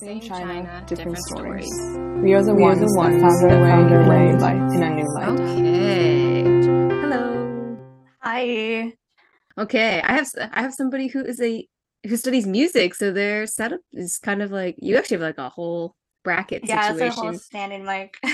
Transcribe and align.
Same 0.00 0.18
China, 0.22 0.82
different, 0.86 0.88
different 0.88 1.18
stories. 1.18 1.66
stories. 1.66 2.22
We 2.22 2.32
are 2.32 2.42
the 2.42 2.54
We 2.54 2.62
are 2.62 2.68
ones, 2.68 2.80
the 2.80 2.96
ones 2.96 3.20
that 3.20 3.20
found 3.20 3.42
that 3.42 3.52
our 3.52 3.62
way, 3.62 3.68
found 3.68 3.92
our 3.92 4.00
in 4.00 4.06
a 4.06 4.08
way 4.08 4.32
new 4.32 4.38
light. 4.38 4.56
In 4.72 4.82
a 4.82 4.90
new 4.96 5.14
light. 5.14 5.28
Okay. 5.28 6.42
Hello. 7.02 7.78
Hi. 8.22 8.94
Okay, 9.58 10.00
I 10.00 10.12
have 10.14 10.26
I 10.52 10.62
have 10.62 10.72
somebody 10.72 11.08
who 11.08 11.22
is 11.22 11.38
a 11.42 11.68
who 12.08 12.16
studies 12.16 12.46
music, 12.46 12.94
so 12.94 13.12
their 13.12 13.46
setup 13.46 13.80
is 13.92 14.16
kind 14.16 14.40
of 14.40 14.50
like 14.50 14.76
you 14.78 14.96
actually 14.96 15.16
have 15.18 15.22
like 15.22 15.36
a 15.36 15.50
whole 15.50 15.94
bracket 16.22 16.62
Yeah, 16.66 16.92
it's 16.92 17.00
a 17.00 17.10
whole 17.10 17.34
standing 17.34 17.84
mic. 17.84 18.16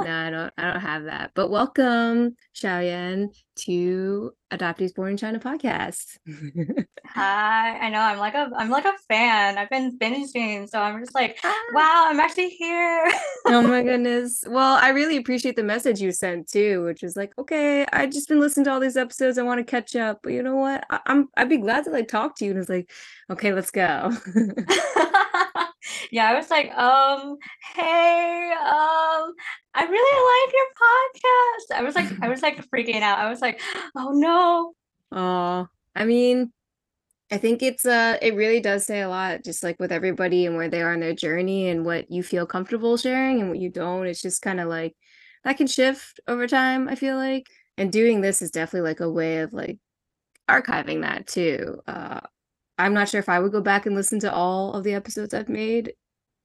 No, 0.00 0.10
I 0.10 0.30
don't 0.30 0.52
I 0.56 0.72
don't 0.72 0.80
have 0.80 1.04
that. 1.04 1.32
But 1.34 1.50
welcome, 1.50 2.36
Xiaoyan, 2.56 3.34
to 3.56 4.32
Adoptees 4.52 4.94
Born 4.94 5.10
in 5.12 5.16
China 5.16 5.38
podcast. 5.38 6.16
Hi. 7.06 7.78
I 7.78 7.90
know 7.90 7.98
I'm 8.00 8.18
like 8.18 8.34
a 8.34 8.50
I'm 8.56 8.70
like 8.70 8.84
a 8.84 8.94
fan. 9.08 9.58
I've 9.58 9.68
been 9.68 9.98
binging, 9.98 10.68
so 10.68 10.78
I'm 10.80 11.00
just 11.00 11.14
like, 11.14 11.38
Ah. 11.44 11.54
wow, 11.74 12.04
I'm 12.08 12.20
actually 12.20 12.50
here. 12.50 13.10
oh 13.46 13.62
my 13.62 13.82
goodness. 13.82 14.44
Well, 14.46 14.78
I 14.80 14.90
really 14.90 15.16
appreciate 15.16 15.56
the 15.56 15.64
message 15.64 16.00
you 16.00 16.12
sent 16.12 16.48
too, 16.48 16.84
which 16.84 17.02
is 17.02 17.16
like, 17.16 17.32
okay, 17.38 17.84
I 17.92 18.06
just 18.06 18.28
been 18.28 18.40
listening 18.40 18.64
to 18.66 18.72
all 18.72 18.80
these 18.80 18.96
episodes. 18.96 19.36
I 19.38 19.42
want 19.42 19.58
to 19.58 19.64
catch 19.64 19.96
up, 19.96 20.20
but 20.22 20.32
you 20.32 20.42
know 20.42 20.56
what? 20.56 20.84
I- 20.90 21.00
I'm 21.06 21.28
I'd 21.36 21.48
be 21.50 21.58
glad 21.58 21.84
to 21.84 21.90
like 21.90 22.08
talk 22.08 22.36
to 22.36 22.44
you. 22.44 22.52
And 22.52 22.60
it's 22.60 22.68
like, 22.70 22.90
okay, 23.30 23.52
let's 23.52 23.70
go. 23.70 24.12
Yeah, 26.10 26.30
I 26.30 26.34
was 26.34 26.50
like, 26.50 26.72
um, 26.72 27.36
hey, 27.74 28.52
um, 28.60 29.32
I 29.74 29.84
really 29.84 30.20
like 30.32 30.54
your 30.54 30.70
podcast. 30.84 31.78
I 31.78 31.82
was 31.82 31.94
like, 31.94 32.22
I 32.22 32.28
was 32.28 32.42
like 32.42 32.68
freaking 32.70 33.02
out. 33.02 33.18
I 33.18 33.28
was 33.28 33.40
like, 33.40 33.60
oh 33.96 34.10
no. 34.12 34.72
Oh, 35.12 35.68
I 35.94 36.04
mean, 36.04 36.52
I 37.30 37.38
think 37.38 37.62
it's 37.62 37.84
uh 37.84 38.18
it 38.22 38.34
really 38.34 38.60
does 38.60 38.84
say 38.86 39.00
a 39.00 39.08
lot, 39.08 39.44
just 39.44 39.62
like 39.62 39.80
with 39.80 39.92
everybody 39.92 40.46
and 40.46 40.56
where 40.56 40.68
they 40.68 40.82
are 40.82 40.92
in 40.92 41.00
their 41.00 41.14
journey 41.14 41.68
and 41.68 41.84
what 41.84 42.10
you 42.10 42.22
feel 42.22 42.46
comfortable 42.46 42.96
sharing 42.96 43.40
and 43.40 43.50
what 43.50 43.58
you 43.58 43.70
don't. 43.70 44.06
It's 44.06 44.22
just 44.22 44.42
kind 44.42 44.60
of 44.60 44.68
like 44.68 44.94
that 45.44 45.56
can 45.56 45.66
shift 45.66 46.20
over 46.28 46.46
time, 46.46 46.88
I 46.88 46.94
feel 46.94 47.16
like. 47.16 47.46
And 47.76 47.90
doing 47.92 48.20
this 48.20 48.40
is 48.42 48.50
definitely 48.50 48.88
like 48.88 49.00
a 49.00 49.10
way 49.10 49.38
of 49.38 49.52
like 49.52 49.78
archiving 50.48 51.02
that 51.02 51.26
too. 51.26 51.80
Uh 51.86 52.20
I'm 52.78 52.94
not 52.94 53.08
sure 53.08 53.20
if 53.20 53.28
I 53.28 53.38
would 53.40 53.52
go 53.52 53.60
back 53.60 53.86
and 53.86 53.94
listen 53.94 54.20
to 54.20 54.32
all 54.32 54.74
of 54.74 54.84
the 54.84 54.94
episodes 54.94 55.32
I've 55.34 55.48
made 55.48 55.94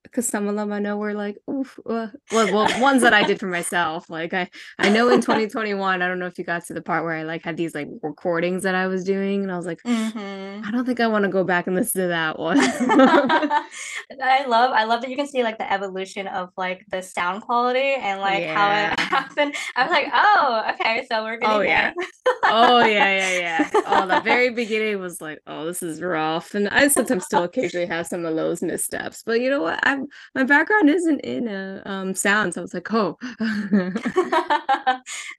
because 0.10 0.28
some 0.28 0.48
of 0.48 0.56
them 0.56 0.72
I 0.74 0.80
know 0.80 0.98
were 0.98 1.14
like, 1.14 1.38
oof, 1.50 1.80
uh, 1.86 2.08
well, 2.32 2.54
well, 2.54 2.82
ones 2.82 3.02
that 3.04 3.14
I 3.14 3.24
did 3.24 3.40
for 3.40 3.48
myself. 3.48 4.10
Like 4.10 4.34
I, 4.34 4.50
I 4.78 4.90
know 4.90 5.10
in 5.10 5.22
2021, 5.22 6.02
I 6.02 6.08
don't 6.08 6.20
know 6.20 6.26
if 6.26 6.38
you 6.38 6.44
got 6.44 6.66
to 6.66 6.74
the 6.74 6.82
part 6.82 7.04
where 7.04 7.14
I 7.14 7.24
like 7.24 7.44
had 7.44 7.58
these 7.58 7.74
like 7.76 7.88
recordings 8.02 8.64
that 8.64 8.76
I 8.76 8.88
was 8.88 9.04
doing, 9.04 9.44
and 9.44 9.52
I 9.52 9.58
was 9.58 9.66
like, 9.66 9.80
Mhm. 9.84 10.66
I 10.66 10.72
don't 10.72 10.86
think 10.86 11.00
I 11.00 11.08
want 11.08 11.24
to 11.26 11.30
go 11.30 11.44
back 11.44 11.68
and 11.68 11.76
listen 11.76 12.02
to 12.04 12.08
that 12.10 12.38
one. 12.40 12.58
I 12.60 14.46
love 14.48 14.72
I 14.72 14.84
love 14.86 15.02
that 15.02 15.10
you 15.10 15.16
can 15.16 15.28
see 15.28 15.44
like 15.44 15.58
the 15.58 15.72
evolution 15.72 16.28
of 16.28 16.50
like 16.58 16.86
the 16.90 17.02
sound 17.02 17.42
quality 17.44 17.80
and 17.96 18.20
like 18.22 18.46
how 18.46 18.70
it 18.72 19.00
happened. 19.00 19.56
I 19.76 19.84
was 19.84 19.92
like, 19.92 20.08
oh, 20.14 20.64
okay, 20.74 21.06
so 21.10 21.24
we're 21.24 21.38
getting 21.38 21.56
Oh, 21.56 21.62
yeah. 21.62 21.92
there. 21.96 22.06
oh 22.46 22.80
yeah, 22.86 23.18
yeah, 23.18 23.40
yeah. 23.40 23.70
Oh, 23.88 24.08
the 24.08 24.22
very 24.22 24.50
beginning 24.50 25.00
was 25.00 25.22
like, 25.22 25.40
oh, 25.48 25.66
this 25.66 25.82
is 25.84 26.02
rough, 26.02 26.54
and 26.56 26.68
I 26.70 26.88
sometimes 26.88 27.26
still 27.26 27.44
occasionally 27.44 27.88
have 27.88 28.08
some 28.08 28.26
of 28.26 28.36
those 28.36 28.62
missteps. 28.62 29.24
But 29.26 29.42
you 29.42 29.50
know 29.50 29.62
what? 29.62 29.80
I'm 29.84 29.99
my 30.36 30.44
background 30.44 30.90
isn't 30.90 31.20
in 31.22 31.48
a 31.48 31.82
um 31.86 32.14
sound, 32.16 32.54
so 32.54 32.62
I 32.62 32.64
was 32.64 32.74
like, 32.74 32.92
oh, 32.94 33.18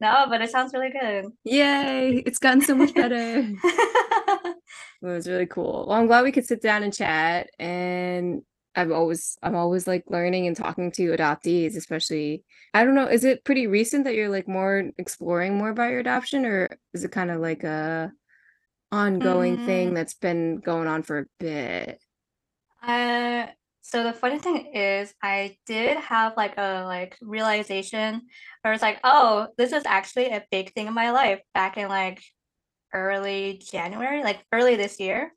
no, 0.01 0.27
but 0.29 0.43
it 0.43 0.51
sounds 0.51 0.73
really 0.73 0.91
good. 0.91 1.27
yay! 1.45 2.23
It's 2.27 2.39
gotten 2.39 2.61
so 2.63 2.75
much 2.75 2.95
better. 2.95 3.49
It 5.03 5.07
was 5.07 5.27
really 5.27 5.47
cool. 5.47 5.87
Well, 5.89 5.99
I'm 5.99 6.07
glad 6.07 6.25
we 6.25 6.33
could 6.33 6.45
sit 6.47 6.61
down 6.61 6.83
and 6.83 6.93
chat. 6.93 7.49
And 7.59 8.43
I've 8.75 8.91
always, 8.93 9.39
I'm 9.43 9.55
always 9.57 9.87
like 9.87 10.05
learning 10.09 10.47
and 10.47 10.55
talking 10.57 10.93
to 10.93 11.13
adoptees, 11.17 11.75
especially. 11.77 12.45
I 12.75 12.85
don't 12.85 12.95
know, 12.95 13.07
is 13.09 13.25
it 13.25 13.43
pretty 13.45 13.67
recent 13.67 14.05
that 14.05 14.15
you're 14.15 14.29
like 14.29 14.47
more 14.47 14.91
exploring 14.99 15.57
more 15.57 15.71
about 15.71 15.91
your 15.91 16.01
adoption, 16.01 16.45
or 16.45 16.69
is 16.93 17.03
it 17.05 17.13
kind 17.13 17.31
of 17.31 17.41
like 17.41 17.65
a 17.65 18.13
ongoing 18.93 19.57
thing 19.57 19.91
Mm. 19.91 19.95
that's 19.95 20.15
been 20.15 20.59
going 20.61 20.87
on 20.87 21.03
for 21.03 21.19
a 21.21 21.27
bit? 21.39 21.99
Uh, 22.83 23.47
so 23.91 24.05
the 24.05 24.13
funny 24.13 24.39
thing 24.39 24.67
is, 24.73 25.13
I 25.21 25.57
did 25.67 25.97
have 25.99 26.37
like 26.37 26.57
a 26.57 26.85
like 26.87 27.17
realization 27.21 28.23
where 28.63 28.73
it's 28.73 28.83
like, 28.83 29.01
oh, 29.03 29.49
this 29.59 29.73
is 29.73 29.83
actually 29.85 30.27
a 30.27 30.45
big 30.53 30.73
thing 30.75 30.87
in 30.87 30.95
my 30.95 31.11
life 31.11 31.41
back 31.55 31.77
in 31.77 31.89
like 31.89 32.23
early 32.95 33.61
January, 33.69 34.23
like 34.23 34.45
early 34.53 34.77
this 34.77 35.01
year 35.01 35.33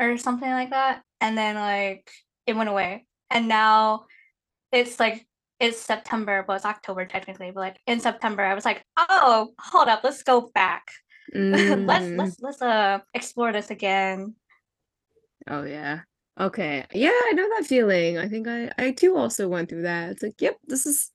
or 0.00 0.18
something 0.18 0.50
like 0.50 0.70
that. 0.70 1.02
And 1.20 1.38
then 1.38 1.54
like 1.54 2.10
it 2.48 2.56
went 2.56 2.68
away. 2.68 3.06
And 3.30 3.46
now 3.46 4.06
it's 4.72 4.98
like 4.98 5.24
it's 5.60 5.78
September, 5.78 6.44
well, 6.48 6.56
it's 6.56 6.66
October 6.66 7.06
technically, 7.06 7.52
but 7.52 7.60
like 7.60 7.80
in 7.86 8.00
September, 8.00 8.42
I 8.42 8.54
was 8.54 8.64
like, 8.64 8.84
oh, 8.96 9.52
hold 9.60 9.86
up, 9.86 10.00
let's 10.02 10.24
go 10.24 10.50
back. 10.52 10.88
let's 11.34 11.36
Mm, 11.36 12.16
let's 12.16 12.40
let's 12.40 12.60
uh 12.60 12.98
explore 13.14 13.52
this 13.52 13.70
again. 13.70 14.34
oh 15.46 15.62
yeah. 15.62 16.00
Okay. 16.42 16.84
Yeah, 16.92 17.12
I 17.28 17.32
know 17.34 17.48
that 17.50 17.66
feeling. 17.66 18.18
I 18.18 18.28
think 18.28 18.48
I 18.48 18.68
I 18.76 18.90
too 18.90 19.16
also 19.16 19.48
went 19.48 19.68
through 19.68 19.82
that. 19.82 20.10
It's 20.10 20.22
like, 20.24 20.40
yep, 20.40 20.56
this 20.66 20.86
is 20.86 21.12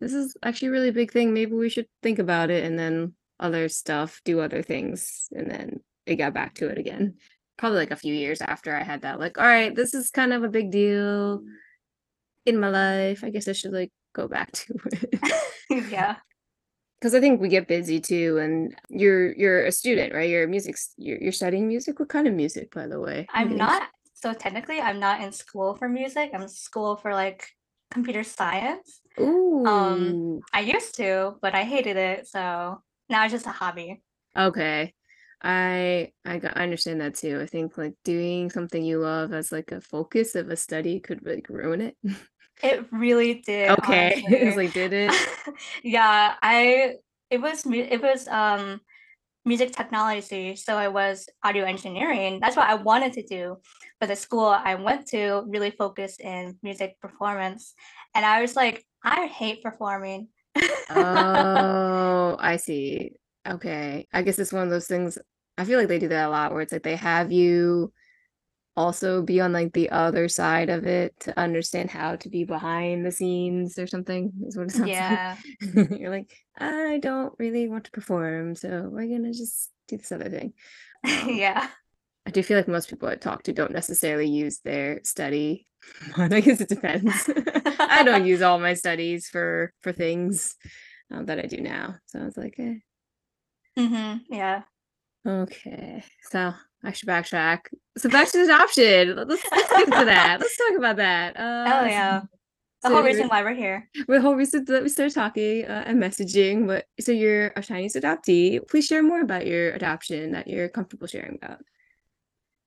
this 0.00 0.14
is 0.14 0.34
actually 0.42 0.68
a 0.68 0.72
really 0.72 0.90
big 0.90 1.12
thing. 1.12 1.34
Maybe 1.34 1.52
we 1.52 1.68
should 1.68 1.86
think 2.02 2.18
about 2.18 2.48
it 2.48 2.64
and 2.64 2.78
then 2.78 3.12
other 3.38 3.68
stuff, 3.68 4.22
do 4.24 4.40
other 4.40 4.62
things, 4.62 5.28
and 5.32 5.50
then 5.50 5.80
it 6.06 6.16
got 6.16 6.32
back 6.32 6.54
to 6.54 6.68
it 6.68 6.78
again. 6.78 7.16
Probably 7.58 7.76
like 7.76 7.90
a 7.90 7.96
few 7.96 8.14
years 8.14 8.40
after 8.40 8.74
I 8.74 8.82
had 8.82 9.02
that, 9.02 9.20
like, 9.20 9.36
all 9.36 9.44
right, 9.44 9.74
this 9.74 9.92
is 9.92 10.10
kind 10.10 10.32
of 10.32 10.44
a 10.44 10.48
big 10.48 10.70
deal 10.70 11.42
in 12.46 12.58
my 12.58 12.70
life. 12.70 13.22
I 13.22 13.28
guess 13.28 13.48
I 13.48 13.52
should 13.52 13.72
like 13.72 13.92
go 14.14 14.28
back 14.28 14.50
to 14.52 14.74
it. 14.92 15.20
yeah. 15.90 16.16
Because 16.98 17.14
I 17.14 17.20
think 17.20 17.38
we 17.38 17.48
get 17.48 17.68
busy 17.68 18.00
too, 18.00 18.38
and 18.38 18.74
you're 18.88 19.32
you're 19.32 19.66
a 19.66 19.72
student, 19.72 20.14
right? 20.14 20.28
You're 20.30 20.44
a 20.44 20.48
music, 20.48 20.76
you're 20.96 21.18
you're 21.18 21.32
studying 21.32 21.68
music. 21.68 21.98
What 21.98 22.08
kind 22.08 22.26
of 22.26 22.32
music, 22.32 22.74
by 22.74 22.86
the 22.86 23.00
way? 23.00 23.26
I'm 23.34 23.56
not 23.56 23.88
so 24.20 24.32
technically 24.34 24.80
I'm 24.80 25.00
not 25.00 25.20
in 25.22 25.32
school 25.32 25.74
for 25.74 25.88
music. 25.88 26.30
I'm 26.34 26.42
in 26.42 26.48
school 26.48 26.96
for 26.96 27.14
like 27.14 27.48
computer 27.90 28.22
science. 28.22 29.00
Ooh. 29.18 30.42
I 30.52 30.60
used 30.60 30.94
to, 30.96 31.36
but 31.40 31.54
I 31.54 31.64
hated 31.64 31.96
it, 31.96 32.28
so 32.28 32.82
now 33.08 33.24
it's 33.24 33.32
just 33.32 33.46
a 33.46 33.50
hobby. 33.50 34.02
Okay. 34.36 34.94
I 35.42 36.12
I 36.24 36.38
got 36.38 36.56
I 36.56 36.64
understand 36.64 37.00
that 37.00 37.14
too. 37.14 37.40
I 37.40 37.46
think 37.46 37.78
like 37.78 37.94
doing 38.04 38.50
something 38.50 38.84
you 38.84 38.98
love 38.98 39.32
as 39.32 39.50
like 39.50 39.72
a 39.72 39.80
focus 39.80 40.34
of 40.34 40.50
a 40.50 40.56
study 40.56 41.00
could 41.00 41.24
like 41.24 41.48
ruin 41.48 41.80
it. 41.80 41.96
It 42.62 42.86
really 42.92 43.40
did, 43.40 43.70
Okay. 43.70 44.22
It 44.28 44.44
was 44.44 44.56
like 44.56 44.74
did 44.74 44.92
it? 44.92 45.14
Yeah, 45.82 46.34
I 46.42 46.96
it 47.30 47.40
was 47.40 47.64
it 47.66 48.02
was 48.02 48.28
um 48.28 48.82
music 49.44 49.72
technology, 49.72 50.56
so 50.56 50.76
I 50.76 50.88
was 50.88 51.28
audio 51.42 51.64
engineering. 51.64 52.40
That's 52.40 52.56
what 52.56 52.68
I 52.68 52.74
wanted 52.74 53.12
to 53.14 53.22
do, 53.22 53.56
but 53.98 54.08
the 54.08 54.16
school 54.16 54.46
I 54.46 54.74
went 54.74 55.06
to 55.08 55.44
really 55.46 55.70
focused 55.70 56.20
in 56.20 56.58
music 56.62 57.00
performance, 57.00 57.74
and 58.14 58.24
I 58.24 58.40
was 58.42 58.56
like, 58.56 58.84
I 59.04 59.26
hate 59.26 59.62
performing. 59.62 60.28
Oh, 60.90 62.36
I 62.38 62.56
see. 62.56 63.12
Okay. 63.48 64.06
I 64.12 64.22
guess 64.22 64.38
it's 64.38 64.52
one 64.52 64.64
of 64.64 64.70
those 64.70 64.86
things. 64.86 65.18
I 65.56 65.64
feel 65.64 65.78
like 65.78 65.88
they 65.88 65.98
do 65.98 66.08
that 66.08 66.26
a 66.26 66.30
lot 66.30 66.52
where 66.52 66.60
it's 66.60 66.72
like 66.72 66.82
they 66.82 66.96
have 66.96 67.32
you 67.32 67.92
also 68.76 69.22
be 69.22 69.40
on 69.40 69.52
like 69.52 69.72
the 69.72 69.90
other 69.90 70.28
side 70.28 70.70
of 70.70 70.86
it 70.86 71.14
to 71.20 71.38
understand 71.38 71.90
how 71.90 72.16
to 72.16 72.28
be 72.28 72.44
behind 72.44 73.04
the 73.04 73.10
scenes 73.12 73.78
or 73.78 73.86
something 73.86 74.32
is 74.46 74.56
what 74.56 74.68
it 74.68 74.72
sounds 74.74 75.00
like. 75.00 75.20
Yeah. 75.20 75.36
You're 75.98 76.10
like, 76.10 76.32
I 76.58 76.98
don't 76.98 77.34
really 77.38 77.68
want 77.68 77.84
to 77.84 77.90
perform, 77.90 78.54
so 78.54 78.88
we're 78.90 79.06
gonna 79.08 79.32
just 79.32 79.70
do 79.88 79.96
this 79.96 80.12
other 80.12 80.30
thing. 80.30 80.54
Um, 81.04 81.38
Yeah. 81.38 81.68
I 82.26 82.30
do 82.30 82.42
feel 82.42 82.56
like 82.58 82.68
most 82.68 82.90
people 82.90 83.08
I 83.08 83.16
talk 83.16 83.44
to 83.44 83.52
don't 83.52 83.72
necessarily 83.72 84.28
use 84.28 84.60
their 84.60 85.00
study, 85.04 85.66
I 86.16 86.40
guess 86.40 86.60
it 86.60 86.68
depends. 86.68 87.30
I 87.78 88.02
don't 88.04 88.26
use 88.26 88.42
all 88.42 88.58
my 88.58 88.74
studies 88.74 89.28
for 89.28 89.72
for 89.82 89.92
things 89.92 90.54
um, 91.10 91.26
that 91.26 91.38
I 91.38 91.42
do 91.46 91.58
now, 91.60 91.96
so 92.06 92.20
I 92.20 92.24
was 92.24 92.36
like, 92.36 92.54
eh. 92.58 92.74
hmm 93.76 94.18
Yeah. 94.28 94.62
Okay. 95.26 96.02
So 96.30 96.52
I 96.84 96.92
should 96.92 97.08
backtrack. 97.08 97.60
So 97.98 98.08
back 98.08 98.30
to 98.32 98.42
adoption. 98.42 99.16
Let's 99.16 99.44
let's 99.50 99.68
get 99.70 99.84
into 99.88 100.04
that. 100.04 100.38
Let's 100.40 100.56
talk 100.56 100.78
about 100.78 100.96
that. 100.96 101.36
Uh, 101.36 101.64
Oh 101.82 101.84
yeah. 101.86 102.20
The 102.82 102.88
so 102.88 102.94
whole 102.94 103.02
reason 103.04 103.28
why 103.28 103.42
we're 103.42 103.52
here. 103.54 103.90
the 104.08 104.20
whole 104.22 104.34
reason 104.36 104.64
that 104.64 104.82
we 104.82 104.88
started 104.88 105.14
talking 105.14 105.66
uh, 105.66 105.84
and 105.86 106.02
messaging, 106.02 106.66
but 106.66 106.86
so 106.98 107.12
you're 107.12 107.48
a 107.56 107.62
Chinese 107.62 107.94
adoptee. 107.94 108.66
Please 108.68 108.86
share 108.86 109.02
more 109.02 109.20
about 109.20 109.46
your 109.46 109.72
adoption 109.72 110.32
that 110.32 110.48
you're 110.48 110.70
comfortable 110.70 111.06
sharing 111.06 111.38
about. 111.42 111.58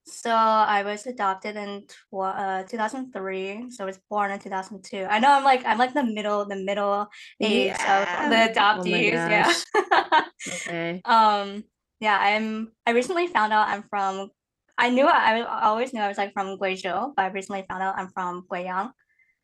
So 0.06 0.30
I 0.30 0.84
was 0.84 1.08
adopted 1.08 1.56
in 1.56 1.88
tw 1.88 2.14
uh, 2.22 2.64
2003. 2.64 3.72
So 3.72 3.84
I 3.84 3.88
was 3.88 4.00
born 4.10 4.30
in 4.32 4.38
2002. 4.40 5.06
I 5.10 5.18
know 5.18 5.32
I'm 5.32 5.44
like 5.46 5.66
I'm 5.66 5.80
like 5.80 5.94
the 5.96 6.04
middle 6.04 6.46
the 6.46 6.58
middle 6.58 7.08
age 7.42 7.72
of 7.72 8.30
the 8.30 8.52
Oh 8.52 8.54
adoptees. 8.54 9.14
yeah. 9.14 9.54
Okay. 10.68 11.02
um 11.06 11.64
yeah, 12.04 12.20
I'm 12.20 12.74
I 12.88 12.92
recently 12.92 13.28
found 13.28 13.54
out 13.54 13.70
I'm 13.70 13.84
from 13.84 14.32
I 14.78 14.90
knew 14.92 15.08
I, 15.08 15.42
I 15.42 15.64
always 15.70 15.94
knew 15.94 16.02
I 16.02 16.10
was 16.10 16.20
like 16.20 16.34
from 16.34 16.58
Guizhou, 16.60 17.14
but 17.16 17.26
I 17.26 17.30
recently 17.30 17.66
found 17.70 17.84
out 17.84 17.96
I'm 17.98 18.10
from 18.10 18.46
Guiyang, 18.52 18.92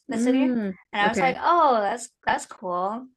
the 0.09 0.17
city, 0.19 0.43
Mm, 0.45 0.73
and 0.93 1.01
I 1.01 1.09
was 1.09 1.17
okay. 1.17 1.21
like, 1.21 1.37
oh, 1.41 1.79
that's 1.81 2.09
that's 2.25 2.45
cool. 2.47 3.07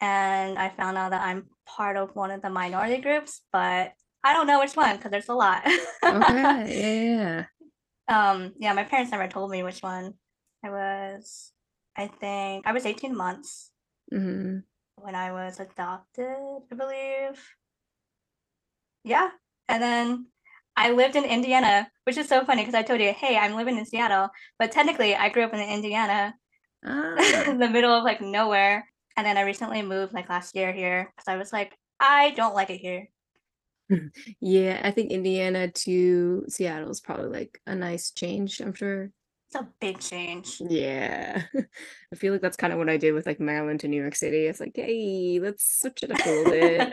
And 0.00 0.58
I 0.58 0.70
found 0.70 0.98
out 0.98 1.10
that 1.12 1.22
I'm 1.22 1.48
part 1.66 1.96
of 1.96 2.14
one 2.16 2.32
of 2.32 2.42
the 2.42 2.50
minority 2.50 3.02
groups, 3.02 3.42
but 3.52 3.94
I 4.24 4.34
don't 4.34 4.46
know 4.48 4.60
which 4.60 4.76
one 4.76 4.96
because 4.96 5.12
there's 5.12 5.28
a 5.30 5.34
lot. 5.34 5.62
Okay. 6.10 6.82
Yeah. 7.18 7.46
Um, 8.08 8.54
yeah, 8.58 8.72
my 8.72 8.84
parents 8.84 9.10
never 9.12 9.28
told 9.28 9.50
me 9.50 9.62
which 9.62 9.82
one. 9.82 10.14
I 10.64 10.70
was, 10.70 11.52
I 11.96 12.08
think 12.08 12.66
I 12.66 12.72
was 12.72 12.86
18 12.86 13.16
months 13.16 13.70
Yeah. 14.10 14.18
hmm 14.18 14.58
when 14.96 15.14
I 15.14 15.32
was 15.32 15.60
adopted, 15.60 16.36
I 16.70 16.74
believe. 16.74 17.56
Yeah. 19.08 19.28
And 19.68 19.82
then 19.82 20.26
I 20.76 20.92
lived 20.92 21.16
in 21.16 21.24
Indiana, 21.24 21.88
which 22.04 22.16
is 22.16 22.28
so 22.28 22.44
funny 22.44 22.62
because 22.62 22.74
I 22.74 22.82
told 22.82 23.00
you, 23.00 23.12
hey, 23.12 23.36
I'm 23.36 23.54
living 23.56 23.78
in 23.78 23.84
Seattle, 23.86 24.28
but 24.58 24.70
technically 24.70 25.14
I 25.16 25.28
grew 25.30 25.42
up 25.44 25.54
in 25.54 25.60
Indiana, 25.60 26.34
Ah. 26.84 27.16
in 27.50 27.58
the 27.64 27.68
middle 27.68 27.92
of 27.92 28.04
like 28.04 28.20
nowhere. 28.20 28.86
And 29.16 29.26
then 29.26 29.36
I 29.36 29.42
recently 29.42 29.82
moved 29.82 30.12
like 30.12 30.28
last 30.28 30.54
year 30.54 30.72
here 30.72 31.12
because 31.16 31.26
I 31.26 31.36
was 31.36 31.52
like, 31.52 31.74
I 31.98 32.30
don't 32.30 32.54
like 32.54 32.70
it 32.70 32.78
here. 32.78 33.08
Yeah, 34.40 34.80
I 34.84 34.90
think 34.90 35.10
Indiana 35.10 35.68
to 35.68 36.44
Seattle 36.48 36.90
is 36.90 37.00
probably 37.00 37.30
like 37.30 37.58
a 37.66 37.74
nice 37.74 38.10
change, 38.10 38.60
I'm 38.60 38.74
sure. 38.74 39.10
It's 39.48 39.56
a 39.56 39.66
big 39.80 39.98
change. 39.98 40.60
Yeah. 40.60 41.42
I 42.12 42.16
feel 42.16 42.34
like 42.34 42.42
that's 42.42 42.58
kind 42.58 42.72
of 42.74 42.78
what 42.78 42.90
I 42.90 42.98
did 42.98 43.12
with 43.12 43.24
like 43.24 43.40
Maryland 43.40 43.80
to 43.80 43.88
New 43.88 44.00
York 44.00 44.14
City. 44.14 44.44
It's 44.44 44.60
like, 44.60 44.72
hey, 44.76 45.40
let's 45.42 45.80
switch 45.80 46.02
it 46.02 46.10
up 46.12 46.20
a 46.24 46.28
little 46.28 46.52
bit. 46.52 46.92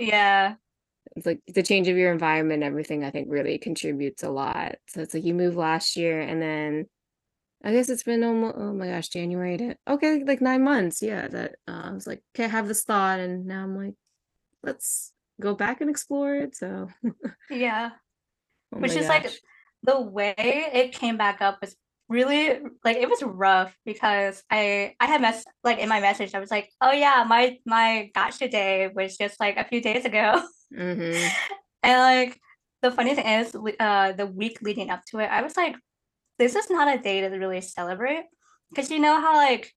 Yeah. 0.00 0.54
It's 1.16 1.26
like 1.26 1.40
the 1.46 1.62
change 1.62 1.88
of 1.88 1.96
your 1.96 2.12
environment, 2.12 2.62
everything 2.62 3.04
I 3.04 3.10
think 3.10 3.28
really 3.30 3.58
contributes 3.58 4.22
a 4.22 4.30
lot. 4.30 4.76
So 4.88 5.00
it's 5.00 5.14
like 5.14 5.24
you 5.24 5.34
moved 5.34 5.56
last 5.56 5.96
year 5.96 6.20
and 6.20 6.40
then 6.40 6.86
I 7.64 7.72
guess 7.72 7.88
it's 7.88 8.02
been 8.02 8.24
almost 8.24 8.56
oh 8.58 8.72
my 8.72 8.88
gosh, 8.88 9.08
January 9.08 9.56
to 9.58 9.76
okay, 9.88 10.24
like 10.24 10.40
nine 10.40 10.64
months. 10.64 11.00
Yeah, 11.00 11.28
that 11.28 11.56
uh, 11.68 11.82
I 11.84 11.90
was 11.92 12.06
like, 12.06 12.22
okay, 12.34 12.44
I 12.44 12.48
have 12.48 12.66
this 12.66 12.82
thought, 12.82 13.20
and 13.20 13.46
now 13.46 13.62
I'm 13.62 13.76
like, 13.76 13.94
let's 14.64 15.12
go 15.40 15.54
back 15.54 15.80
and 15.80 15.88
explore 15.88 16.34
it. 16.34 16.56
So, 16.56 16.88
Yeah. 17.50 17.90
oh 18.74 18.78
Which 18.78 18.96
is 18.96 19.08
like 19.08 19.30
the 19.84 20.00
way 20.00 20.34
it 20.36 20.92
came 20.92 21.16
back 21.16 21.40
up 21.40 21.60
was 21.60 21.76
really 22.08 22.60
like 22.84 22.96
it 22.96 23.08
was 23.08 23.22
rough 23.22 23.74
because 23.84 24.42
I 24.50 24.94
I 24.98 25.06
had 25.06 25.20
mess 25.20 25.44
like 25.62 25.78
in 25.78 25.88
my 25.88 26.00
message 26.00 26.34
I 26.34 26.40
was 26.40 26.50
like, 26.50 26.68
oh 26.80 26.90
yeah, 26.90 27.24
my 27.28 27.58
my 27.64 28.10
gotcha 28.14 28.48
day 28.48 28.90
was 28.92 29.16
just 29.16 29.38
like 29.38 29.56
a 29.56 29.64
few 29.64 29.80
days 29.80 30.04
ago. 30.04 30.42
hmm 30.74 31.28
And 31.82 32.00
like 32.00 32.40
the 32.82 32.90
funny 32.90 33.14
thing 33.14 33.26
is, 33.26 33.56
uh, 33.80 34.12
the 34.12 34.26
week 34.26 34.60
leading 34.62 34.90
up 34.90 35.04
to 35.06 35.18
it, 35.18 35.26
I 35.26 35.42
was 35.42 35.56
like, 35.56 35.76
this 36.38 36.54
is 36.56 36.70
not 36.70 36.94
a 36.94 37.02
day 37.02 37.20
to 37.22 37.28
really 37.28 37.60
celebrate. 37.60 38.24
Because 38.70 38.90
you 38.90 38.98
know 38.98 39.20
how 39.20 39.36
like 39.36 39.72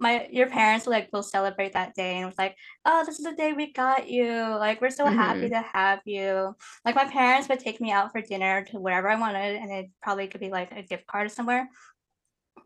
my 0.00 0.28
your 0.32 0.48
parents 0.48 0.86
like 0.86 1.10
will 1.12 1.22
celebrate 1.22 1.74
that 1.74 1.94
day 1.94 2.16
and 2.16 2.26
was 2.26 2.38
like, 2.38 2.56
oh, 2.84 3.04
this 3.06 3.18
is 3.18 3.24
the 3.24 3.34
day 3.34 3.52
we 3.52 3.72
got 3.72 4.08
you. 4.08 4.32
Like 4.32 4.80
we're 4.80 4.90
so 4.90 5.08
happy 5.08 5.48
hmm 5.48 5.48
to 5.48 5.62
have 5.72 6.00
you. 6.04 6.54
Like 6.84 6.96
my 6.96 7.04
parents 7.06 7.48
would 7.48 7.60
take 7.60 7.80
me 7.80 7.92
out 7.92 8.12
for 8.12 8.20
dinner 8.20 8.64
to 8.66 8.80
wherever 8.80 9.08
I 9.08 9.16
wanted, 9.20 9.56
and 9.56 9.70
it 9.72 9.90
probably 10.02 10.28
could 10.28 10.40
be 10.40 10.50
like 10.50 10.72
a 10.72 10.82
gift 10.82 11.06
card 11.06 11.30
somewhere 11.30 11.68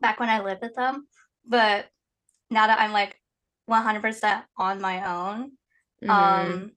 back 0.00 0.20
when 0.20 0.28
I 0.28 0.40
lived 0.42 0.62
with 0.62 0.74
them. 0.74 1.06
But 1.46 1.86
now 2.50 2.66
that 2.66 2.80
I'm 2.80 2.92
like 2.92 3.20
100% 3.66 4.44
on 4.56 4.80
my 4.80 5.04
own, 5.04 5.52
hmm 6.02 6.10
um, 6.10 6.72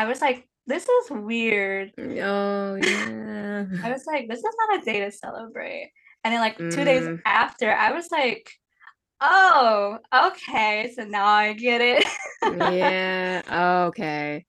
I 0.00 0.06
was 0.06 0.20
like, 0.20 0.48
this 0.66 0.88
is 0.88 1.10
weird. 1.10 1.92
Oh 1.98 2.74
yeah. 2.76 3.66
I 3.82 3.90
was 3.92 4.04
like, 4.06 4.28
this 4.28 4.38
is 4.38 4.54
not 4.68 4.80
a 4.80 4.84
day 4.84 5.00
to 5.00 5.10
celebrate. 5.12 5.92
And 6.24 6.32
then 6.32 6.40
like 6.40 6.58
two 6.70 6.84
days 6.84 7.08
Mm, 7.08 7.22
after, 7.24 7.72
I 7.72 7.92
was 7.92 8.10
like, 8.10 8.50
oh, 9.20 9.98
okay, 10.14 10.92
so 10.96 11.04
now 11.04 11.26
I 11.26 11.52
get 11.54 11.80
it. 11.80 12.04
yeah. 12.46 13.42
Okay. 13.88 14.46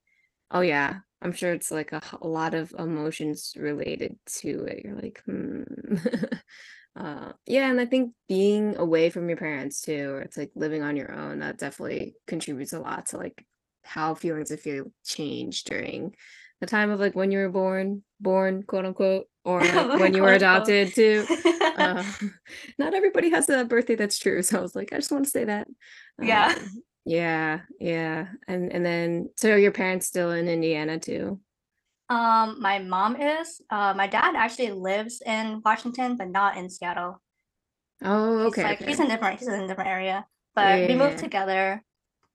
Oh 0.52 0.62
yeah. 0.62 1.00
I'm 1.22 1.34
sure 1.34 1.54
it's 1.54 1.72
like 1.72 1.92
a 1.94 2.02
lot 2.28 2.54
of 2.54 2.74
emotions 2.80 3.54
related 3.58 4.18
to 4.42 4.66
it. 4.66 4.84
You're 4.86 4.96
like, 4.96 5.22
hmm. 5.26 5.64
Uh, 6.96 7.34
yeah, 7.46 7.70
and 7.72 7.80
I 7.80 7.86
think 7.86 8.14
being 8.28 8.76
away 8.78 9.10
from 9.10 9.30
your 9.30 9.38
parents 9.38 9.82
too, 9.82 10.12
or 10.12 10.22
it's 10.22 10.38
like 10.38 10.52
living 10.56 10.84
on 10.84 10.98
your 10.98 11.12
own, 11.14 11.40
that 11.40 11.58
definitely 11.58 12.16
contributes 12.28 12.74
a 12.74 12.80
lot 12.80 13.08
to 13.08 13.18
like 13.18 13.46
how 13.84 14.14
feelings 14.14 14.52
of 14.52 14.60
fear 14.60 14.86
change 15.06 15.64
during 15.64 16.16
the 16.60 16.68
time 16.68 16.92
of 16.92 17.00
like 17.00 17.16
when 17.16 17.32
you 17.32 17.40
were 17.40 17.50
born, 17.50 18.04
born, 18.20 18.64
quote 18.64 18.86
unquote, 18.86 19.26
or 19.44 19.62
like 19.66 20.00
when 20.00 20.14
you 20.14 20.22
were 20.22 20.34
adopted 20.34 20.94
too. 20.94 21.26
Uh, 21.78 22.04
not 22.78 22.94
everybody 22.94 23.30
has 23.30 23.48
a 23.48 23.64
birthday 23.64 23.96
that's 23.96 24.20
true, 24.20 24.42
so 24.42 24.60
I 24.60 24.62
was 24.62 24.76
like, 24.76 24.92
I 24.92 24.98
just 24.98 25.10
want 25.12 25.24
to 25.24 25.32
say 25.32 25.46
that. 25.46 25.68
Yeah. 26.22 26.54
Um, 26.58 26.84
yeah, 27.06 27.62
yeah, 27.80 28.28
and 28.46 28.74
and 28.74 28.86
then 28.86 29.30
so 29.38 29.56
your 29.56 29.72
parents 29.72 30.06
still 30.06 30.32
in 30.32 30.50
Indiana 30.50 31.00
too? 31.00 31.40
Um, 32.10 32.62
my 32.62 32.80
mom 32.80 33.16
is. 33.16 33.62
Uh, 33.70 33.94
my 33.96 34.06
dad 34.08 34.36
actually 34.36 34.72
lives 34.72 35.22
in 35.26 35.62
Washington, 35.64 36.18
but 36.18 36.28
not 36.30 36.58
in 36.58 36.70
Seattle. 36.70 37.22
Oh, 38.04 38.44
He's 38.44 38.58
okay, 38.60 38.78
he's 38.86 39.00
in 39.00 39.08
different 39.08 39.40
he's 39.40 39.48
in 39.48 39.62
a 39.62 39.68
different 39.68 39.90
area. 39.90 40.26
But 40.54 40.90
we 40.90 40.96
moved 40.96 41.16
Yeah. 41.16 41.22
together. 41.22 41.84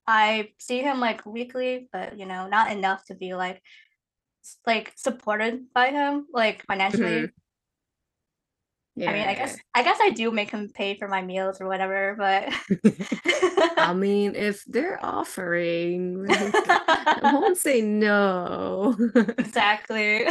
I 0.07 0.49
see 0.57 0.81
him 0.81 0.99
like 0.99 1.25
weekly, 1.25 1.89
but 1.91 2.17
you 2.17 2.25
know, 2.25 2.47
not 2.47 2.71
enough 2.71 3.05
to 3.05 3.15
be 3.15 3.33
like 3.33 3.61
like 4.65 4.93
supported 4.95 5.65
by 5.73 5.89
him, 5.89 6.27
like 6.31 6.65
financially. 6.65 7.23
Mm-hmm. 7.23 7.25
Mhm. 8.97 9.03
I 9.07 9.13
mean, 9.13 9.27
I 9.27 9.35
guess 9.35 9.55
I 9.75 9.83
guess 9.83 9.97
I 10.01 10.09
do 10.11 10.31
make 10.31 10.51
him 10.51 10.69
pay 10.73 10.97
for 10.97 11.07
my 11.07 11.21
meals 11.21 11.61
or 11.61 11.67
whatever, 11.67 12.15
but 12.17 12.51
I 13.79 13.93
mean, 13.93 14.35
if 14.35 14.63
they're 14.65 15.03
offering, 15.03 16.25
like, 16.25 16.57
I 17.15 17.19
won't 17.23 17.57
say 17.57 17.81
no. 17.81 18.95
exactly. 19.39 20.25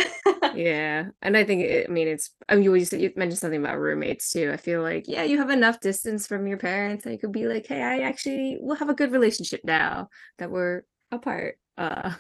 Yeah, 0.52 1.06
and 1.22 1.36
I 1.36 1.44
think 1.44 1.62
it, 1.62 1.86
I 1.88 1.92
mean 1.92 2.08
it's. 2.08 2.30
I 2.48 2.54
mean, 2.54 2.64
you 2.64 2.74
you 2.74 2.86
you 2.98 3.12
mentioned 3.16 3.38
something 3.38 3.60
about 3.60 3.78
roommates 3.78 4.30
too. 4.32 4.50
I 4.52 4.56
feel 4.56 4.82
like 4.82 5.04
yeah, 5.08 5.24
you 5.24 5.38
have 5.38 5.50
enough 5.50 5.80
distance 5.80 6.26
from 6.26 6.46
your 6.46 6.58
parents, 6.58 7.04
and 7.04 7.12
you 7.12 7.18
could 7.18 7.32
be 7.32 7.46
like, 7.46 7.66
hey, 7.66 7.82
I 7.82 8.00
actually 8.00 8.58
will 8.60 8.76
have 8.76 8.88
a 8.88 8.94
good 8.94 9.12
relationship 9.12 9.60
now 9.64 10.08
that 10.38 10.50
we're 10.50 10.82
apart. 11.10 11.58
Uh, 11.76 12.12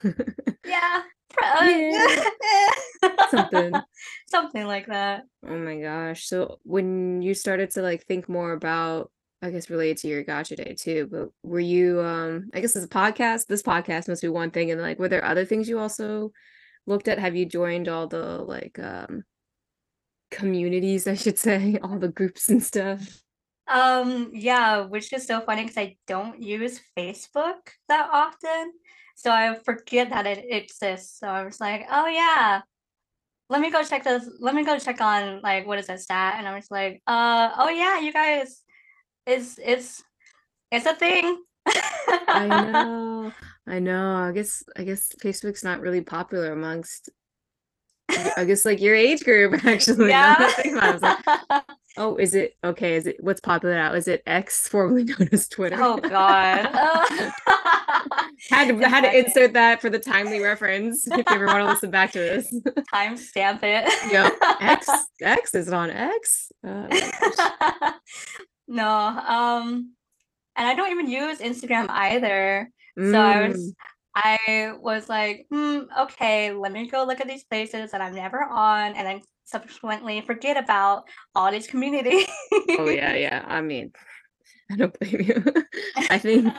Yeah. 0.64 1.02
something. 3.30 3.72
Something 4.28 4.66
like 4.66 4.86
that. 4.86 5.24
Oh 5.46 5.56
my 5.56 5.80
gosh. 5.80 6.26
So 6.26 6.58
when 6.64 7.22
you 7.22 7.34
started 7.34 7.70
to 7.72 7.82
like 7.82 8.04
think 8.06 8.28
more 8.28 8.52
about, 8.52 9.10
I 9.42 9.50
guess 9.50 9.70
related 9.70 9.98
to 9.98 10.08
your 10.08 10.24
gotcha 10.24 10.56
day 10.56 10.74
too, 10.78 11.08
but 11.10 11.28
were 11.42 11.60
you 11.60 12.00
um 12.00 12.50
I 12.54 12.60
guess 12.60 12.76
as 12.76 12.84
a 12.84 12.88
podcast, 12.88 13.46
this 13.46 13.62
podcast 13.62 14.08
must 14.08 14.22
be 14.22 14.28
one 14.28 14.50
thing. 14.50 14.70
And 14.70 14.80
like 14.80 14.98
were 14.98 15.08
there 15.08 15.24
other 15.24 15.44
things 15.44 15.68
you 15.68 15.78
also 15.78 16.32
looked 16.86 17.08
at? 17.08 17.18
Have 17.18 17.36
you 17.36 17.46
joined 17.46 17.88
all 17.88 18.06
the 18.06 18.38
like 18.38 18.78
um 18.78 19.24
communities, 20.30 21.06
I 21.06 21.14
should 21.14 21.38
say, 21.38 21.78
all 21.82 21.98
the 21.98 22.08
groups 22.08 22.48
and 22.48 22.62
stuff? 22.62 23.22
Um, 23.68 24.30
yeah, 24.32 24.80
which 24.80 25.12
is 25.12 25.26
so 25.26 25.40
funny 25.40 25.62
because 25.62 25.76
I 25.76 25.96
don't 26.06 26.40
use 26.42 26.80
Facebook 26.96 27.56
that 27.88 28.08
often. 28.12 28.72
So 29.16 29.30
I 29.30 29.56
forget 29.64 30.10
that 30.10 30.26
it 30.26 30.44
exists. 30.50 31.18
So 31.18 31.26
I 31.26 31.44
was 31.44 31.60
like, 31.60 31.86
oh 31.90 32.06
yeah, 32.06 32.60
let 33.48 33.60
me 33.60 33.70
go 33.70 33.82
check 33.82 34.04
this. 34.04 34.28
Let 34.40 34.54
me 34.54 34.64
go 34.64 34.78
check 34.78 35.00
on 35.00 35.40
like 35.42 35.66
what 35.66 35.78
is 35.78 35.86
that 35.88 36.00
stat? 36.00 36.36
And 36.38 36.46
I 36.46 36.54
was 36.54 36.70
like, 36.70 37.02
uh, 37.06 37.50
oh 37.58 37.68
yeah, 37.70 38.00
you 38.00 38.12
guys, 38.12 38.62
it's 39.26 39.58
it's 39.62 40.02
it's 40.70 40.86
a 40.86 40.94
thing. 40.94 41.42
I 42.28 42.48
know. 42.48 43.32
I 43.66 43.78
know. 43.80 44.16
I 44.16 44.32
guess 44.32 44.62
I 44.76 44.84
guess 44.84 45.12
Facebook's 45.22 45.64
not 45.64 45.80
really 45.80 46.02
popular 46.02 46.52
amongst 46.52 47.08
I 48.36 48.44
guess 48.44 48.64
like 48.64 48.80
your 48.80 48.94
age 48.94 49.24
group 49.24 49.64
actually. 49.64 50.12
Now 50.12 50.38
that 50.38 50.40
I 50.40 50.46
Yeah. 50.46 50.62
think 50.62 50.76
about 50.76 50.84
it, 50.84 50.88
I 50.88 50.92
was 50.92 51.02
like, 51.02 51.64
oh, 51.96 52.16
is 52.16 52.34
it 52.34 52.56
okay? 52.62 52.96
Is 52.96 53.06
it 53.06 53.16
what's 53.20 53.40
popular 53.40 53.74
now? 53.74 53.92
Is 53.94 54.08
it 54.08 54.22
X, 54.26 54.68
formerly 54.68 55.04
known 55.18 55.28
as 55.32 55.48
Twitter? 55.48 55.76
Oh 55.78 55.98
God. 55.98 56.68
Uh, 57.48 58.22
had 58.50 58.68
to 58.68 58.88
had 58.88 59.00
to 59.02 59.18
insert 59.18 59.52
that 59.54 59.80
for 59.80 59.88
the 59.88 59.98
timely 59.98 60.40
reference 60.40 61.06
if 61.06 61.16
you 61.16 61.36
ever 61.36 61.46
want 61.46 61.60
to 61.60 61.64
listen 61.64 61.90
back 61.90 62.12
to 62.12 62.18
this. 62.18 62.54
Timestamp 62.92 63.60
it. 63.62 64.12
Yep. 64.12 64.34
X 64.60 64.88
X 65.22 65.54
is 65.54 65.68
it 65.68 65.74
on 65.74 65.90
X? 65.90 66.52
Oh. 66.64 66.88
No, 68.68 68.88
um, 68.88 69.92
and 70.56 70.66
I 70.68 70.74
don't 70.74 70.90
even 70.90 71.08
use 71.08 71.38
Instagram 71.38 71.86
either. 71.88 72.70
So 72.98 73.18
I 73.18 73.48
was 73.48 73.56
Mm. 73.56 73.72
I 74.16 74.72
was 74.80 75.08
like, 75.08 75.46
hmm, 75.50 75.80
okay, 76.00 76.52
let 76.52 76.72
me 76.72 76.88
go 76.88 77.04
look 77.04 77.20
at 77.20 77.28
these 77.28 77.44
places 77.44 77.90
that 77.90 78.00
I'm 78.00 78.14
never 78.14 78.42
on, 78.42 78.94
and 78.94 79.06
then 79.06 79.20
subsequently 79.46 80.20
forget 80.20 80.56
about 80.56 81.04
all 81.34 81.50
this 81.50 81.66
community. 81.66 82.26
Oh 82.70 82.88
yeah, 82.88 83.14
yeah. 83.16 83.44
I 83.46 83.62
mean, 83.62 83.92
I 84.70 84.76
don't 84.76 84.98
blame 84.98 85.20
you. 85.22 85.44
I 86.10 86.18
think 86.18 86.52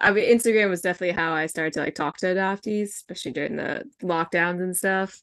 I 0.00 0.12
mean 0.12 0.24
Instagram 0.24 0.70
was 0.70 0.82
definitely 0.82 1.16
how 1.16 1.32
I 1.32 1.46
started 1.46 1.72
to 1.74 1.80
like 1.80 1.94
talk 1.94 2.18
to 2.18 2.26
adoptees, 2.26 2.88
especially 2.88 3.32
during 3.32 3.56
the 3.56 3.84
lockdowns 4.02 4.62
and 4.62 4.76
stuff. 4.76 5.20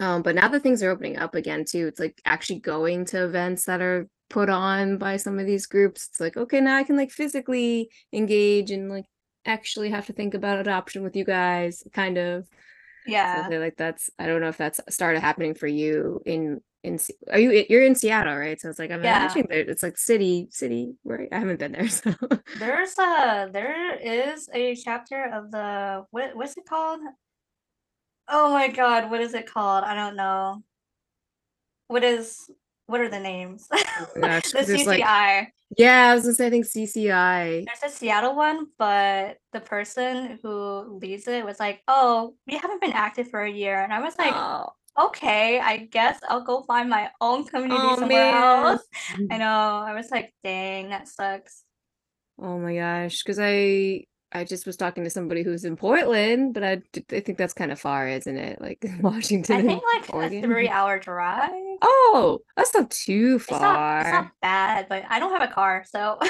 Um, 0.00 0.22
but 0.22 0.34
now 0.34 0.48
that 0.48 0.62
things 0.62 0.82
are 0.82 0.90
opening 0.90 1.18
up 1.18 1.34
again 1.34 1.64
too, 1.68 1.86
it's 1.86 2.00
like 2.00 2.20
actually 2.24 2.60
going 2.60 3.04
to 3.06 3.24
events 3.24 3.64
that 3.64 3.80
are 3.80 4.08
put 4.30 4.48
on 4.48 4.98
by 4.98 5.16
some 5.16 5.38
of 5.38 5.46
these 5.46 5.66
groups. 5.66 6.08
It's 6.10 6.20
like, 6.20 6.36
okay, 6.36 6.60
now 6.60 6.76
I 6.76 6.84
can 6.84 6.96
like 6.96 7.10
physically 7.10 7.90
engage 8.12 8.70
and 8.70 8.88
like 8.90 9.06
actually 9.46 9.90
have 9.90 10.06
to 10.06 10.12
think 10.12 10.34
about 10.34 10.60
adoption 10.60 11.02
with 11.02 11.16
you 11.16 11.24
guys, 11.24 11.82
kind 11.92 12.18
of. 12.18 12.46
Yeah. 13.08 13.48
like 13.48 13.76
that's 13.76 14.10
I 14.18 14.26
don't 14.26 14.40
know 14.40 14.48
if 14.48 14.56
that's 14.56 14.80
started 14.90 15.20
happening 15.20 15.54
for 15.54 15.66
you 15.66 16.20
in 16.26 16.60
in 16.84 16.98
are 17.30 17.38
you 17.38 17.64
you're 17.68 17.84
in 17.84 17.94
Seattle, 17.94 18.36
right? 18.36 18.60
So 18.60 18.68
it's 18.70 18.78
like 18.78 18.90
I'm 18.90 19.02
Yeah. 19.02 19.28
imagining 19.28 19.46
there 19.48 19.60
it's 19.60 19.82
like 19.82 19.98
city 19.98 20.48
city, 20.50 20.94
right? 21.04 21.28
I 21.32 21.38
haven't 21.38 21.58
been 21.58 21.72
there, 21.72 21.88
so 21.90 22.12
There's 22.54 22.98
a 22.98 23.48
there 23.52 23.94
is 23.94 24.48
a 24.52 24.74
chapter 24.76 25.24
of 25.24 25.50
the 25.50 26.04
what 26.10 26.34
what's 26.36 26.56
it 26.56 26.66
called? 26.66 27.00
Oh 28.28 28.52
my 28.52 28.68
God, 28.68 29.10
what 29.10 29.20
is 29.20 29.34
it 29.34 29.46
called? 29.46 29.84
I 29.84 29.94
don't 29.94 30.16
know. 30.16 30.62
What 31.88 32.04
is 32.04 32.50
what 32.88 33.00
are 33.00 33.08
the 33.08 33.20
names? 33.20 33.68
Oh 34.00 34.06
The 34.14 34.62
there's 34.66 34.86
like 34.86 35.00
CCI. 35.02 35.46
yeah, 35.76 36.10
I 36.10 36.14
was 36.14 36.22
gonna 36.24 36.34
say 36.34 36.46
I 36.46 36.50
think 36.50 36.66
CCI. 36.66 37.66
There's 37.66 37.92
a 37.92 37.94
Seattle 37.94 38.34
one, 38.36 38.66
but 38.78 39.38
the 39.52 39.60
person 39.60 40.38
who 40.42 40.98
leads 41.02 41.26
it 41.28 41.44
was 41.44 41.58
like, 41.60 41.82
"Oh, 41.88 42.34
we 42.46 42.56
haven't 42.56 42.80
been 42.80 42.92
active 42.92 43.28
for 43.28 43.42
a 43.42 43.50
year," 43.50 43.80
and 43.82 43.92
I 43.92 44.00
was 44.00 44.16
like, 44.18 44.32
Oh, 44.34 44.70
"Okay, 45.06 45.58
I 45.60 45.88
guess 45.90 46.18
I'll 46.28 46.44
go 46.44 46.62
find 46.62 46.88
my 46.88 47.10
own 47.20 47.44
community 47.44 47.74
Oh, 47.80 47.96
somewhere 47.98 48.32
man. 48.32 48.42
else." 48.42 48.82
Mm-hmm. 49.12 49.32
I 49.32 49.36
know. 49.38 49.84
I 49.86 49.92
was 49.94 50.10
like, 50.10 50.32
"Dang, 50.44 50.88
that 50.90 51.08
sucks." 51.08 51.64
oh 52.40 52.58
my 52.58 52.74
gosh, 52.76 53.22
because 53.22 53.38
I 53.40 54.04
I 54.32 54.44
just 54.44 54.66
was 54.66 54.76
talking 54.76 55.04
to 55.04 55.10
somebody 55.10 55.42
who's 55.42 55.64
in 55.64 55.76
Portland, 55.76 56.54
but 56.54 56.62
I, 56.62 56.82
I 57.10 57.20
think 57.20 57.38
that's 57.38 57.54
kind 57.54 57.72
of 57.72 57.80
far, 57.80 58.08
isn't 58.08 58.36
it? 58.36 58.60
Like 58.60 58.84
Washington 59.00 59.56
I 59.56 59.62
think 59.62 59.82
like 59.94 60.08
a 60.12 60.40
three-hour 60.40 60.98
drive. 61.00 61.50
Oh, 61.80 62.40
that's 62.56 62.74
not 62.74 62.90
too 62.90 63.38
It's 63.48 63.60
not 63.60 63.60
far. 63.70 64.00
it's 64.00 64.10
not 64.10 64.30
bad, 64.42 64.88
but 64.88 65.04
I 65.08 65.18
don't 65.18 65.32
have 65.38 65.48
a 65.48 65.52
car, 65.52 65.84
so 65.88 66.18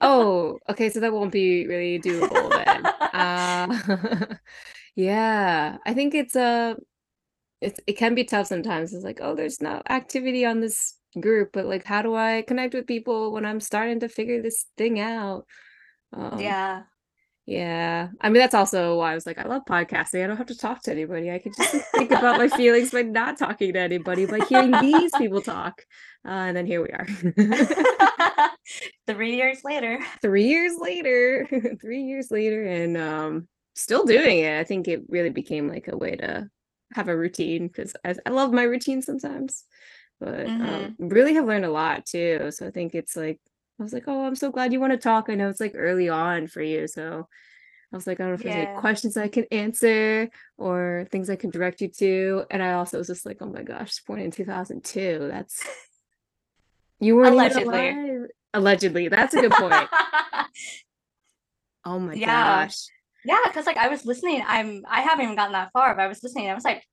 Oh, 0.00 0.58
okay, 0.68 0.88
so 0.90 1.00
that 1.00 1.12
won't 1.12 1.32
be 1.32 1.66
really 1.66 1.98
doable 2.00 2.50
then. 2.50 2.88
Uh, 3.12 4.36
yeah, 4.94 5.78
I 5.84 5.94
think 5.94 6.14
it's 6.14 6.36
uh 6.36 6.74
it's 7.60 7.80
it 7.86 7.94
can 7.94 8.14
be 8.14 8.24
tough 8.24 8.46
sometimes. 8.48 8.94
It's 8.94 9.04
like, 9.04 9.20
oh, 9.22 9.34
there's 9.34 9.60
no 9.62 9.82
activity 9.88 10.44
on 10.46 10.60
this 10.60 10.96
group, 11.20 11.50
but 11.52 11.66
like 11.66 11.84
how 11.84 12.02
do 12.02 12.14
I 12.14 12.42
connect 12.46 12.74
with 12.74 12.86
people 12.86 13.32
when 13.32 13.44
I'm 13.46 13.60
starting 13.60 14.00
to 14.00 14.08
figure 14.08 14.42
this 14.42 14.66
thing 14.78 15.00
out? 15.00 15.46
Um, 16.12 16.40
yeah. 16.40 16.84
Yeah. 17.50 18.10
I 18.20 18.28
mean, 18.28 18.38
that's 18.38 18.54
also 18.54 18.96
why 18.98 19.10
I 19.10 19.14
was 19.16 19.26
like, 19.26 19.36
I 19.36 19.42
love 19.42 19.62
podcasting. 19.68 20.22
I 20.22 20.28
don't 20.28 20.36
have 20.36 20.46
to 20.46 20.56
talk 20.56 20.82
to 20.84 20.92
anybody. 20.92 21.32
I 21.32 21.40
can 21.40 21.52
just 21.52 21.84
think 21.96 22.12
about 22.12 22.38
my 22.38 22.46
feelings 22.48 22.92
by 22.92 23.02
not 23.02 23.38
talking 23.38 23.72
to 23.72 23.78
anybody, 23.80 24.24
by 24.24 24.38
hearing 24.48 24.70
these 24.80 25.10
people 25.18 25.42
talk. 25.42 25.82
Uh, 26.24 26.28
and 26.30 26.56
then 26.56 26.64
here 26.64 26.80
we 26.80 26.90
are. 26.90 27.08
Three 29.08 29.34
years 29.34 29.64
later. 29.64 29.98
three 30.22 30.44
years 30.44 30.74
later 30.78 31.48
three 31.80 32.02
years 32.04 32.30
later 32.30 32.62
and 32.62 32.96
um 32.96 33.48
still 33.74 34.04
doing 34.04 34.38
it 34.38 34.60
i 34.60 34.62
think 34.62 34.86
it 34.86 35.02
really 35.08 35.30
became 35.30 35.66
like 35.66 35.88
a 35.88 35.96
way 35.96 36.14
to 36.14 36.48
have 36.92 37.08
a 37.08 37.16
routine 37.16 37.66
because 37.66 37.94
I, 38.04 38.14
I 38.24 38.30
love 38.30 38.52
my 38.52 38.62
routine 38.62 39.02
sometimes 39.02 39.64
but 40.20 40.46
um, 40.46 40.94
really 41.00 41.34
have 41.34 41.46
learned 41.46 41.64
a 41.64 41.70
lot 41.72 42.06
too 42.06 42.50
so 42.50 42.66
i 42.66 42.70
think 42.70 42.94
it's 42.94 43.16
like 43.16 43.40
i 43.80 43.82
was 43.82 43.92
like 43.92 44.04
oh 44.06 44.24
i'm 44.24 44.36
so 44.36 44.50
glad 44.50 44.72
you 44.72 44.80
want 44.80 44.92
to 44.92 44.98
talk 44.98 45.26
i 45.28 45.34
know 45.34 45.48
it's 45.48 45.60
like 45.60 45.72
early 45.74 46.08
on 46.08 46.46
for 46.46 46.62
you 46.62 46.86
so 46.86 47.26
i 47.92 47.96
was 47.96 48.06
like 48.06 48.20
i 48.20 48.22
don't 48.24 48.30
know 48.32 48.34
if 48.34 48.42
there's 48.42 48.54
any 48.56 48.78
questions 48.80 49.16
i 49.16 49.26
can 49.28 49.44
answer 49.50 50.28
or 50.58 51.06
things 51.10 51.28
i 51.30 51.36
can 51.36 51.50
direct 51.50 51.80
you 51.80 51.88
to 51.88 52.44
and 52.50 52.62
i 52.62 52.74
also 52.74 52.98
was 52.98 53.06
just 53.08 53.24
like 53.26 53.38
oh 53.40 53.46
my 53.46 53.62
gosh 53.62 53.98
born 54.00 54.20
in 54.20 54.30
2002 54.30 55.28
that's 55.30 55.66
you 57.00 57.16
weren't 57.16 57.32
Allegedly. 57.34 57.88
alive. 57.90 58.26
allegedly 58.54 59.08
that's 59.08 59.34
a 59.34 59.40
good 59.40 59.52
point 59.52 59.88
Oh 61.86 61.98
my 61.98 62.12
Yeah. 62.12 62.66
gosh. 62.66 62.76
Yeah, 63.24 63.38
because 63.46 63.64
like 63.64 63.78
I 63.78 63.88
was 63.88 64.04
listening, 64.04 64.42
I'm 64.46 64.82
I 64.86 65.00
haven't 65.00 65.24
even 65.24 65.34
gotten 65.36 65.52
that 65.54 65.70
far, 65.72 65.94
but 65.94 66.02
I 66.02 66.08
was 66.08 66.22
listening. 66.22 66.50
I 66.50 66.54
was 66.54 66.62
like, 66.64 66.84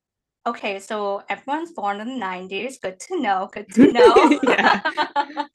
okay, 0.46 0.79
so 0.79 1.24
everyone's 1.29 1.74
born 1.74 2.00
in 2.00 2.08
the 2.08 2.25
90s. 2.25 2.79
Good 2.82 2.98
to 3.01 3.20
know. 3.22 3.50
Good 3.51 3.67
to 3.74 3.91
know. 3.91 5.46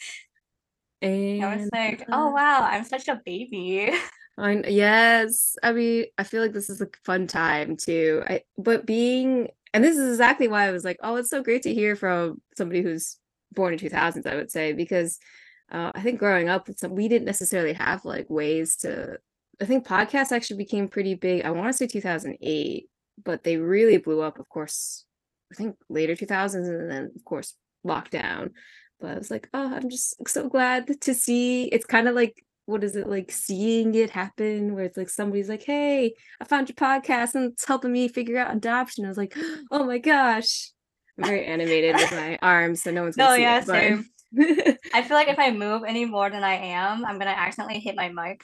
Yeah. 1.02 1.48
I 1.48 1.56
was 1.56 1.68
like, 1.72 2.04
oh 2.10 2.28
uh, 2.28 2.30
wow, 2.30 2.68
I'm 2.70 2.84
such 2.84 3.08
a 3.08 3.20
baby. 3.24 3.90
I 4.38 4.62
yes, 4.66 5.56
I 5.62 5.72
mean, 5.72 6.06
I 6.16 6.24
feel 6.24 6.42
like 6.42 6.52
this 6.52 6.70
is 6.70 6.80
a 6.80 6.88
fun 7.04 7.26
time 7.26 7.76
too. 7.76 8.22
I 8.26 8.42
but 8.56 8.86
being 8.86 9.48
and 9.74 9.82
this 9.82 9.96
is 9.96 10.10
exactly 10.10 10.48
why 10.48 10.66
I 10.66 10.72
was 10.72 10.84
like, 10.84 10.98
oh, 11.02 11.16
it's 11.16 11.30
so 11.30 11.42
great 11.42 11.62
to 11.62 11.74
hear 11.74 11.96
from 11.96 12.40
somebody 12.56 12.82
who's 12.82 13.16
born 13.52 13.72
in 13.72 13.78
2000s, 13.78 14.26
I 14.26 14.36
would 14.36 14.50
say, 14.50 14.72
because 14.72 15.18
uh, 15.70 15.92
I 15.94 16.02
think 16.02 16.18
growing 16.18 16.48
up, 16.48 16.68
some, 16.76 16.94
we 16.94 17.08
didn't 17.08 17.26
necessarily 17.26 17.72
have 17.74 18.04
like 18.04 18.28
ways 18.28 18.76
to. 18.78 19.18
I 19.60 19.64
think 19.64 19.86
podcasts 19.86 20.32
actually 20.32 20.58
became 20.58 20.88
pretty 20.88 21.14
big. 21.14 21.44
I 21.44 21.50
want 21.50 21.68
to 21.68 21.72
say 21.72 21.86
2008, 21.86 22.88
but 23.24 23.44
they 23.44 23.56
really 23.58 23.98
blew 23.98 24.20
up, 24.20 24.38
of 24.38 24.48
course, 24.48 25.04
I 25.52 25.54
think 25.54 25.76
later 25.88 26.14
2000s, 26.14 26.54
and 26.54 26.90
then 26.90 27.10
of 27.14 27.24
course 27.24 27.54
lockdown. 27.86 28.50
But 29.02 29.10
I 29.10 29.18
was 29.18 29.30
like, 29.30 29.48
oh, 29.52 29.74
I'm 29.74 29.90
just 29.90 30.16
so 30.28 30.48
glad 30.48 30.88
to 31.02 31.12
see. 31.14 31.64
It's 31.64 31.84
kind 31.84 32.08
of 32.08 32.14
like 32.14 32.42
what 32.66 32.84
is 32.84 32.94
it 32.94 33.08
like 33.08 33.32
seeing 33.32 33.92
it 33.96 34.08
happen 34.10 34.74
where 34.74 34.84
it's 34.84 34.96
like 34.96 35.10
somebody's 35.10 35.48
like, 35.48 35.64
hey, 35.64 36.14
I 36.40 36.44
found 36.44 36.68
your 36.68 36.76
podcast 36.76 37.34
and 37.34 37.52
it's 37.52 37.66
helping 37.66 37.92
me 37.92 38.06
figure 38.08 38.38
out 38.38 38.54
adoption. 38.56 39.04
I 39.04 39.08
was 39.08 39.18
like, 39.18 39.36
oh 39.72 39.84
my 39.84 39.98
gosh. 39.98 40.70
I'm 41.18 41.24
very 41.24 41.44
animated 41.44 41.96
with 41.96 42.12
my 42.12 42.38
arms, 42.42 42.82
so 42.82 42.90
no 42.92 43.02
one's 43.02 43.16
No, 43.18 43.26
gonna 43.26 43.36
see 43.36 43.42
yeah, 43.42 43.58
it. 43.58 43.66
but- 43.66 43.74
same. 43.74 44.06
I 44.94 45.02
feel 45.02 45.14
like 45.16 45.28
if 45.28 45.38
I 45.38 45.50
move 45.50 45.82
any 45.86 46.06
more 46.06 46.30
than 46.30 46.42
I 46.42 46.54
am, 46.54 47.04
I'm 47.04 47.18
gonna 47.18 47.32
accidentally 47.32 47.80
hit 47.80 47.96
my 47.96 48.08
mic. 48.08 48.42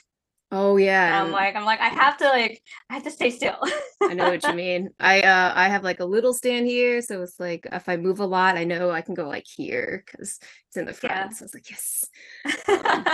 Oh 0.51 0.77
yeah. 0.77 1.21
I'm 1.23 1.31
like, 1.31 1.55
I'm 1.55 1.65
like, 1.65 1.79
I 1.79 1.89
have 1.89 2.17
to 2.17 2.25
like, 2.29 2.61
I 2.89 2.95
have 2.95 3.03
to 3.03 3.11
stay 3.11 3.29
still. 3.29 3.57
I 4.07 4.13
know 4.13 4.29
what 4.29 4.43
you 4.45 4.53
mean. 4.53 4.89
I 4.99 5.21
uh 5.21 5.53
I 5.55 5.69
have 5.69 5.83
like 5.83 5.99
a 5.99 6.05
little 6.05 6.33
stand 6.33 6.67
here, 6.67 7.01
so 7.01 7.21
it's 7.21 7.39
like 7.39 7.67
if 7.71 7.87
I 7.89 7.97
move 7.97 8.19
a 8.19 8.25
lot, 8.25 8.57
I 8.57 8.63
know 8.63 8.89
I 8.91 9.01
can 9.01 9.15
go 9.15 9.27
like 9.27 9.45
here 9.47 10.03
because 10.05 10.39
it's 10.67 10.77
in 10.77 10.85
the 10.85 10.93
front. 10.93 11.15
Yeah. 11.15 11.29
So 11.29 11.45
it's 11.45 11.53
like 11.53 11.69
yes. 11.69 12.05
Um, 12.67 13.05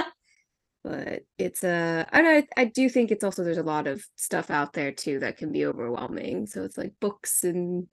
but 0.84 1.24
it's 1.38 1.63
uh 1.63 2.06
I 2.12 2.22
know 2.22 2.44
I 2.58 2.65
do 2.65 2.89
think 2.89 3.12
it's 3.12 3.24
also 3.24 3.44
there's 3.44 3.58
a 3.58 3.63
lot 3.63 3.88
of 3.88 4.06
stuff 4.15 4.50
out 4.51 4.74
there 4.74 4.92
too 4.92 5.20
that 5.20 5.38
can 5.38 5.51
be 5.51 5.65
overwhelming. 5.65 6.48
So 6.48 6.63
it's 6.63 6.77
like 6.77 6.94
books 7.01 7.44
and 7.44 7.88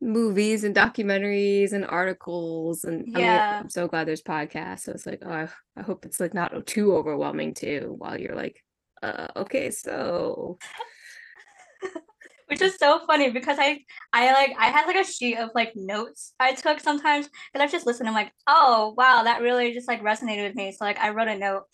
movies 0.00 0.64
and 0.64 0.74
documentaries 0.76 1.72
and 1.72 1.84
articles 1.86 2.84
and 2.84 3.08
I 3.14 3.20
mean, 3.20 3.44
Yeah. 3.44 3.60
I'm 3.62 3.70
so 3.70 3.88
glad 3.88 4.06
there's 4.06 4.22
podcasts. 4.22 4.80
So 4.80 4.92
it's 4.92 5.06
like 5.06 5.22
oh 5.24 5.30
I, 5.32 5.48
I 5.76 5.82
hope 5.82 6.04
it's 6.04 6.20
like 6.20 6.34
not 6.34 6.66
too 6.66 6.94
overwhelming 6.94 7.54
too 7.54 7.94
while 7.98 8.20
you're 8.20 8.36
like 8.36 8.62
uh 9.04 9.28
okay 9.36 9.70
so 9.70 10.58
Which 12.48 12.60
is 12.60 12.76
so 12.76 13.00
funny 13.06 13.30
because 13.30 13.56
I 13.58 13.80
I 14.12 14.32
like 14.32 14.54
I 14.58 14.66
had 14.66 14.86
like 14.86 14.96
a 14.96 15.04
sheet 15.10 15.38
of 15.38 15.50
like 15.54 15.72
notes 15.74 16.34
I 16.38 16.52
took 16.52 16.78
sometimes 16.78 17.28
and 17.52 17.62
I 17.62 17.64
was 17.64 17.72
just 17.72 17.86
listened. 17.86 18.06
I'm 18.08 18.14
like, 18.14 18.32
oh 18.46 18.94
wow, 18.98 19.22
that 19.24 19.40
really 19.40 19.72
just 19.72 19.88
like 19.88 20.02
resonated 20.02 20.46
with 20.46 20.54
me. 20.54 20.70
So 20.72 20.84
like 20.84 21.00
I 21.00 21.10
wrote 21.10 21.28
a 21.28 21.38
note 21.38 21.64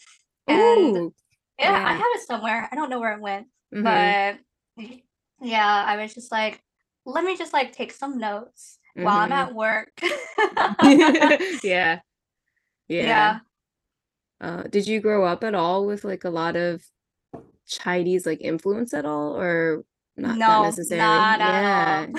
and 0.47 0.97
Ooh, 0.97 1.15
yeah, 1.59 1.83
I 1.85 1.93
have 1.93 2.07
it 2.15 2.27
somewhere. 2.27 2.69
I 2.71 2.77
don't 2.77 2.89
know 2.89 3.01
where 3.01 3.15
it 3.15 3.21
went, 3.21 3.49
mhm. 3.75 3.83
but 4.79 4.87
yeah, 5.43 5.85
I 5.87 6.01
was 6.01 6.15
just 6.15 6.31
like, 6.31 6.63
let 7.05 7.25
me 7.25 7.37
just 7.37 7.53
like 7.53 7.73
take 7.73 7.93
some 7.93 8.19
notes 8.19 8.79
while 8.95 9.19
I'm 9.19 9.31
Mhm. 9.31 9.33
at 9.33 9.55
work. 9.55 9.91
yeah. 11.65 12.01
Yeah. 12.89 13.07
Yeah. 13.07 13.39
Uh, 14.41 14.63
did 14.65 14.87
you 14.87 15.01
grow 15.01 15.25
up 15.25 15.45
at 15.45 15.55
all 15.55 15.87
with 15.87 16.05
like 16.05 16.25
a 16.25 16.31
lot 16.31 16.57
of 16.57 16.83
Chinese 17.71 18.27
like 18.27 18.41
influence 18.43 18.93
at 18.95 19.07
all 19.07 19.37
or 19.41 19.85
not 20.17 20.39
No, 20.39 20.63
necessarily? 20.63 20.99
not 20.99 21.41
yeah. 21.41 22.07
at 22.09 22.15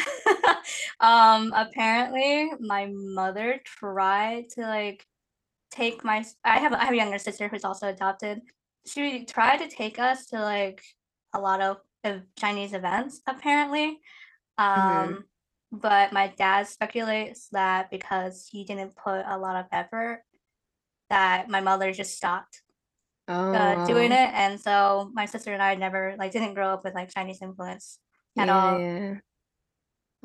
all. 0.50 0.62
um, 1.02 1.54
apparently 1.56 2.52
my 2.60 2.88
mother 2.92 3.60
tried 3.66 4.50
to 4.52 4.62
like 4.62 5.06
take 5.72 6.04
my 6.04 6.26
I 6.44 6.60
have 6.60 6.74
I 6.74 6.86
have 6.86 6.94
a 6.94 6.98
younger 6.98 7.20
sister 7.20 7.48
who's 7.50 7.66
also 7.66 7.88
adopted. 7.90 8.42
She 8.88 9.26
tried 9.26 9.58
to 9.58 9.70
take 9.70 10.00
us 10.00 10.28
to 10.28 10.40
like 10.42 10.84
a 11.34 11.40
lot 11.40 11.62
of 11.62 11.78
ev- 12.04 12.24
Chinese 12.40 12.74
events 12.74 13.22
apparently. 13.28 14.00
Um, 14.58 14.70
Mhm. 14.70 15.24
but 15.74 16.14
my 16.14 16.28
dad 16.30 16.68
speculates 16.68 17.50
that 17.50 17.90
because 17.92 18.48
he 18.52 18.66
didn't 18.66 18.96
put 18.96 19.24
a 19.26 19.38
lot 19.38 19.56
of 19.58 19.68
effort, 19.72 20.24
that 21.10 21.50
my 21.50 21.62
mother 21.62 21.92
just 21.94 22.16
stopped 22.16 22.62
uh, 23.32 23.86
doing 23.86 24.12
Oh, 24.12 24.16
it, 24.16 24.30
and 24.34 24.60
so 24.60 25.10
my 25.14 25.26
sister 25.26 25.54
and 25.54 25.62
I 25.62 25.76
never 25.76 26.16
like 26.18 26.32
didn't 26.32 26.54
grow 26.54 26.70
up 26.74 26.84
with 26.84 26.94
like 26.96 27.14
Chinese 27.14 27.42
influence 27.42 28.00
at 28.38 28.48
yeah, 28.48 28.56
all. 28.56 28.80
yeah. 28.80 29.16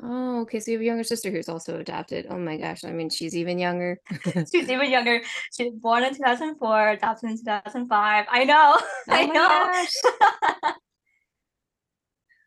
Oh, 0.01 0.41
okay. 0.41 0.59
So 0.59 0.69
you 0.71 0.77
have 0.77 0.81
a 0.83 0.85
younger 0.85 1.03
sister 1.03 1.31
who's 1.31 1.49
also 1.49 1.79
adopted. 1.79 2.27
Oh 2.29 2.37
my 2.37 2.57
gosh. 2.57 2.83
I 2.83 2.91
mean, 2.91 3.09
she's 3.09 3.35
even 3.35 3.57
younger. 3.57 3.99
She's 4.51 4.69
even 4.69 4.91
younger. 4.91 5.21
She 5.51 5.63
was 5.65 5.73
born 5.73 6.03
in 6.03 6.13
2004, 6.13 6.89
adopted 6.89 7.31
in 7.31 7.37
2005. 7.37 8.25
I 8.29 8.43
know. 8.43 8.77
I 9.09 9.23
Oh 9.23 9.27
my 9.27 9.33
know. 9.33 9.47
gosh. 9.47 10.73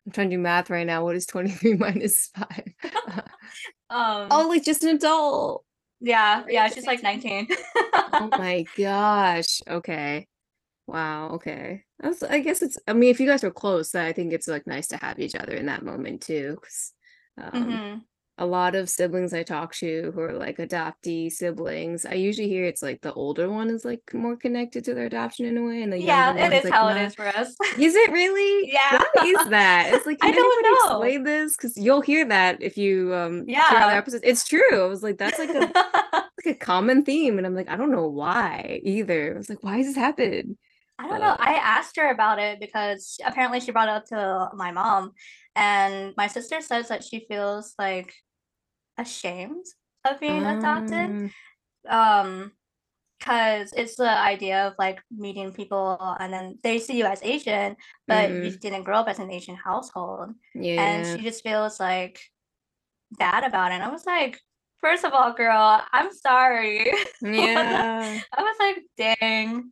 I'm 0.05 0.11
trying 0.13 0.29
to 0.29 0.35
do 0.37 0.41
math 0.41 0.69
right 0.69 0.87
now. 0.87 1.03
What 1.03 1.15
is 1.15 1.25
23 1.25 1.75
minus 1.75 2.31
5? 2.35 2.63
Um 3.89 4.27
oh, 4.31 4.47
like 4.47 4.63
just 4.63 4.83
an 4.83 4.95
adult. 4.95 5.65
yeah, 5.99 6.43
yeah, 6.47 6.69
she's 6.69 6.87
like 6.87 7.03
19. 7.03 7.47
Oh 8.13 8.29
my 8.37 8.65
gosh. 8.77 9.61
Okay. 9.67 10.27
Wow. 10.91 11.29
Okay. 11.35 11.83
I, 12.03 12.11
I 12.29 12.39
guess 12.39 12.61
it's, 12.61 12.77
I 12.85 12.91
mean, 12.91 13.09
if 13.11 13.19
you 13.21 13.25
guys 13.27 13.43
were 13.43 13.51
close, 13.51 13.95
I 13.95 14.11
think 14.11 14.33
it's 14.33 14.47
like 14.47 14.67
nice 14.67 14.87
to 14.87 14.97
have 14.97 15.19
each 15.19 15.35
other 15.35 15.53
in 15.53 15.67
that 15.67 15.85
moment 15.85 16.21
too. 16.21 16.57
Cause 16.61 16.91
um, 17.37 17.53
Mhm. 17.53 18.01
a 18.37 18.45
lot 18.45 18.75
of 18.75 18.89
siblings 18.89 19.33
I 19.33 19.43
talk 19.43 19.73
to 19.75 20.11
who 20.13 20.19
are 20.19 20.33
like 20.33 20.57
adoptee 20.57 21.31
siblings, 21.31 22.05
I 22.05 22.15
usually 22.15 22.49
hear 22.49 22.65
it's 22.65 22.81
like 22.81 22.99
the 23.01 23.13
older 23.13 23.49
one 23.49 23.69
is 23.69 23.85
like 23.85 24.01
more 24.13 24.35
connected 24.35 24.83
to 24.85 24.93
their 24.93 25.05
adoption 25.05 25.45
in 25.45 25.57
a 25.57 25.63
way, 25.63 25.81
and 25.81 25.93
the 25.93 25.99
Yeah, 25.99 26.33
it 26.35 26.65
like 26.65 26.73
how 26.73 26.89
it 26.89 26.95
not. 26.95 27.05
is 27.07 27.15
for 27.15 27.27
us. 27.27 27.55
Is 27.77 27.95
it 27.95 28.11
really? 28.11 28.69
Yeah. 28.73 28.99
Why 28.99 29.25
is 29.27 29.45
that? 29.49 29.93
It's 29.93 30.05
like 30.09 30.19
I 30.21 30.31
don't 30.31 30.63
know. 30.63 31.01
explain 31.01 31.23
this? 31.23 31.55
Because 31.55 31.77
you'll 31.77 32.01
hear 32.01 32.25
that 32.25 32.61
if 32.61 32.77
you 32.77 33.13
um 33.15 33.45
Yeah. 33.47 33.63
other 33.69 33.93
episodes. 33.95 34.23
It's 34.25 34.43
true. 34.45 34.83
I 34.83 34.87
was 34.87 35.03
like, 35.03 35.17
that's 35.17 35.39
like 35.39 35.49
a 35.53 35.71
like 36.45 36.55
a 36.55 36.59
common 36.59 37.05
theme, 37.05 37.37
and 37.37 37.47
I'm 37.47 37.55
like, 37.55 37.69
I 37.69 37.77
don't 37.77 37.91
know 37.91 38.07
why 38.09 38.81
either. 38.83 39.33
I 39.35 39.37
was 39.37 39.49
like, 39.49 39.63
why 39.63 39.77
does 39.77 39.87
this 39.87 39.95
happen? 39.95 40.57
I 41.01 41.07
don't 41.07 41.19
know. 41.21 41.35
I 41.39 41.53
asked 41.55 41.95
her 41.97 42.11
about 42.11 42.39
it 42.39 42.59
because 42.59 43.17
apparently 43.25 43.59
she 43.59 43.71
brought 43.71 43.87
it 43.89 43.95
up 43.95 44.05
to 44.07 44.49
my 44.55 44.71
mom, 44.71 45.11
and 45.55 46.13
my 46.17 46.27
sister 46.27 46.61
says 46.61 46.87
that 46.89 47.03
she 47.03 47.25
feels 47.27 47.73
like 47.79 48.13
ashamed 48.97 49.65
of 50.05 50.19
being 50.19 50.43
adopted. 50.59 51.09
Um, 51.89 51.99
Um, 51.99 52.51
because 53.19 53.71
it's 53.77 53.97
the 53.97 54.09
idea 54.09 54.65
of 54.67 54.73
like 54.79 54.99
meeting 55.11 55.53
people 55.53 55.95
and 56.19 56.33
then 56.33 56.57
they 56.63 56.79
see 56.79 56.97
you 56.97 57.05
as 57.05 57.21
Asian, 57.21 57.75
but 58.07 58.29
you 58.45 58.51
didn't 58.57 58.81
grow 58.83 58.97
up 58.97 59.07
as 59.07 59.19
an 59.19 59.29
Asian 59.31 59.55
household, 59.55 60.33
and 60.79 61.05
she 61.05 61.23
just 61.23 61.43
feels 61.43 61.79
like 61.79 62.19
bad 63.19 63.43
about 63.43 63.71
it. 63.71 63.75
And 63.75 63.83
I 63.83 63.89
was 63.89 64.07
like, 64.07 64.39
first 64.79 65.05
of 65.05 65.13
all, 65.13 65.33
girl, 65.33 65.81
I'm 65.93 66.11
sorry. 66.11 66.91
Yeah. 67.21 68.19
I 68.37 68.41
was 68.41 68.57
like, 68.59 68.77
dang. 68.97 69.69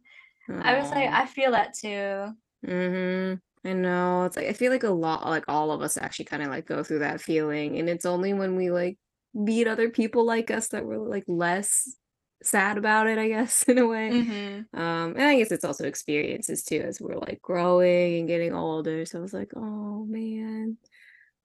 I 0.50 0.80
was 0.80 0.92
like, 0.92 1.10
I 1.10 1.26
feel 1.26 1.52
that 1.52 1.74
too. 1.74 2.34
Mm-hmm. 2.66 3.36
I 3.68 3.74
know. 3.74 4.24
It's 4.26 4.38
like 4.38 4.48
I 4.48 4.54
feel 4.54 4.72
like 4.72 4.84
a 4.84 4.90
lot 4.90 5.26
like 5.26 5.46
all 5.48 5.72
of 5.72 5.82
us 5.82 5.98
actually 5.98 6.26
kind 6.26 6.44
of 6.44 6.50
like 6.50 6.66
go 6.66 6.84
through 6.84 7.00
that 7.00 7.22
feeling. 7.22 7.78
And 7.78 7.90
it's 7.90 8.06
only 8.06 8.34
when 8.34 8.56
we 8.56 8.72
like 8.72 8.98
meet 9.34 9.68
other 9.68 9.90
people 9.90 10.26
like 10.26 10.50
us 10.50 10.70
that 10.70 10.86
we're 10.86 10.98
like 10.98 11.26
less 11.28 11.96
sad 12.42 12.78
about 12.78 13.08
it, 13.08 13.18
I 13.18 13.28
guess, 13.28 13.64
in 13.68 13.78
a 13.78 13.88
way. 13.88 14.10
hmm 14.10 14.62
Um, 14.74 15.16
and 15.16 15.24
I 15.24 15.38
guess 15.38 15.52
it's 15.52 15.66
also 15.66 15.86
experiences 15.86 16.64
too 16.64 16.82
as 16.82 17.02
we're 17.02 17.18
like 17.18 17.42
growing 17.42 18.20
and 18.20 18.28
getting 18.28 18.54
older. 18.54 19.06
So 19.06 19.20
I 19.20 19.22
was 19.22 19.34
like, 19.34 19.52
oh 19.56 20.06
man. 20.06 20.78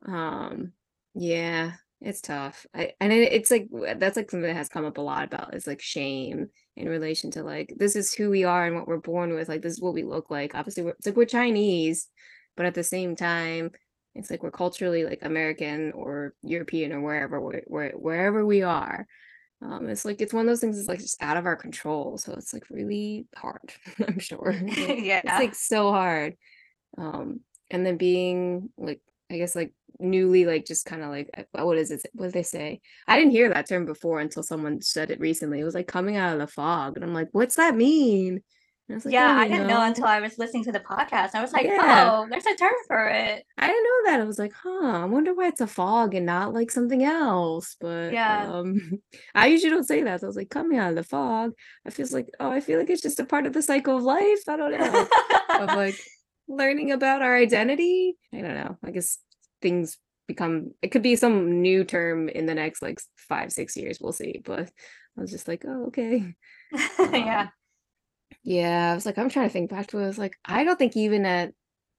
Um, 0.06 0.72
yeah, 1.14 1.72
it's 2.04 2.20
tough. 2.20 2.66
I 2.74 2.92
and 3.00 3.12
it, 3.12 3.32
it's 3.32 3.50
like 3.50 3.68
that's 3.96 4.16
like 4.16 4.30
something 4.30 4.48
that 4.48 4.56
has 4.56 4.68
come 4.68 4.84
up 4.84 4.98
a 4.98 5.02
lot 5.02 5.24
about 5.24 5.54
is 5.54 5.66
like 5.66 5.80
shame 5.80 6.48
in 6.76 6.88
relation 6.88 7.30
to 7.32 7.42
like 7.42 7.74
this 7.76 7.96
is 7.96 8.12
who 8.14 8.30
we 8.30 8.44
are 8.44 8.66
and 8.66 8.76
what 8.76 8.86
we're 8.86 8.98
born 8.98 9.34
with. 9.34 9.48
Like 9.48 9.62
this 9.62 9.74
is 9.74 9.80
what 9.80 9.94
we 9.94 10.02
look 10.02 10.30
like. 10.30 10.54
Obviously, 10.54 10.84
we're, 10.84 10.90
it's 10.90 11.06
like 11.06 11.16
we're 11.16 11.24
Chinese, 11.24 12.08
but 12.56 12.66
at 12.66 12.74
the 12.74 12.84
same 12.84 13.16
time, 13.16 13.70
it's 14.14 14.30
like 14.30 14.42
we're 14.42 14.50
culturally 14.50 15.04
like 15.04 15.20
American 15.22 15.92
or 15.92 16.34
European 16.42 16.92
or 16.92 17.00
wherever 17.00 17.40
where, 17.40 17.92
wherever 17.92 18.44
we 18.44 18.62
are. 18.62 19.06
Um, 19.62 19.88
it's 19.88 20.04
like 20.04 20.20
it's 20.20 20.34
one 20.34 20.42
of 20.42 20.46
those 20.46 20.60
things 20.60 20.76
that's 20.76 20.88
like 20.88 21.00
just 21.00 21.22
out 21.22 21.36
of 21.36 21.46
our 21.46 21.56
control. 21.56 22.18
So 22.18 22.34
it's 22.34 22.52
like 22.52 22.64
really 22.70 23.26
hard, 23.34 23.72
I'm 24.06 24.18
sure. 24.18 24.52
yeah, 24.62 25.20
it's 25.24 25.38
like 25.38 25.54
so 25.54 25.90
hard 25.90 26.36
um 26.98 27.40
and 27.70 27.84
then 27.84 27.96
being 27.96 28.68
like 28.76 29.00
i 29.34 29.38
guess 29.38 29.54
like 29.56 29.72
newly 30.00 30.44
like 30.44 30.64
just 30.66 30.86
kind 30.86 31.02
of 31.02 31.10
like 31.10 31.28
uh, 31.36 31.64
what 31.64 31.78
is 31.78 31.90
it 31.90 32.00
what 32.14 32.26
did 32.26 32.34
they 32.34 32.42
say 32.42 32.80
i 33.06 33.16
didn't 33.16 33.30
hear 33.30 33.48
that 33.48 33.68
term 33.68 33.84
before 33.86 34.18
until 34.20 34.42
someone 34.42 34.80
said 34.80 35.10
it 35.10 35.20
recently 35.20 35.60
it 35.60 35.64
was 35.64 35.74
like 35.74 35.86
coming 35.86 36.16
out 36.16 36.32
of 36.32 36.38
the 36.40 36.46
fog 36.46 36.96
and 36.96 37.04
i'm 37.04 37.14
like 37.14 37.28
what's 37.32 37.56
that 37.56 37.76
mean 37.76 38.42
I 38.90 38.92
was 38.94 39.06
like, 39.06 39.14
Yeah, 39.14 39.34
"Oh, 39.34 39.40
I 39.40 39.48
didn't 39.48 39.66
know 39.66 39.78
know." 39.78 39.86
until 39.86 40.04
I 40.04 40.20
was 40.20 40.36
listening 40.36 40.64
to 40.64 40.72
the 40.72 40.78
podcast. 40.80 41.30
I 41.34 41.40
was 41.40 41.54
like, 41.54 41.64
Yeah. 41.64 42.10
oh, 42.12 42.26
there's 42.28 42.44
a 42.44 42.54
term 42.54 42.74
for 42.86 43.08
it. 43.08 43.42
I 43.56 43.66
didn't 43.66 43.82
know 43.82 44.10
that. 44.10 44.20
I 44.20 44.24
was 44.24 44.38
like, 44.38 44.52
huh, 44.52 44.98
I 45.02 45.04
wonder 45.06 45.32
why 45.32 45.48
it's 45.48 45.62
a 45.62 45.66
fog 45.66 46.14
and 46.14 46.26
not 46.26 46.52
like 46.52 46.70
something 46.70 47.02
else. 47.02 47.76
But 47.80 48.12
Yeah. 48.12 48.50
um 48.52 49.00
I 49.34 49.46
usually 49.46 49.70
don't 49.70 49.88
say 49.88 50.02
that. 50.02 50.20
So 50.20 50.26
I 50.26 50.28
was 50.28 50.36
like, 50.36 50.50
coming 50.50 50.76
out 50.78 50.90
of 50.90 50.96
the 50.96 51.02
fog. 51.02 51.52
I 51.86 51.90
feels 51.90 52.12
like, 52.12 52.28
oh, 52.38 52.50
I 52.50 52.60
feel 52.60 52.78
like 52.78 52.90
it's 52.90 53.00
just 53.00 53.20
a 53.20 53.24
part 53.24 53.46
of 53.46 53.54
the 53.54 53.62
cycle 53.62 53.96
of 53.96 54.02
life. 54.02 54.40
I 54.48 54.56
don't 54.58 54.72
know. 54.78 55.08
of 55.60 55.68
like 55.76 55.98
learning 56.48 56.92
about 56.92 57.22
our 57.22 57.36
identity. 57.36 58.16
I 58.32 58.40
don't 58.40 58.54
know. 58.54 58.76
I 58.84 58.90
guess 58.90 59.18
things 59.62 59.98
become 60.26 60.72
it 60.82 60.88
could 60.88 61.02
be 61.02 61.16
some 61.16 61.60
new 61.62 61.84
term 61.84 62.28
in 62.28 62.46
the 62.46 62.54
next 62.54 62.82
like 62.82 62.98
five, 63.16 63.52
six 63.52 63.76
years. 63.76 63.98
We'll 64.00 64.12
see. 64.12 64.40
But 64.44 64.70
I 65.16 65.20
was 65.20 65.30
just 65.30 65.48
like, 65.48 65.64
oh, 65.66 65.86
okay. 65.86 66.34
yeah. 66.98 67.48
Yeah, 68.42 68.90
I 68.92 68.94
was 68.94 69.06
like, 69.06 69.16
I'm 69.18 69.28
trying 69.30 69.48
to 69.48 69.52
think 69.52 69.70
back 69.70 69.86
to 69.88 69.98
it. 69.98 70.04
I 70.04 70.06
was 70.06 70.18
like, 70.18 70.34
I 70.44 70.64
don't 70.64 70.78
think 70.78 70.96
even 70.96 71.24
at 71.24 71.52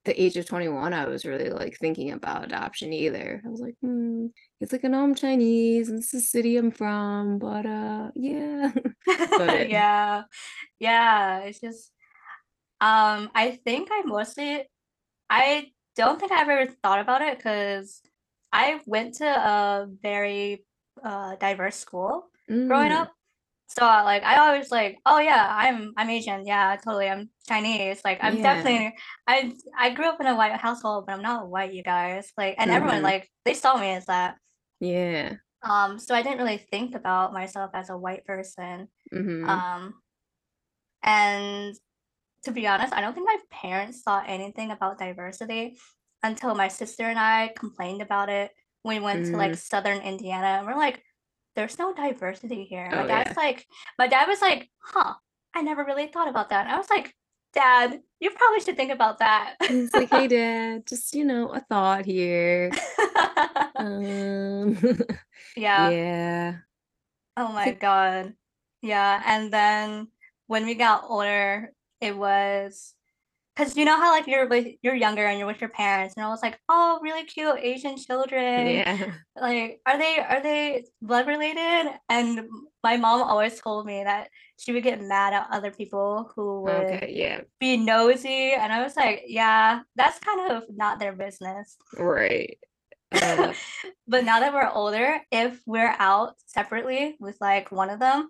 the 0.03 0.21
age 0.21 0.37
of 0.37 0.45
21, 0.45 0.93
I 0.93 1.05
was 1.07 1.25
really 1.25 1.49
like 1.49 1.77
thinking 1.77 2.11
about 2.11 2.43
adoption 2.45 2.93
either. 2.93 3.41
I 3.43 3.49
was 3.49 3.59
like, 3.59 3.75
hmm, 3.81 4.27
it's 4.61 4.71
like, 4.71 4.85
I 4.85 4.89
know 4.89 5.03
I'm 5.03 5.15
Chinese 5.15 5.89
and 5.89 5.97
this 5.97 6.13
is 6.13 6.21
the 6.21 6.27
city 6.27 6.57
I'm 6.57 6.69
from, 6.71 7.39
but 7.39 7.65
uh, 7.65 8.11
yeah. 8.15 8.71
But- 9.05 9.69
yeah. 9.69 10.23
Yeah. 10.79 11.39
It's 11.39 11.59
just 11.59 11.91
um 12.81 13.31
I 13.35 13.59
think 13.65 13.89
I 13.91 14.03
mostly 14.05 14.67
I 15.29 15.71
don't 15.95 16.19
think 16.19 16.31
I've 16.31 16.49
ever 16.49 16.71
thought 16.83 16.99
about 16.99 17.21
it 17.21 17.37
because 17.37 18.01
I 18.51 18.81
went 18.85 19.15
to 19.15 19.25
a 19.27 19.87
very 20.01 20.65
uh 21.03 21.35
diverse 21.37 21.75
school 21.77 22.29
growing 22.67 22.91
Mm, 22.91 23.01
up. 23.01 23.11
So 23.67 23.85
uh, 23.85 24.03
like 24.03 24.23
I 24.23 24.37
always 24.37 24.71
like, 24.71 24.99
oh 25.05 25.19
yeah, 25.19 25.47
I'm 25.49 25.93
I'm 25.97 26.09
Asian. 26.09 26.45
Yeah, 26.45 26.75
totally. 26.77 27.09
I'm 27.09 27.29
Chinese. 27.47 28.01
Like 28.05 28.19
I'm 28.21 28.37
Yeah. 28.37 28.43
definitely 28.55 28.95
I 29.27 29.53
I 29.77 29.89
grew 29.91 30.07
up 30.09 30.21
in 30.21 30.27
a 30.27 30.35
white 30.35 30.53
household, 30.59 31.05
but 31.07 31.13
I'm 31.13 31.21
not 31.23 31.49
white, 31.49 31.73
you 31.73 31.83
guys. 31.83 32.31
Like 32.37 32.55
and 32.59 32.71
everyone 32.71 32.99
Mhm. 32.99 33.03
like 33.03 33.29
they 33.45 33.53
saw 33.55 33.77
me 33.77 33.91
as 33.91 34.05
that. 34.07 34.37
Yeah. 34.79 35.35
Um, 35.63 35.97
so 35.99 36.13
I 36.13 36.21
didn't 36.21 36.37
really 36.37 36.57
think 36.59 36.95
about 36.95 37.33
myself 37.33 37.71
as 37.73 37.89
a 37.89 37.97
white 37.97 38.25
person. 38.25 38.87
hmm 39.11 39.45
Um, 39.49 39.95
and 41.03 41.75
to 42.45 42.51
be 42.51 42.67
honest, 42.67 42.93
I 42.93 43.01
don't 43.01 43.13
think 43.13 43.27
my 43.27 43.37
parents 43.51 44.01
thought 44.01 44.25
anything 44.27 44.71
about 44.71 44.97
diversity 44.97 45.77
until 46.23 46.55
my 46.55 46.67
sister 46.67 47.03
and 47.03 47.19
I 47.19 47.51
complained 47.57 48.01
about 48.01 48.29
it. 48.29 48.51
We 48.83 48.99
went 48.99 49.25
to 49.27 49.37
like 49.37 49.55
Southern 49.55 50.01
Indiana 50.01 50.47
and 50.59 50.67
we're 50.67 50.75
like, 50.77 51.01
there's 51.55 51.79
no 51.79 51.93
diversity 51.93 52.65
here. 52.65 52.89
My 52.91 53.03
Oh, 53.03 53.07
dad's 53.07 53.35
like, 53.37 53.65
my 53.97 54.07
dad 54.07 54.27
was 54.27 54.41
like, 54.41 54.69
huh, 54.79 55.15
I 55.55 55.61
never 55.61 55.83
really 55.83 56.07
thought 56.07 56.27
about 56.27 56.49
that. 56.49 56.65
And 56.65 56.73
I 56.73 56.77
was 56.77 56.89
like, 56.89 57.13
Dad, 57.53 58.01
you 58.19 58.31
probably 58.31 58.59
should 58.59 58.75
think 58.75 58.91
about 58.91 59.19
that. 59.19 59.55
It's 59.61 59.93
like, 59.93 60.09
hey, 60.09 60.27
dad, 60.27 60.85
just, 60.85 61.15
you 61.15 61.23
know, 61.23 61.47
a 61.49 61.61
thought 61.61 62.05
here. 62.05 62.71
Um, 63.77 64.77
yeah. 65.57 65.89
yeah. 65.89 66.55
Oh 67.37 67.49
my 67.51 67.73
God. 67.73 68.33
Yeah. 68.81 69.21
And 69.25 69.51
then 69.51 70.07
when 70.47 70.65
we 70.65 70.75
got 70.75 71.03
older, 71.09 71.73
it 72.01 72.15
was 72.17 72.93
because 73.55 73.77
you 73.77 73.85
know 73.85 73.95
how 73.97 74.11
like 74.11 74.27
you're 74.27 74.47
with 74.47 74.67
you're 74.81 74.95
younger 74.95 75.25
and 75.25 75.37
you're 75.39 75.47
with 75.47 75.61
your 75.61 75.69
parents 75.69 76.15
and 76.17 76.25
I 76.25 76.29
was 76.29 76.41
like, 76.41 76.59
oh, 76.69 76.99
really 77.01 77.23
cute 77.23 77.57
Asian 77.59 77.97
children. 77.97 78.67
Yeah. 78.67 79.11
Like, 79.39 79.81
are 79.85 79.97
they 79.97 80.19
are 80.19 80.41
they 80.41 80.85
blood 81.01 81.27
related? 81.27 81.91
And 82.09 82.47
my 82.83 82.97
mom 82.97 83.21
always 83.21 83.59
told 83.59 83.85
me 83.85 84.03
that 84.03 84.29
she 84.57 84.71
would 84.73 84.83
get 84.83 85.01
mad 85.01 85.33
at 85.33 85.47
other 85.51 85.71
people 85.71 86.31
who 86.35 86.61
would 86.63 86.85
Okay. 86.93 87.11
Yeah. 87.15 87.41
be 87.59 87.77
nosy. 87.77 88.53
And 88.53 88.71
I 88.71 88.83
was 88.83 88.95
like, 88.95 89.23
yeah, 89.27 89.81
that's 89.95 90.19
kind 90.19 90.51
of 90.51 90.63
not 90.69 90.99
their 90.99 91.13
business. 91.13 91.77
Right. 91.97 92.57
Uh, 93.21 93.53
But 94.07 94.25
now 94.25 94.39
that 94.41 94.53
we're 94.53 94.69
older, 94.69 95.19
if 95.31 95.61
we're 95.65 95.95
out 95.99 96.35
separately 96.47 97.15
with 97.19 97.37
like 97.41 97.71
one 97.71 97.89
of 97.89 97.99
them, 97.99 98.29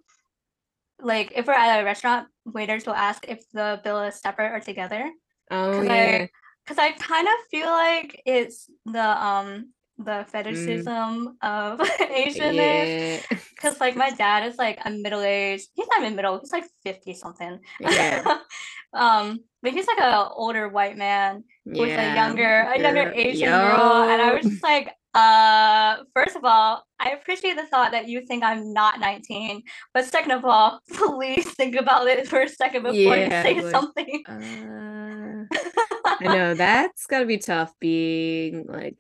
like 1.02 1.34
if 1.36 1.48
we're 1.48 1.54
at 1.54 1.82
a 1.82 1.86
restaurant, 1.86 2.28
waiters 2.46 2.86
will 2.86 2.94
ask 2.94 3.26
if 3.28 3.44
the 3.52 3.80
bill 3.84 4.02
is 4.02 4.20
separate 4.20 4.54
or 4.54 4.60
together. 4.60 5.10
oh, 5.52 5.82
yeah. 5.82 6.28
Because 6.64 6.80
I 6.80 6.92
kind 6.92 7.28
of 7.28 7.34
feel 7.52 7.68
like 7.68 8.22
it's 8.26 8.70
the 8.86 9.26
um 9.26 9.72
the 9.98 10.26
fetishism 10.30 11.38
of 11.42 11.80
Asianness. 12.00 13.22
Yeah. 13.32 13.38
Because 13.52 13.80
like 13.80 13.96
my 13.96 14.10
dad 14.12 14.46
is 14.46 14.58
like 14.58 14.80
a 14.84 14.90
middle 14.90 15.22
aged, 15.22 15.70
he's 15.74 15.88
not 15.88 16.02
even 16.02 16.16
middle, 16.16 16.40
he's 16.40 16.52
like 16.52 16.66
50 16.84 17.14
something. 17.14 17.60
Yeah. 17.80 18.40
um, 18.94 19.40
but 19.62 19.74
he's 19.74 19.88
like 19.88 20.00
a 20.00 20.30
older 20.30 20.68
white 20.70 20.98
man 20.98 21.44
with 21.66 21.98
a 21.98 22.16
younger 22.16 22.72
a 22.74 22.80
younger 22.80 23.12
Asian 23.16 23.50
girl, 23.50 24.04
and 24.04 24.22
I 24.22 24.34
was 24.34 24.46
just 24.46 24.64
like, 24.64 24.92
uh, 25.16 26.04
first 26.14 26.36
of 26.36 26.44
all, 26.44 26.84
I 27.00 27.12
appreciate 27.12 27.56
the 27.56 27.66
thought 27.66 27.94
that 27.94 28.10
you 28.10 28.26
think 28.26 28.44
I'm 28.44 28.74
not 28.74 29.00
19, 29.00 29.64
but 29.94 30.04
second 30.04 30.32
of 30.32 30.44
all, 30.44 30.82
please 30.94 31.50
think 31.54 31.76
about 31.76 32.08
it 32.08 32.28
for 32.28 32.42
a 32.42 32.50
second 32.50 32.84
before 32.84 33.16
you 33.16 33.30
say 33.30 33.62
like, 33.62 33.72
something. 33.72 34.24
Uh, 34.28 35.56
I 36.06 36.18
know 36.22 36.54
that's 36.54 37.06
got 37.08 37.20
to 37.20 37.26
be 37.26 37.38
tough 37.38 37.74
being 37.80 38.66
like, 38.68 38.98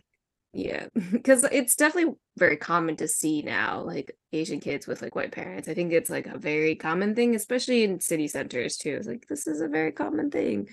yeah, 0.53 0.87
because 1.11 1.43
it's 1.51 1.75
definitely 1.75 2.13
very 2.37 2.55
common 2.55 2.95
to 2.97 3.09
see 3.09 3.41
now, 3.41 3.81
like 3.81 4.15
Asian 4.31 4.61
kids 4.61 4.87
with 4.87 5.01
like 5.01 5.15
white 5.15 5.33
parents. 5.33 5.67
I 5.67 5.73
think 5.73 5.91
it's 5.91 6.09
like 6.09 6.27
a 6.27 6.37
very 6.37 6.75
common 6.75 7.13
thing, 7.13 7.35
especially 7.35 7.83
in 7.83 7.99
city 7.99 8.29
centers 8.29 8.77
too. 8.77 8.95
It's 8.95 9.07
like 9.07 9.25
this 9.27 9.47
is 9.47 9.59
a 9.59 9.67
very 9.67 9.91
common 9.91 10.31
thing. 10.31 10.69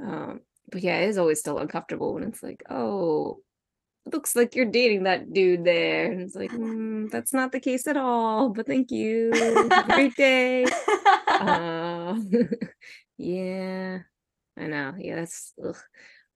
Um, 0.00 0.40
but 0.70 0.82
yeah, 0.82 1.00
it 1.00 1.08
is 1.08 1.18
always 1.18 1.40
still 1.40 1.58
uncomfortable 1.58 2.14
when 2.14 2.22
it's 2.22 2.44
like, 2.44 2.62
oh, 2.70 3.40
looks 4.12 4.36
like 4.36 4.54
you're 4.54 4.64
dating 4.64 5.04
that 5.04 5.32
dude 5.32 5.64
there. 5.64 6.10
And 6.10 6.20
it's 6.22 6.34
like, 6.34 6.50
mm, 6.52 7.10
that's 7.10 7.32
not 7.32 7.52
the 7.52 7.60
case 7.60 7.86
at 7.86 7.96
all. 7.96 8.50
But 8.50 8.66
thank 8.66 8.90
you. 8.90 9.30
Great 9.86 10.14
day. 10.16 10.64
Uh, 11.28 12.18
yeah, 13.18 13.98
I 14.56 14.66
know. 14.66 14.94
Yeah, 14.98 15.16
that's 15.16 15.52
ugh. 15.64 15.76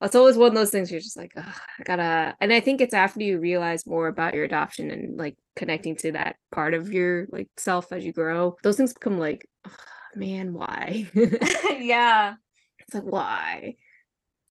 it's 0.03 0.15
always 0.15 0.37
one 0.37 0.49
of 0.49 0.55
those 0.55 0.71
things 0.71 0.91
you're 0.91 1.01
just 1.01 1.17
like, 1.17 1.33
I 1.37 1.53
gotta. 1.85 2.37
And 2.41 2.53
I 2.53 2.61
think 2.61 2.81
it's 2.81 2.95
after 2.95 3.23
you 3.23 3.39
realize 3.39 3.87
more 3.87 4.09
about 4.09 4.35
your 4.35 4.45
adoption 4.45 4.91
and 4.91 5.17
like 5.19 5.37
connecting 5.57 5.97
to 5.97 6.13
that 6.13 6.37
part 6.51 6.75
of 6.75 6.93
your 6.93 7.27
like 7.31 7.49
self 7.57 7.93
as 7.93 8.05
you 8.05 8.13
grow, 8.13 8.57
those 8.63 8.77
things 8.77 8.95
become 8.95 9.19
like, 9.19 9.49
man, 10.15 10.53
why? 10.53 11.11
yeah. 11.79 12.35
It's 12.81 12.95
like 12.95 13.05
why? 13.05 13.77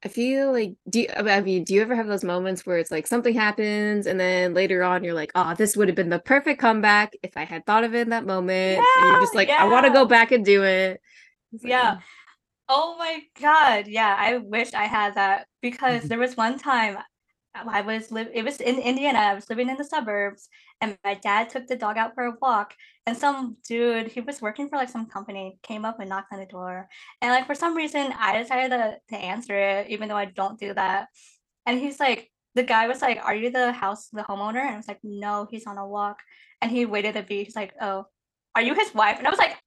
I 0.04 0.08
feel 0.08 0.52
like 0.52 0.74
do 0.90 1.02
you, 1.02 1.08
I 1.16 1.42
mean, 1.42 1.64
do 1.64 1.76
you 1.76 1.82
ever 1.82 1.96
have 1.96 2.08
those 2.08 2.24
moments 2.24 2.66
where 2.66 2.80
it's 2.80 2.90
like 2.90 3.06
something 3.06 3.36
happens 3.36 4.08
and 4.08 4.20
then 4.20 4.54
later 4.54 4.84
on 4.84 5.04
you're 5.04 5.14
like, 5.14 5.32
oh, 5.36 5.54
this 5.54 5.78
would 5.78 5.88
have 5.90 5.96
been 5.96 6.10
the 6.10 6.20
perfect 6.20 6.60
comeback 6.60 7.14
if 7.22 7.38
I 7.38 7.44
had 7.44 7.66
thought 7.66 7.84
of 7.84 7.94
it 7.94 8.02
in 8.02 8.10
that 8.10 8.26
moment. 8.26 8.80
and 8.80 9.10
you're 9.10 9.22
just 9.22 9.36
like, 9.36 9.50
I 9.50 9.68
want 9.68 9.86
to 9.86 9.92
go 9.92 10.06
back 10.06 10.32
and 10.32 10.44
do 10.44 10.64
it. 10.64 11.00
Like, 11.54 11.62
Yeah. 11.64 11.96
Mm. 11.96 12.02
Oh 12.74 12.96
my 12.98 13.20
god. 13.40 13.88
Yeah, 13.88 14.16
I 14.18 14.38
wish 14.38 14.74
I 14.74 14.86
had 14.86 15.16
that 15.16 15.48
because 15.62 16.04
there 16.08 16.20
was 16.20 16.38
one 16.38 16.58
time 16.58 16.98
I 17.54 17.82
was 17.82 18.12
live 18.12 18.30
it 18.34 18.44
was 18.44 18.60
in 18.62 18.80
Indiana. 18.80 19.20
I 19.20 19.34
was 19.34 19.50
living 19.50 19.70
in 19.70 19.78
the 19.78 19.84
suburbs 19.84 20.50
and 20.80 20.98
my 21.04 21.16
dad 21.16 21.50
took 21.50 21.68
the 21.68 21.76
dog 21.76 21.98
out 21.98 22.16
for 22.16 22.26
a 22.26 22.36
walk 22.42 22.76
and 23.06 23.18
some 23.18 23.58
dude, 23.68 24.08
he 24.08 24.22
was 24.22 24.42
working 24.42 24.70
for 24.70 24.78
like 24.78 24.90
some 24.90 25.06
company, 25.06 25.60
came 25.64 25.86
up 25.86 26.00
and 26.00 26.10
knocked 26.10 26.32
on 26.32 26.40
the 26.40 26.46
door. 26.46 26.88
And 27.22 27.32
like 27.32 27.48
for 27.48 27.56
some 27.56 27.76
reason 27.76 28.14
I 28.18 28.38
decided 28.42 28.70
to, 28.70 28.98
to 29.10 29.16
answer 29.18 29.58
it 29.58 29.90
even 29.90 30.08
though 30.08 30.16
I 30.16 30.26
don't 30.26 30.60
do 30.60 30.74
that. 30.74 31.08
And 31.66 31.80
he's 31.80 32.00
like 32.00 32.32
the 32.56 32.64
guy 32.64 32.88
was 32.88 33.02
like, 33.02 33.20
"Are 33.24 33.36
you 33.36 33.50
the 33.50 33.72
house 33.72 34.08
the 34.10 34.24
homeowner?" 34.24 34.60
And 34.60 34.74
I 34.74 34.78
was 34.78 34.88
like, 34.88 35.00
"No, 35.04 35.48
he's 35.50 35.66
on 35.68 35.78
a 35.78 35.88
walk." 35.88 36.20
And 36.62 36.70
he 36.70 36.86
waited 36.86 37.16
a 37.16 37.24
bit. 37.24 37.46
He's 37.46 37.56
like, 37.56 37.74
"Oh, 37.80 38.08
are 38.56 38.62
you 38.62 38.74
his 38.74 38.94
wife?" 38.94 39.18
And 39.18 39.26
I 39.26 39.30
was 39.30 39.40
like, 39.40 39.58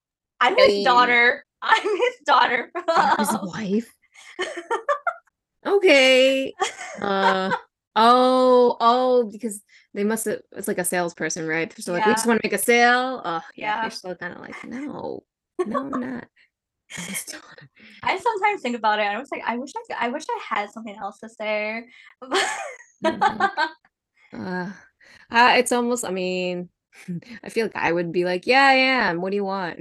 "I'm 0.41 0.55
his 0.55 0.67
Hey. 0.67 0.85
daughter. 0.85 1.45
I'm 1.63 1.83
his 1.83 2.15
daughter." 2.27 2.71
His 3.19 3.37
wife. 3.43 3.93
okay. 5.67 6.53
Uh 7.01 7.51
oh, 7.97 8.77
oh, 8.81 9.31
because 9.31 9.63
they 9.93 10.05
must 10.05 10.25
have 10.27 10.41
it's 10.53 10.69
like 10.69 10.79
a 10.79 10.85
salesperson, 10.85 11.47
right? 11.47 11.73
So 11.79 11.93
like 11.93 12.07
we 12.07 12.13
just 12.13 12.27
want 12.27 12.41
to 12.41 12.47
make 12.47 12.59
a 12.59 12.63
sale. 12.63 13.23
Oh 13.25 13.41
yeah, 13.57 13.77
Yeah. 13.77 13.83
you're 13.83 13.91
still 13.91 14.15
kind 14.15 14.35
of 14.35 14.41
like, 14.41 14.63
no, 14.65 15.23
no, 15.67 15.79
I'm 15.79 16.01
not. 16.01 16.27
I'm 16.97 17.05
his 17.05 17.25
daughter. 17.25 17.69
I 18.03 18.19
sometimes 18.19 18.61
think 18.63 18.77
about 18.77 18.99
it 18.99 19.03
I 19.03 19.19
was 19.19 19.31
like, 19.33 19.43
I 19.47 19.57
wish 19.57 19.73
I 19.77 19.81
could, 19.87 19.97
I 20.05 20.09
wish 20.09 20.25
I 20.29 20.41
had 20.57 20.71
something 20.71 20.97
else 20.97 21.19
to 21.21 21.29
say. 21.29 21.85
Mhm. 23.03 23.49
Uh, 24.33 24.71
uh, 25.31 25.55
it's 25.57 25.71
almost, 25.73 26.05
I 26.05 26.11
mean, 26.11 26.69
I 27.45 27.49
feel 27.51 27.67
like 27.67 27.77
I 27.77 27.93
would 27.93 28.11
be 28.13 28.25
like, 28.25 28.47
yeah, 28.47 28.65
I 28.65 28.73
am. 28.73 29.21
What 29.21 29.31
do 29.31 29.37
you 29.37 29.45
want? 29.45 29.81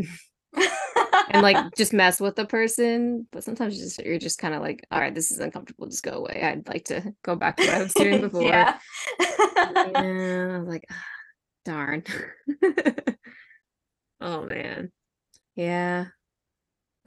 And 1.34 1.42
like 1.42 1.58
just 1.78 1.94
mess 1.94 2.22
with 2.22 2.36
the 2.36 2.46
person. 2.46 3.28
But 3.32 3.44
sometimes 3.44 3.78
you 3.78 3.84
just 3.84 4.00
you're 4.00 4.20
just 4.20 4.40
kind 4.40 4.54
of 4.54 4.62
like, 4.62 4.86
all 4.92 5.00
right, 5.00 5.14
this 5.14 5.32
is 5.32 5.40
uncomfortable. 5.40 5.88
Just 5.88 6.04
go 6.04 6.12
away. 6.12 6.42
I'd 6.44 6.68
like 6.68 6.86
to 6.86 7.14
go 7.24 7.36
back 7.36 7.58
to 7.58 7.66
what 7.66 7.74
I 7.74 7.84
was 7.84 7.94
doing 7.94 8.22
before. 8.22 8.44
yeah. 8.44 8.78
Yeah, 9.66 10.62
like, 10.66 10.86
ah, 10.92 11.06
darn. 11.66 12.04
oh 14.22 14.46
man. 14.46 14.92
Yeah. 15.56 16.08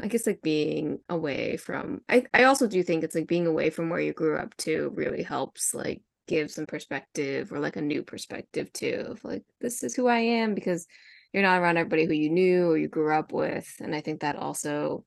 I 0.00 0.08
guess 0.08 0.26
like 0.26 0.42
being 0.42 0.98
away 1.08 1.56
from 1.56 2.02
I, 2.08 2.24
I 2.34 2.44
also 2.44 2.66
do 2.66 2.82
think 2.82 3.02
it's 3.02 3.14
like 3.14 3.26
being 3.26 3.46
away 3.46 3.70
from 3.70 3.88
where 3.88 4.00
you 4.00 4.12
grew 4.12 4.36
up 4.36 4.56
too 4.56 4.92
really 4.94 5.22
helps 5.22 5.74
like 5.74 6.02
give 6.28 6.50
some 6.50 6.66
perspective 6.66 7.52
or 7.52 7.60
like 7.60 7.76
a 7.76 7.82
new 7.82 8.02
perspective 8.02 8.72
too 8.72 9.06
of 9.08 9.24
like 9.24 9.44
this 9.60 9.82
is 9.82 9.94
who 9.94 10.06
I 10.06 10.18
am 10.18 10.54
because 10.54 10.86
you're 11.32 11.42
not 11.42 11.60
around 11.60 11.76
everybody 11.76 12.06
who 12.06 12.12
you 12.12 12.30
knew 12.30 12.70
or 12.70 12.78
you 12.78 12.88
grew 12.88 13.12
up 13.12 13.32
with. 13.32 13.72
And 13.80 13.94
I 13.94 14.00
think 14.00 14.20
that 14.20 14.36
also 14.36 15.04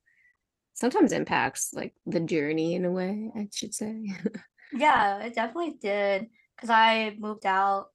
sometimes 0.73 1.11
impacts 1.11 1.73
like 1.73 1.93
the 2.05 2.19
journey 2.19 2.75
in 2.75 2.85
a 2.85 2.91
way, 2.91 3.31
I 3.35 3.47
should 3.53 3.73
say. 3.73 4.13
Yeah, 4.71 5.23
it 5.23 5.33
definitely 5.33 5.77
did. 5.81 6.27
Cause 6.59 6.69
I 6.69 7.15
moved 7.17 7.45
out 7.45 7.87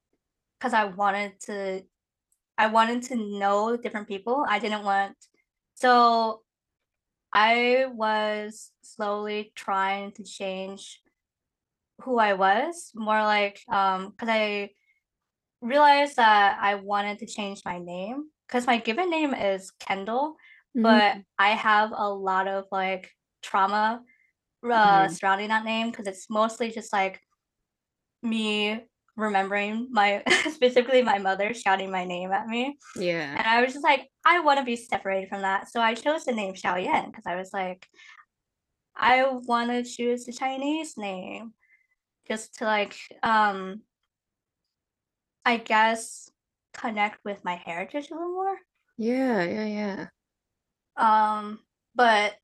because 0.58 0.74
I 0.74 0.86
wanted 0.86 1.38
to 1.42 1.82
I 2.58 2.66
wanted 2.66 3.04
to 3.04 3.16
know 3.16 3.76
different 3.76 4.08
people. 4.08 4.44
I 4.48 4.58
didn't 4.58 4.82
want 4.82 5.14
so 5.74 6.42
I 7.32 7.86
was 7.92 8.72
slowly 8.82 9.52
trying 9.54 10.12
to 10.12 10.24
change 10.24 11.00
who 12.02 12.18
I 12.18 12.34
was, 12.34 12.90
more 12.94 13.22
like 13.22 13.60
um 13.68 14.10
because 14.10 14.28
I 14.30 14.70
realized 15.64 16.16
that 16.16 16.58
I 16.60 16.76
wanted 16.76 17.18
to 17.20 17.26
change 17.26 17.62
my 17.64 17.78
name 17.78 18.28
because 18.46 18.66
my 18.66 18.78
given 18.78 19.10
name 19.10 19.34
is 19.34 19.70
Kendall, 19.80 20.36
but 20.74 21.16
I 21.38 21.50
have 21.50 21.92
a 21.96 22.08
lot 22.12 22.46
of 22.46 22.66
like 22.70 23.10
trauma 23.42 24.02
uh, 24.62 25.06
Mhm. 25.06 25.10
surrounding 25.10 25.48
that 25.48 25.64
name 25.64 25.90
because 25.90 26.06
it's 26.06 26.28
mostly 26.30 26.70
just 26.70 26.92
like 26.92 27.20
me 28.22 28.80
remembering 29.16 29.88
my 29.90 30.22
specifically 30.50 31.02
my 31.02 31.18
mother 31.18 31.54
shouting 31.54 31.90
my 31.90 32.04
name 32.04 32.32
at 32.32 32.48
me 32.48 32.76
yeah. 32.96 33.36
and 33.38 33.46
i 33.46 33.62
was 33.62 33.72
just 33.72 33.84
like 33.84 34.08
i 34.26 34.40
want 34.40 34.58
to 34.58 34.64
be 34.64 34.74
separated 34.74 35.28
from 35.28 35.42
that 35.42 35.70
so 35.70 35.80
i 35.80 35.94
chose 35.94 36.24
the 36.24 36.32
name 36.32 36.52
xiaoyan 36.54 37.06
because 37.06 37.24
i 37.26 37.36
was 37.36 37.52
like 37.52 37.86
i 38.96 39.24
want 39.24 39.70
to 39.70 39.84
choose 39.84 40.24
the 40.24 40.32
chinese 40.32 40.96
name 40.96 41.52
just 42.26 42.56
to 42.58 42.64
like 42.64 42.96
um 43.22 43.82
i 45.44 45.56
guess 45.56 46.30
connect 46.72 47.18
with 47.24 47.44
my 47.44 47.54
heritage 47.54 48.10
a 48.10 48.14
little 48.14 48.32
more 48.32 48.56
Yeah, 48.98 49.42
yeah, 49.44 49.66
yeah. 49.66 50.06
um 50.96 51.60
but 51.94 52.34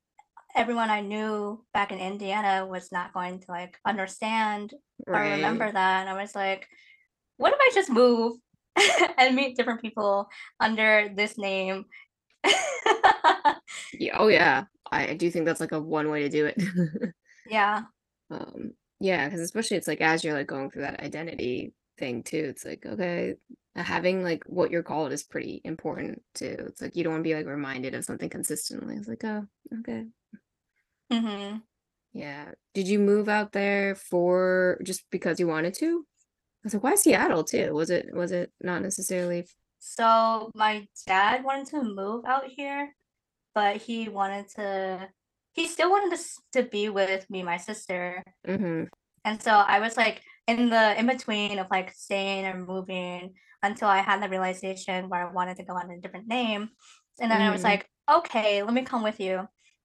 everyone 0.54 0.90
i 0.90 1.00
knew 1.00 1.64
back 1.72 1.92
in 1.92 1.98
indiana 1.98 2.66
was 2.66 2.90
not 2.92 3.12
going 3.12 3.38
to 3.40 3.46
like 3.48 3.78
understand 3.84 4.74
or 5.06 5.14
remember 5.20 5.70
that 5.70 6.00
and 6.00 6.08
i 6.08 6.20
was 6.20 6.34
like 6.34 6.66
what 7.36 7.52
if 7.52 7.58
i 7.60 7.70
just 7.74 7.90
move 7.90 8.36
and 9.18 9.34
meet 9.36 9.56
different 9.56 9.80
people 9.80 10.28
under 10.58 11.10
this 11.14 11.38
name 11.38 11.84
Yeah, 13.98 14.16
oh 14.18 14.28
yeah. 14.28 14.64
I, 14.90 15.08
I 15.08 15.14
do 15.14 15.30
think 15.30 15.44
that's 15.44 15.60
like 15.60 15.72
a 15.72 15.80
one 15.80 16.08
way 16.10 16.22
to 16.22 16.28
do 16.28 16.46
it. 16.46 16.62
yeah 17.50 17.82
Um, 18.30 18.72
yeah, 19.00 19.26
because 19.26 19.40
especially 19.40 19.76
it's 19.76 19.88
like 19.88 20.00
as 20.00 20.24
you're 20.24 20.34
like 20.34 20.46
going 20.46 20.70
through 20.70 20.82
that 20.82 21.00
identity 21.00 21.72
thing 22.00 22.24
too, 22.24 22.46
it's 22.48 22.66
like, 22.66 22.86
okay, 22.86 23.36
having 23.76 24.24
like 24.24 24.44
what 24.48 24.72
you're 24.72 24.82
called 24.84 25.12
is 25.12 25.24
pretty 25.24 25.62
important 25.64 26.22
too. 26.34 26.56
It's 26.68 26.82
like 26.82 26.96
you 26.96 27.04
don't 27.04 27.14
want 27.14 27.24
to 27.24 27.30
be 27.30 27.36
like 27.36 27.46
reminded 27.46 27.94
of 27.94 28.04
something 28.06 28.30
consistently. 28.30 28.96
It's 28.96 29.08
like, 29.08 29.24
oh, 29.24 29.46
okay. 29.80 30.06
hmm 31.10 31.58
Yeah. 32.12 32.52
Did 32.74 32.88
you 32.88 32.98
move 32.98 33.28
out 33.28 33.52
there 33.52 33.94
for 33.94 34.80
just 34.84 35.04
because 35.10 35.40
you 35.40 35.48
wanted 35.48 35.74
to? 35.74 36.06
I 36.62 36.64
was 36.64 36.74
like, 36.74 36.82
why 36.84 36.96
Seattle 36.96 37.44
too? 37.44 37.72
Was 37.74 37.90
it 37.90 38.14
was 38.14 38.32
it 38.32 38.52
not 38.60 38.82
necessarily 38.82 39.46
so 39.80 40.50
my 40.54 40.86
dad 41.06 41.44
wanted 41.44 41.68
to 41.68 41.82
move 41.82 42.24
out 42.26 42.44
here 42.46 42.94
but 43.54 43.78
he 43.78 44.08
wanted 44.08 44.48
to 44.48 45.08
he 45.52 45.68
still 45.68 45.90
wanted 45.90 46.16
to, 46.18 46.24
to 46.62 46.68
be 46.68 46.88
with 46.88 47.28
me 47.30 47.42
my 47.42 47.58
sister 47.58 48.22
hmm 48.46 48.84
And 49.24 49.42
so 49.42 49.52
I 49.52 49.80
was 49.80 49.96
like 49.96 50.22
in 50.58 50.70
the 50.70 50.98
in 50.98 51.06
between 51.06 51.58
of 51.58 51.68
like 51.70 51.92
staying 51.92 52.46
or 52.46 52.54
moving 52.58 53.34
until 53.62 53.88
I 53.88 53.98
had 53.98 54.22
the 54.22 54.28
realization 54.28 55.08
where 55.08 55.28
I 55.28 55.32
wanted 55.32 55.56
to 55.58 55.64
go 55.64 55.76
under 55.76 55.94
a 55.94 56.00
different 56.00 56.26
name. 56.28 56.70
And 57.20 57.30
then 57.30 57.40
I 57.42 57.50
was 57.50 57.60
Mhm. 57.60 57.64
like, 57.64 57.90
okay, 58.10 58.62
let 58.62 58.72
me 58.72 58.82
come 58.82 59.02
with 59.02 59.20
you. 59.20 59.38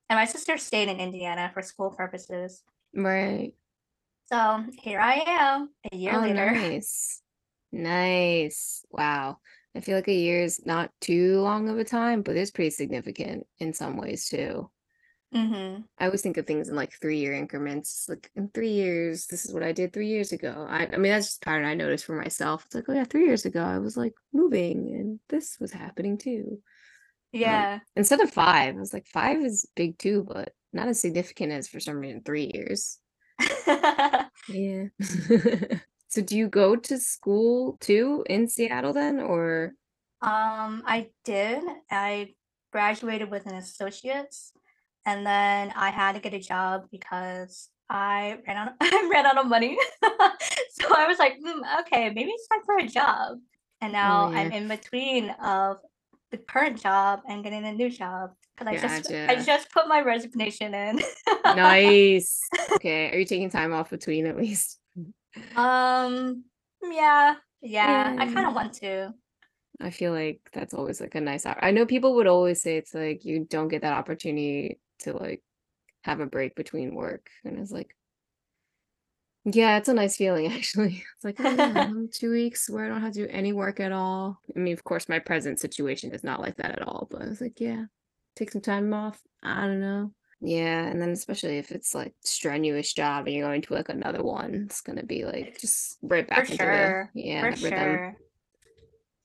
And 0.09 0.17
my 0.17 0.25
sister 0.25 0.57
stayed 0.57 0.87
in 0.89 0.99
Indiana 0.99 1.51
for 1.53 1.61
school 1.61 1.91
purposes. 1.91 2.63
Right. 2.93 3.53
So 4.25 4.65
here 4.79 4.99
I 4.99 5.23
am 5.27 5.69
a 5.91 5.95
year 5.95 6.13
Oh, 6.15 6.21
later. 6.21 6.51
nice. 6.53 7.21
Nice. 7.71 8.85
Wow. 8.89 9.39
I 9.75 9.81
feel 9.81 9.95
like 9.97 10.07
a 10.07 10.13
year 10.13 10.41
is 10.41 10.65
not 10.65 10.91
too 11.01 11.41
long 11.41 11.67
of 11.69 11.77
a 11.77 11.83
time, 11.83 12.21
but 12.21 12.37
it's 12.37 12.51
pretty 12.51 12.69
significant 12.69 13.45
in 13.59 13.73
some 13.73 13.97
ways 13.97 14.29
too. 14.29 14.69
Hmm 15.33 15.77
I 15.97 16.05
always 16.05 16.21
think 16.21 16.37
of 16.37 16.45
things 16.45 16.69
in 16.69 16.75
like 16.75 16.93
three 16.93 17.19
year 17.19 17.33
increments. 17.33 18.05
Like 18.07 18.29
in 18.35 18.49
three 18.49 18.71
years, 18.71 19.27
this 19.27 19.45
is 19.45 19.53
what 19.53 19.63
I 19.63 19.71
did 19.71 19.93
three 19.93 20.07
years 20.07 20.31
ago. 20.31 20.65
I, 20.69 20.87
I 20.87 20.97
mean, 20.97 21.11
that's 21.11 21.27
just 21.27 21.41
pattern 21.41 21.65
I 21.65 21.73
noticed 21.73 22.05
for 22.05 22.19
myself. 22.19 22.65
It's 22.65 22.75
like, 22.75 22.85
oh 22.87 22.93
yeah, 22.93 23.05
three 23.05 23.25
years 23.25 23.45
ago, 23.45 23.63
I 23.63 23.79
was 23.79 23.97
like 23.97 24.13
moving 24.33 24.93
and 24.93 25.19
this 25.29 25.57
was 25.59 25.71
happening 25.71 26.17
too. 26.17 26.59
Yeah. 27.31 27.79
Instead 27.95 28.21
of 28.21 28.31
five, 28.31 28.75
I 28.75 28.79
was 28.79 28.93
like, 28.93 29.07
five 29.07 29.41
is 29.41 29.65
big 29.75 29.97
too, 29.97 30.25
but 30.27 30.53
not 30.71 30.87
as 30.87 30.99
significant 30.99 31.51
as 31.51 31.67
for 31.67 31.79
some 31.79 31.97
reason 31.97 32.21
three 32.23 32.51
years. 32.53 32.99
Yeah. 34.47 34.85
So 36.07 36.21
do 36.21 36.37
you 36.37 36.47
go 36.47 36.77
to 36.77 36.97
school 36.97 37.77
too 37.81 38.23
in 38.29 38.47
Seattle 38.47 38.93
then, 38.93 39.19
or? 39.19 39.73
Um, 40.21 40.81
I 40.85 41.09
did. 41.25 41.61
I 41.91 42.35
graduated 42.71 43.29
with 43.29 43.47
an 43.47 43.55
associate's, 43.55 44.53
and 45.05 45.25
then 45.25 45.73
I 45.75 45.89
had 45.89 46.13
to 46.13 46.19
get 46.19 46.33
a 46.33 46.39
job 46.39 46.87
because 46.91 47.69
I 47.89 48.39
ran 48.47 48.57
out 48.57 48.73
I 48.81 49.09
ran 49.11 49.25
out 49.25 49.37
of 49.37 49.47
money. 49.47 49.77
So 50.77 50.93
I 50.93 51.07
was 51.07 51.17
like, 51.17 51.37
"Hmm, 51.41 51.61
okay, 51.81 52.09
maybe 52.09 52.31
it's 52.31 52.47
time 52.47 52.59
for 52.65 52.77
a 52.77 52.85
job." 52.87 53.37
And 53.81 53.93
Oh 53.93 53.97
now 53.97 54.31
I'm 54.33 54.51
in 54.51 54.67
between 54.67 55.29
of 55.29 55.79
the 56.31 56.37
current 56.37 56.81
job 56.81 57.21
and 57.27 57.43
getting 57.43 57.65
a 57.65 57.71
new 57.71 57.89
job 57.89 58.31
because 58.57 58.67
I 58.67 58.77
just 58.77 59.11
I 59.11 59.35
just 59.41 59.71
put 59.71 59.87
my 59.87 60.01
resignation 60.01 60.73
in. 60.73 60.99
Nice. 61.45 62.41
Okay. 62.75 63.09
Are 63.11 63.17
you 63.17 63.25
taking 63.25 63.49
time 63.49 63.73
off 63.73 63.89
between 63.89 64.25
at 64.25 64.37
least? 64.37 64.79
Um, 65.55 66.43
yeah, 66.83 67.35
yeah, 67.61 68.15
I 68.19 68.25
kind 68.25 68.47
of 68.47 68.53
want 68.53 68.73
to. 68.75 69.13
I 69.79 69.89
feel 69.89 70.11
like 70.11 70.39
that's 70.53 70.73
always 70.73 71.01
like 71.01 71.15
a 71.15 71.21
nice 71.21 71.45
I 71.45 71.71
know 71.71 71.85
people 71.85 72.15
would 72.15 72.27
always 72.27 72.61
say 72.61 72.77
it's 72.77 72.93
like 72.93 73.25
you 73.25 73.45
don't 73.49 73.67
get 73.67 73.81
that 73.81 73.93
opportunity 73.93 74.79
to 74.99 75.13
like 75.13 75.43
have 76.03 76.19
a 76.19 76.25
break 76.25 76.55
between 76.55 76.95
work. 76.95 77.29
And 77.43 77.59
it's 77.59 77.71
like, 77.71 77.95
yeah, 79.45 79.77
it's 79.77 79.89
a 79.89 79.93
nice 79.93 80.15
feeling 80.17 80.47
actually. 80.53 81.03
It's 81.15 81.23
like, 81.23 81.35
oh 81.39 81.51
yeah, 81.55 81.91
two 82.11 82.31
weeks 82.31 82.69
where 82.69 82.85
I 82.85 82.87
don't 82.89 83.01
have 83.01 83.13
to 83.13 83.25
do 83.27 83.31
any 83.31 83.53
work 83.53 83.79
at 83.79 83.91
all. 83.91 84.39
I 84.55 84.59
mean, 84.59 84.73
of 84.73 84.83
course, 84.83 85.07
my 85.09 85.19
present 85.19 85.59
situation 85.59 86.11
is 86.13 86.23
not 86.23 86.41
like 86.41 86.57
that 86.57 86.71
at 86.71 86.81
all, 86.81 87.07
but 87.09 87.21
I 87.21 87.27
was 87.27 87.41
like, 87.41 87.59
yeah, 87.59 87.85
take 88.35 88.51
some 88.51 88.61
time 88.61 88.93
off. 88.93 89.19
I 89.43 89.61
don't 89.61 89.81
know. 89.81 90.11
Yeah, 90.41 90.85
and 90.85 91.01
then 91.01 91.09
especially 91.09 91.57
if 91.57 91.71
it's 91.71 91.95
like 91.95 92.13
strenuous 92.23 92.93
job 92.93 93.25
and 93.25 93.35
you're 93.35 93.47
going 93.47 93.61
to 93.61 93.73
like 93.73 93.89
another 93.89 94.21
one, 94.21 94.65
it's 94.65 94.81
gonna 94.81 95.03
be 95.03 95.25
like 95.25 95.59
just 95.59 95.97
right 96.01 96.25
For 96.25 96.29
back 96.35 96.49
into 96.51 96.65
the 96.65 97.09
yeah, 97.13 97.41
for 97.41 97.47
rhythm. 97.47 97.69
sure. 97.69 98.17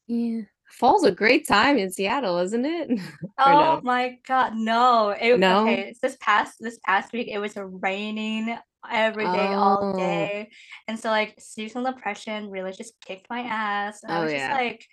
Yeah. 0.06 0.42
Fall's 0.70 1.04
a 1.04 1.11
great 1.11 1.46
time 1.46 1.78
in 1.78 1.90
Seattle, 1.90 2.38
isn't 2.38 2.64
it? 2.64 3.00
Oh 3.38 3.52
no? 3.52 3.80
my 3.83 4.18
God, 4.26 4.54
no. 4.54 5.11
It, 5.11 5.38
No? 5.38 5.62
okay, 5.62 5.94
this 6.02 6.16
past 6.20 6.56
this 6.61 6.78
past 6.85 7.12
week 7.12 7.28
it 7.28 7.38
was 7.38 7.54
raining 7.56 8.56
every 8.90 9.24
day, 9.24 9.52
all 9.52 9.92
Oh, 9.94 9.98
day. 9.98 10.50
And 10.88 10.98
so 10.98 11.11
like 11.11 11.35
seasonal 11.38 11.92
depression 11.92 12.50
really 12.50 12.72
just 12.72 12.94
kicked 13.04 13.28
my 13.30 13.40
ass. 13.40 14.02
And 14.02 14.12
I 14.12 14.18
oh 14.18 14.22
was 14.24 14.33
just 14.33 14.44
yeah. 14.44 14.54
like, 14.54 14.85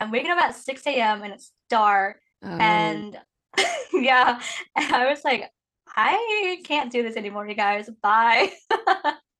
I'm 0.00 0.10
waking 0.10 0.30
up 0.30 0.38
at 0.38 0.54
6 0.54 0.86
a.m. 0.86 1.22
and 1.22 1.32
it's 1.32 1.52
dark. 1.70 2.20
Oh, 2.42 2.48
And 2.48 3.18
yeah, 3.92 4.40
and 4.76 4.94
I 4.94 5.08
was 5.10 5.24
like, 5.24 5.50
I 5.96 6.60
can't 6.64 6.90
do 6.92 7.02
this 7.02 7.16
anymore, 7.16 7.46
you 7.46 7.54
guys. 7.54 7.88
Bye. 8.02 8.52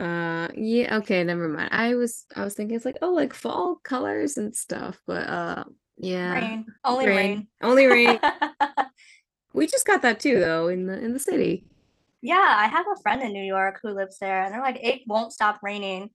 uh, 0.00 0.48
yeah, 0.54 0.96
okay, 0.98 1.24
never 1.24 1.48
mind. 1.48 1.70
I 1.72 1.94
was 1.94 2.24
I 2.34 2.44
was 2.44 2.54
thinking 2.54 2.76
it's 2.76 2.84
like, 2.84 2.98
oh, 3.02 3.12
like 3.12 3.32
fall 3.34 3.76
colors 3.82 4.36
and 4.36 4.54
stuff, 4.54 5.00
but 5.06 5.28
uh 5.28 5.64
yeah, 5.98 6.32
Rain, 6.34 6.66
only 6.84 7.06
rain. 7.06 7.16
rain. 7.16 7.48
Only 7.62 7.86
rain. 7.86 8.20
We 9.54 9.66
just 9.66 9.86
got 9.86 10.02
that 10.02 10.20
too 10.20 10.38
though 10.38 10.68
in 10.68 10.84
the 10.86 11.02
in 11.02 11.14
the 11.14 11.18
city. 11.18 11.64
Yeah, 12.20 12.46
I 12.46 12.66
have 12.66 12.84
a 12.94 13.00
friend 13.00 13.22
in 13.22 13.32
New 13.32 13.42
York 13.42 13.80
who 13.82 13.88
lives 13.90 14.18
there, 14.18 14.42
and 14.44 14.52
they're 14.52 14.60
like, 14.60 14.78
it 14.82 15.02
won't 15.06 15.32
stop 15.32 15.60
raining. 15.62 16.10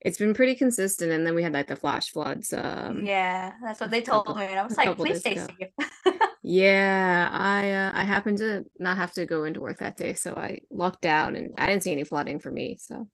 It's 0.00 0.16
been 0.16 0.32
pretty 0.32 0.54
consistent, 0.54 1.12
and 1.12 1.26
then 1.26 1.34
we 1.34 1.42
had 1.42 1.52
like 1.52 1.66
the 1.66 1.76
flash 1.76 2.08
floods 2.10 2.54
um 2.54 3.04
Yeah, 3.04 3.52
that's 3.62 3.80
what 3.80 3.90
they 3.90 4.00
told 4.00 4.24
couple 4.24 4.40
me, 4.40 4.46
and 4.46 4.58
I 4.58 4.62
was 4.62 4.78
like, 4.78 4.96
please 4.96 5.20
stay 5.20 5.32
ago. 5.32 5.46
safe. 5.58 5.68
Yeah, 6.42 7.28
I 7.30 7.70
uh, 7.70 7.92
I 7.94 8.04
happened 8.04 8.38
to 8.38 8.64
not 8.78 8.96
have 8.96 9.12
to 9.14 9.26
go 9.26 9.44
into 9.44 9.60
work 9.60 9.78
that 9.78 9.96
day, 9.96 10.14
so 10.14 10.34
I 10.34 10.60
locked 10.70 11.04
out 11.04 11.34
and 11.36 11.52
I 11.58 11.66
didn't 11.66 11.82
see 11.82 11.92
any 11.92 12.04
flooding 12.04 12.38
for 12.38 12.50
me, 12.50 12.78
so 12.80 13.06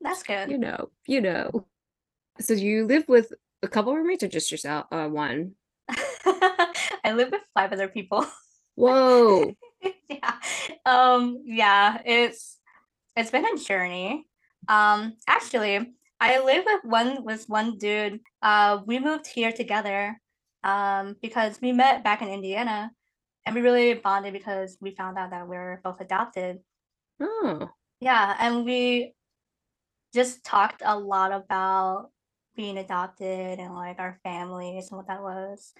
That's 0.00 0.22
good. 0.22 0.50
you 0.50 0.58
know, 0.58 0.90
you 1.06 1.20
know. 1.20 1.66
So 2.40 2.54
you 2.54 2.86
live 2.86 3.04
with 3.08 3.32
a 3.62 3.68
couple 3.68 3.94
roommates 3.94 4.22
or 4.22 4.28
just 4.28 4.50
yourself? 4.50 4.86
Uh, 4.90 5.08
one. 5.08 5.52
I 5.88 7.12
live 7.14 7.30
with 7.30 7.42
five 7.54 7.72
other 7.72 7.88
people. 7.88 8.26
Whoa. 8.74 9.52
Yeah. 10.08 10.34
Um, 10.86 11.42
yeah, 11.44 12.00
it's 12.04 12.58
it's 13.16 13.30
been 13.30 13.44
a 13.44 13.56
journey. 13.56 14.26
Um, 14.68 15.14
actually, 15.28 15.94
I 16.20 16.38
live 16.42 16.64
with 16.64 16.80
one 16.84 17.24
with 17.24 17.44
one 17.48 17.76
dude. 17.76 18.20
Uh, 18.40 18.80
we 18.86 18.98
moved 18.98 19.26
here 19.26 19.52
together 19.52 20.20
um 20.66 21.14
because 21.22 21.60
we 21.62 21.70
met 21.72 22.02
back 22.02 22.20
in 22.22 22.28
Indiana 22.28 22.90
and 23.46 23.54
we 23.54 23.60
really 23.62 23.94
bonded 23.94 24.32
because 24.32 24.76
we 24.80 24.90
found 24.90 25.16
out 25.16 25.30
that 25.30 25.48
we 25.48 25.56
are 25.56 25.80
both 25.84 26.00
adopted. 26.00 26.58
Oh. 27.20 27.70
Yeah, 28.00 28.36
and 28.40 28.64
we 28.64 29.14
just 30.12 30.44
talked 30.44 30.82
a 30.84 30.98
lot 30.98 31.30
about 31.32 32.10
being 32.56 32.78
adopted 32.78 33.58
and 33.60 33.74
like 33.74 33.98
our 33.98 34.18
families 34.24 34.88
and 34.90 34.96
what 34.98 35.06
that 35.06 35.22
was. 35.22 35.72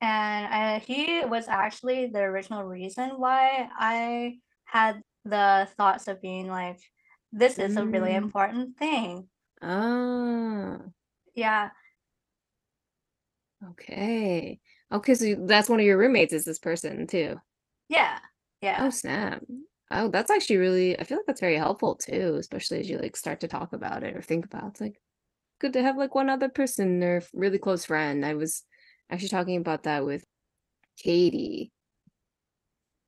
And 0.00 0.42
uh, 0.52 0.84
he 0.84 1.24
was 1.24 1.48
actually 1.48 2.06
the 2.06 2.20
original 2.20 2.64
reason 2.64 3.10
why 3.18 3.68
I 3.78 4.38
had 4.64 5.02
the 5.24 5.68
thoughts 5.76 6.08
of 6.08 6.20
being 6.22 6.48
like, 6.48 6.78
this 7.32 7.58
is 7.58 7.76
a 7.76 7.86
really 7.86 8.12
Mm. 8.12 8.22
important 8.22 8.76
thing. 8.78 9.28
Ah. 9.62 10.78
Yeah, 11.34 11.70
Okay. 13.70 14.60
Okay, 14.90 15.14
so 15.14 15.34
that's 15.46 15.68
one 15.68 15.80
of 15.80 15.86
your 15.86 15.98
roommates 15.98 16.32
is 16.32 16.44
this 16.44 16.58
person 16.58 17.06
too. 17.06 17.36
yeah, 17.88 18.18
Yeah. 18.60 18.78
Oh, 18.80 18.90
snap. 18.90 19.42
Oh, 19.90 20.08
that's 20.08 20.30
actually 20.30 20.56
really, 20.56 20.98
I 20.98 21.04
feel 21.04 21.18
like 21.18 21.26
that's 21.26 21.40
very 21.40 21.56
helpful 21.56 21.96
too, 21.96 22.36
especially 22.38 22.80
as 22.80 22.88
you 22.88 22.98
like 22.98 23.16
start 23.16 23.40
to 23.40 23.48
talk 23.48 23.72
about 23.72 24.02
it 24.02 24.16
or 24.16 24.22
think 24.22 24.44
about 24.44 24.64
it. 24.64 24.68
It's 24.68 24.80
like 24.80 25.00
good 25.60 25.74
to 25.74 25.82
have 25.82 25.96
like 25.96 26.14
one 26.14 26.30
other 26.30 26.48
person 26.48 27.02
or 27.02 27.22
really 27.34 27.58
close 27.58 27.84
friend. 27.84 28.24
I 28.24 28.34
was 28.34 28.62
actually 29.10 29.28
talking 29.28 29.56
about 29.56 29.84
that 29.84 30.04
with 30.04 30.24
Katie. 30.98 31.72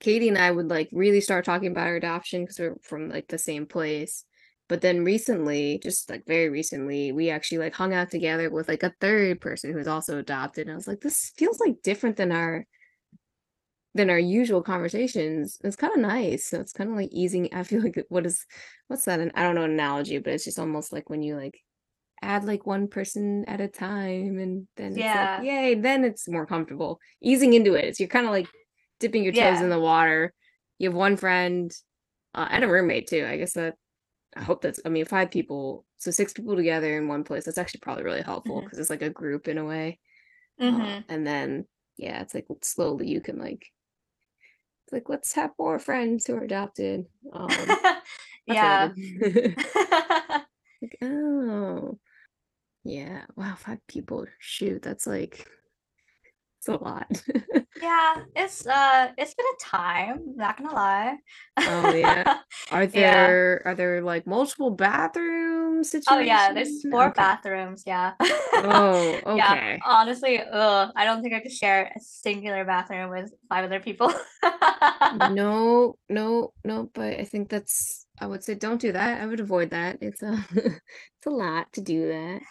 Katie 0.00 0.28
and 0.28 0.38
I 0.38 0.50
would 0.50 0.68
like 0.68 0.90
really 0.92 1.20
start 1.22 1.44
talking 1.46 1.70
about 1.70 1.86
our 1.86 1.96
adoption 1.96 2.42
because 2.42 2.58
we're 2.58 2.76
from 2.82 3.08
like 3.08 3.28
the 3.28 3.38
same 3.38 3.66
place. 3.66 4.24
But 4.68 4.80
then 4.80 5.04
recently, 5.04 5.78
just 5.82 6.08
like 6.08 6.24
very 6.26 6.48
recently, 6.48 7.12
we 7.12 7.30
actually 7.30 7.58
like 7.58 7.74
hung 7.74 7.92
out 7.92 8.10
together 8.10 8.50
with 8.50 8.68
like 8.68 8.82
a 8.82 8.94
third 9.00 9.40
person 9.40 9.72
who's 9.72 9.86
also 9.86 10.18
adopted. 10.18 10.66
And 10.66 10.72
I 10.72 10.76
was 10.76 10.88
like, 10.88 11.00
this 11.00 11.32
feels 11.36 11.60
like 11.60 11.82
different 11.82 12.16
than 12.16 12.32
our 12.32 12.64
than 13.94 14.10
our 14.10 14.18
usual 14.18 14.62
conversations. 14.62 15.58
It's 15.62 15.76
kind 15.76 15.92
of 15.92 16.00
nice. 16.00 16.46
So 16.46 16.60
it's 16.60 16.72
kind 16.72 16.90
of 16.90 16.96
like 16.96 17.10
easing. 17.12 17.48
I 17.52 17.62
feel 17.62 17.82
like 17.82 18.04
what 18.08 18.26
is 18.26 18.44
what's 18.88 19.04
that? 19.04 19.20
An, 19.20 19.32
I 19.34 19.42
don't 19.42 19.54
know 19.54 19.64
an 19.64 19.72
analogy, 19.72 20.18
but 20.18 20.32
it's 20.32 20.44
just 20.44 20.58
almost 20.58 20.92
like 20.92 21.10
when 21.10 21.22
you 21.22 21.36
like 21.36 21.60
add 22.22 22.44
like 22.44 22.66
one 22.66 22.88
person 22.88 23.44
at 23.46 23.60
a 23.60 23.68
time 23.68 24.38
and 24.38 24.66
then 24.76 24.92
it's 24.92 25.14
like, 25.36 25.44
yeah, 25.44 25.62
yay, 25.62 25.74
then 25.74 26.04
it's 26.04 26.26
more 26.28 26.46
comfortable. 26.46 26.98
Easing 27.22 27.52
into 27.52 27.74
it. 27.74 27.96
So 27.96 28.02
you're 28.02 28.08
kind 28.08 28.26
of 28.26 28.32
like 28.32 28.48
dipping 28.98 29.24
your 29.24 29.34
toes 29.34 29.60
in 29.60 29.68
the 29.68 29.78
water. 29.80 30.32
You 30.78 30.88
have 30.88 30.96
one 30.96 31.16
friend 31.18 31.70
uh, 32.34 32.48
and 32.50 32.64
a 32.64 32.68
roommate 32.68 33.08
too. 33.08 33.26
I 33.28 33.36
guess 33.36 33.52
that 33.52 33.74
I 34.36 34.42
hope 34.42 34.62
that's 34.62 34.80
I 34.84 34.88
mean 34.88 35.04
five 35.04 35.30
people, 35.30 35.86
so 35.96 36.10
six 36.10 36.32
people 36.32 36.56
together 36.56 36.96
in 36.98 37.08
one 37.08 37.24
place. 37.24 37.44
That's 37.44 37.58
actually 37.58 37.80
probably 37.80 38.04
really 38.04 38.22
helpful 38.22 38.62
because 38.62 38.78
it's 38.78 38.90
like 38.90 39.02
a 39.02 39.10
group 39.10 39.48
in 39.48 39.58
a 39.58 39.64
way. 39.64 40.00
Uh, 40.68 40.70
hmm 40.70 41.00
and 41.08 41.26
then 41.26 41.66
yeah, 41.96 42.22
it's 42.22 42.34
like 42.34 42.46
slowly 42.62 43.08
you 43.08 43.20
can 43.20 43.38
like 43.38 43.72
it's 44.84 44.92
like 44.92 45.08
let's 45.08 45.32
have 45.34 45.52
more 45.58 45.78
friends 45.78 46.26
who 46.26 46.34
are 46.34 46.42
adopted. 46.44 47.06
Um, 47.32 47.50
Yeah. 48.46 48.90
like 50.82 50.98
oh 51.02 51.98
yeah, 52.84 53.26
wow, 53.36 53.54
five 53.56 53.86
people. 53.88 54.26
Shoot, 54.40 54.82
that's 54.82 55.06
like 55.06 55.48
it's 56.66 56.68
a 56.68 56.82
lot. 56.82 57.22
Yeah, 57.80 58.14
it's 58.34 58.66
uh 58.66 59.08
it's 59.18 59.34
been 59.34 59.46
a 59.46 59.64
time, 59.64 60.20
not 60.36 60.56
gonna 60.56 60.72
lie. 60.72 61.16
Oh 61.66 61.92
yeah. 61.92 62.24
Are 62.70 62.86
Yeah. 62.92 63.26
there 63.26 63.62
are 63.66 63.74
there 63.74 64.00
like 64.00 64.26
multiple 64.26 64.70
bathroom 64.70 65.82
Oh 66.08 66.18
yeah, 66.18 66.52
there's 66.52 66.82
four 66.90 67.08
Okay. 67.08 67.14
bathrooms, 67.14 67.82
yeah. 67.86 68.12
Oh, 68.56 69.20
Yeah, 69.36 69.54
okay. 69.54 69.80
honestly, 69.84 70.40
ugh, 70.40 70.92
I 70.96 71.04
don't 71.04 71.22
think 71.22 71.34
I 71.34 71.40
could 71.40 71.52
share 71.52 71.92
a 71.94 72.00
singular 72.00 72.64
bathroom 72.64 73.10
with 73.10 73.32
five 73.48 73.64
other 73.64 73.80
people. 73.80 74.12
No, 75.10 75.96
no, 76.08 76.52
no, 76.64 76.90
but 76.94 77.20
I 77.20 77.24
think 77.24 77.48
that's 77.48 78.06
I 78.20 78.26
would 78.26 78.42
say 78.42 78.54
don't 78.54 78.80
do 78.80 78.92
that. 78.92 79.20
I 79.20 79.26
would 79.26 79.40
avoid 79.40 79.70
that. 79.70 79.98
It's 80.00 80.22
a 80.22 80.44
it's 80.56 81.26
a 81.26 81.30
lot 81.30 81.72
to 81.74 81.80
do 81.80 82.08
that. 82.08 82.42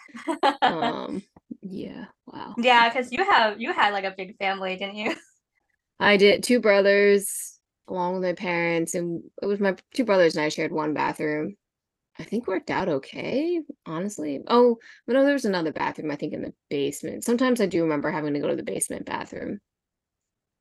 Um, 0.66 1.22
yeah, 1.64 2.04
wow. 2.26 2.54
Yeah, 2.58 2.90
because 2.90 3.10
you 3.10 3.24
have 3.24 3.60
you 3.60 3.72
had 3.72 3.92
like 3.92 4.04
a 4.04 4.14
big 4.16 4.36
family, 4.36 4.76
didn't 4.76 4.96
you? 4.96 5.14
I 6.00 6.18
did 6.18 6.42
two 6.42 6.60
brothers 6.60 7.58
along 7.88 8.14
with 8.14 8.22
my 8.22 8.34
parents, 8.34 8.94
and 8.94 9.22
it 9.40 9.46
was 9.46 9.60
my 9.60 9.74
two 9.94 10.04
brothers 10.04 10.36
and 10.36 10.44
I 10.44 10.50
shared 10.50 10.72
one 10.72 10.92
bathroom. 10.92 11.56
I 12.18 12.22
think 12.22 12.46
worked 12.46 12.70
out 12.70 12.88
okay, 12.88 13.62
honestly. 13.86 14.40
Oh, 14.46 14.76
but 15.06 15.14
no, 15.14 15.24
there 15.24 15.32
was 15.32 15.46
another 15.46 15.72
bathroom, 15.72 16.10
I 16.10 16.16
think, 16.16 16.34
in 16.34 16.42
the 16.42 16.52
basement. 16.68 17.24
Sometimes 17.24 17.60
I 17.60 17.66
do 17.66 17.82
remember 17.82 18.10
having 18.10 18.34
to 18.34 18.40
go 18.40 18.48
to 18.48 18.56
the 18.56 18.62
basement 18.62 19.06
bathroom. 19.06 19.58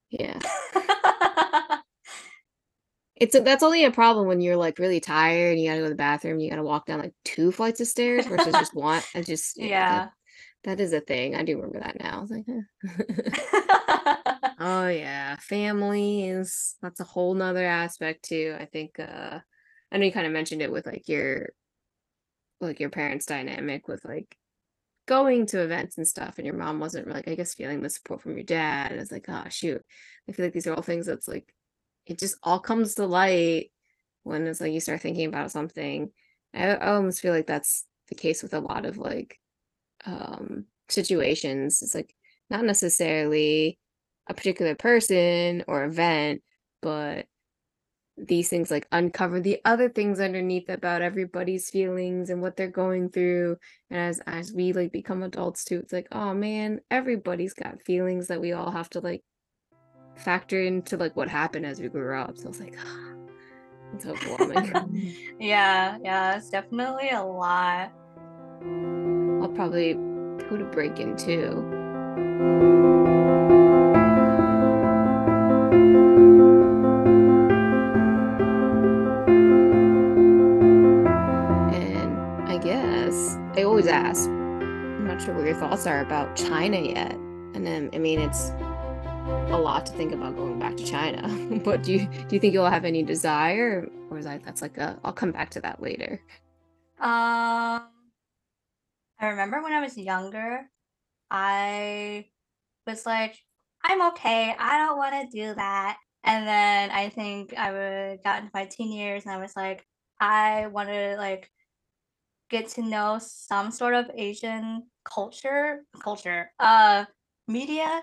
Yeah. 0.10 0.40
It's 3.16 3.36
a, 3.36 3.42
that's 3.42 3.64
only 3.64 3.86
a 3.86 3.92
problem 3.92 4.28
when 4.28 4.42
you're 4.42 4.58
like 4.58 4.80
really 4.80 5.00
tired 5.00 5.52
and 5.54 5.62
you 5.62 5.70
gotta 5.70 5.80
go 5.80 5.86
to 5.86 5.90
the 5.92 5.96
bathroom. 5.96 6.40
You 6.40 6.50
gotta 6.50 6.64
walk 6.64 6.88
down 6.88 7.00
like 7.00 7.14
two 7.24 7.52
flights 7.52 7.80
of 7.80 7.88
stairs 7.88 8.26
versus 8.26 8.54
just 8.56 8.74
one. 8.76 9.02
I 9.14 9.22
just 9.22 9.58
yeah, 9.58 9.68
Yeah. 9.68 10.10
That, 10.64 10.80
is 10.80 10.94
a 10.94 11.02
thing. 11.02 11.36
I 11.36 11.44
do 11.44 11.56
remember 11.56 11.80
that 11.80 12.00
now. 12.00 12.18
I 12.18 12.22
was 12.22 12.32
like, 12.32 12.46
eh. 12.48 12.62
oh 14.60 14.88
yeah, 14.88 15.36
family 15.38 16.28
is 16.28 16.76
that's 16.82 17.00
a 17.00 17.06
whole 17.06 17.34
nother 17.34 17.66
aspect 17.66 18.26
too. 18.26 18.56
I 18.60 18.66
think 18.66 19.00
uh 19.00 19.40
I 19.92 19.98
know 19.98 20.06
you 20.06 20.12
kind 20.12 20.26
of 20.26 20.34
mentioned 20.34 20.62
it 20.62 20.72
with 20.72 20.86
like 20.86 21.08
your 21.08 21.50
like 22.62 22.80
your 22.80 22.90
parents' 22.90 23.26
dynamic 23.26 23.88
with 23.88 24.04
like 24.06 24.36
going 25.06 25.46
to 25.48 25.62
events 25.62 25.98
and 25.98 26.08
stuff, 26.08 26.38
and 26.38 26.48
your 26.48 26.56
mom 26.56 26.80
wasn't 26.80 27.08
like 27.08 27.28
I 27.28 27.36
guess 27.36 27.54
feeling 27.54 27.82
the 27.82 27.90
support 27.90 28.22
from 28.22 28.36
your 28.36 28.44
dad. 28.44 28.92
And 28.92 29.02
it's 29.02 29.12
like, 29.12 29.26
oh 29.28 29.46
shoot, 29.50 29.82
I 30.30 30.32
feel 30.32 30.46
like 30.46 30.54
these 30.54 30.68
are 30.68 30.74
all 30.74 30.82
things 30.82 31.06
that's 31.06 31.28
like 31.28 31.54
it 32.06 32.20
just 32.20 32.38
all 32.44 32.60
comes 32.60 32.96
to 32.96 33.06
light 33.06 33.72
when 34.24 34.48
it's 34.48 34.62
like 34.62 34.74
you 34.74 34.80
start 34.80 35.02
thinking 35.02 35.28
about 35.28 35.52
something. 35.52 36.12
I, 36.54 36.70
I 36.70 36.96
almost 36.96 37.22
feel 37.22 37.34
like 37.34 37.48
that's 37.48 37.86
the 38.10 38.16
case 38.16 38.44
with 38.44 38.54
a 38.54 38.60
lot 38.60 38.86
of 38.86 38.98
like 38.98 39.40
um 40.06 40.66
situations. 40.90 41.82
It's 41.82 41.96
like 41.96 42.14
not 42.50 42.66
necessarily 42.66 43.78
a 44.28 44.34
particular 44.34 44.76
person 44.76 45.64
or 45.68 45.84
event, 45.84 46.42
but 46.82 47.26
these 48.16 48.48
things 48.48 48.70
like 48.70 48.88
uncover 48.92 49.40
the 49.40 49.60
other 49.66 49.90
things 49.90 50.20
underneath 50.20 50.70
about 50.70 51.02
everybody's 51.02 51.72
feelings 51.72 52.30
and 52.30 52.44
what 52.44 52.56
they're 52.56 52.68
going 52.68 53.10
through 53.10 53.58
and 53.90 54.00
as 54.00 54.22
as 54.28 54.54
we 54.54 54.72
like 54.72 54.92
become 54.92 55.24
adults 55.24 55.64
too 55.64 55.80
it's 55.80 55.92
like 55.92 56.08
oh 56.12 56.32
man 56.32 56.80
everybody's 56.92 57.56
got 57.56 57.82
feelings 57.82 58.28
that 58.28 58.40
we 58.40 58.52
all 58.52 58.70
have 58.70 58.88
to 58.88 59.00
like 59.00 59.24
factor 60.16 60.62
into 60.62 60.96
like 60.96 61.16
what 61.16 61.28
happened 61.28 61.66
as 61.66 61.80
we 61.80 61.88
grew 61.88 62.16
up 62.16 62.38
so 62.38 62.50
it's 62.50 62.60
like 62.60 62.78
it's 63.94 64.06
overwhelming 64.06 65.16
yeah, 65.40 65.98
yeah, 66.04 66.38
it's 66.38 66.50
definitely 66.50 67.10
a 67.10 67.24
lot. 67.24 67.92
I'll 69.44 69.50
probably 69.50 69.94
put 70.48 70.62
a 70.62 70.66
break 70.66 71.00
in 71.00 71.16
too 71.16 71.70
And 81.74 82.50
I 82.50 82.58
guess 82.58 83.38
I 83.56 83.64
always 83.64 83.88
ask, 83.88 84.30
I'm 84.30 85.08
not 85.08 85.22
sure 85.22 85.34
what 85.34 85.46
your 85.46 85.56
thoughts 85.56 85.86
are 85.88 86.02
about 86.02 86.36
China 86.36 86.80
yet. 86.80 87.14
And 87.54 87.66
then, 87.66 87.90
I 87.94 88.00
mean, 88.00 88.20
it's 88.20 88.50
a 89.52 89.60
lot 89.60 89.86
to 89.86 89.94
think 89.94 90.14
about 90.14 90.36
going 90.36 90.60
back 90.60 90.76
to 90.78 90.86
China. 90.86 91.28
but 91.64 91.84
do 91.84 91.94
you 91.94 92.08
do 92.28 92.36
you 92.36 92.40
think 92.40 92.54
you'll 92.54 92.70
have 92.70 92.86
any 92.86 93.04
desire, 93.04 93.88
or 94.10 94.18
is 94.18 94.26
that 94.26 94.44
that's 94.44 94.62
like 94.62 94.78
a 94.78 94.98
I'll 95.04 95.14
come 95.14 95.32
back 95.32 95.50
to 95.52 95.62
that 95.62 95.82
later? 95.82 96.22
Um, 97.00 97.84
I 99.24 99.30
remember 99.30 99.64
when 99.64 99.72
I 99.72 99.80
was 99.80 99.98
younger, 99.98 100.70
I 101.32 102.26
was 102.86 103.06
like, 103.06 103.38
I'm 103.82 104.06
okay. 104.10 104.54
I 104.60 104.78
don't 104.78 104.98
want 104.98 105.32
to 105.32 105.38
do 105.38 105.54
that. 105.54 105.98
And 106.26 106.46
then 106.46 106.92
I 106.92 107.08
think 107.08 107.54
I 107.58 107.72
would 107.72 108.24
got 108.24 108.40
into 108.40 108.52
my 108.54 108.66
teen 108.66 108.92
years 108.92 109.24
and 109.24 109.34
I 109.34 109.38
was 109.38 109.56
like, 109.56 109.86
I 110.20 110.68
want 110.68 110.90
to 110.90 111.16
like 111.18 111.50
get 112.50 112.68
to 112.70 112.82
know 112.82 113.18
some 113.22 113.72
sort 113.72 113.94
of 113.96 114.12
Asian 114.14 114.84
culture, 115.06 115.86
culture, 116.04 116.52
uh, 116.60 117.06
media, 117.48 118.02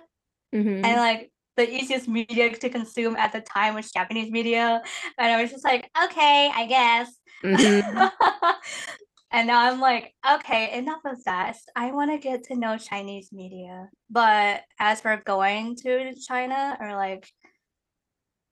Mm-hmm. 0.52 0.84
and 0.84 0.96
like 0.96 1.30
the 1.56 1.72
easiest 1.72 2.08
media 2.08 2.50
to 2.50 2.68
consume 2.70 3.14
at 3.16 3.32
the 3.32 3.40
time 3.40 3.74
was 3.74 3.92
Japanese 3.92 4.32
media. 4.32 4.82
And 5.18 5.32
I 5.32 5.40
was 5.40 5.50
just 5.52 5.64
like, 5.64 5.88
okay, 6.04 6.50
I 6.52 6.66
guess. 6.66 7.14
Mhm. 7.44 8.10
and 9.32 9.46
now 9.46 9.70
I'm 9.70 9.80
like, 9.80 10.12
okay, 10.28 10.76
enough 10.76 11.02
of 11.04 11.22
that. 11.24 11.56
I 11.76 11.92
want 11.92 12.10
to 12.10 12.18
get 12.18 12.44
to 12.44 12.56
know 12.56 12.76
Chinese 12.76 13.30
media. 13.32 13.88
But 14.10 14.62
as 14.80 15.00
for 15.00 15.22
going 15.24 15.76
to 15.76 16.14
China 16.26 16.76
or 16.80 16.94
like, 16.96 17.28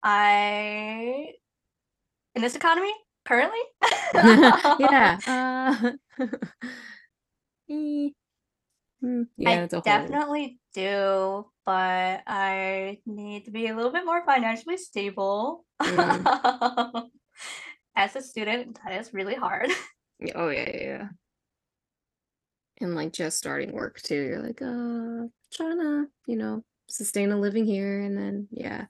I, 0.05 1.33
in 2.37 2.43
this 2.43 2.55
economy 2.55 2.93
currently, 3.27 3.59
yeah. 4.79 5.19
Uh, 5.27 5.93
mm, 7.71 9.27
yeah, 9.37 9.51
I 9.51 9.69
whole. 9.71 9.81
definitely 9.81 10.59
do, 10.75 11.45
but 11.67 12.23
I 12.27 12.99
need 13.05 13.45
to 13.47 13.51
be 13.51 13.67
a 13.67 13.75
little 13.77 13.93
bit 13.93 14.05
more 14.07 14.25
financially 14.25 14.77
stable. 14.77 15.65
Mm. 15.83 17.09
As 17.97 18.17
a 18.17 18.23
student, 18.23 18.79
that 18.85 19.01
is 19.01 19.13
really 19.13 19.35
hard. 19.35 19.71
Oh 20.35 20.49
yeah, 20.49 20.69
yeah, 20.71 20.83
yeah. 20.83 21.09
And 22.81 22.95
like 22.95 23.13
just 23.13 23.39
starting 23.39 23.73
work 23.73 24.01
too, 24.01 24.15
you're 24.15 24.43
like, 24.43 24.63
uh, 24.63 25.27
trying 25.53 25.79
to, 25.79 26.07
you 26.27 26.37
know, 26.37 26.65
sustain 26.89 27.33
a 27.33 27.39
living 27.39 27.65
here, 27.65 28.01
and 28.01 28.17
then 28.17 28.49
yeah, 28.51 28.87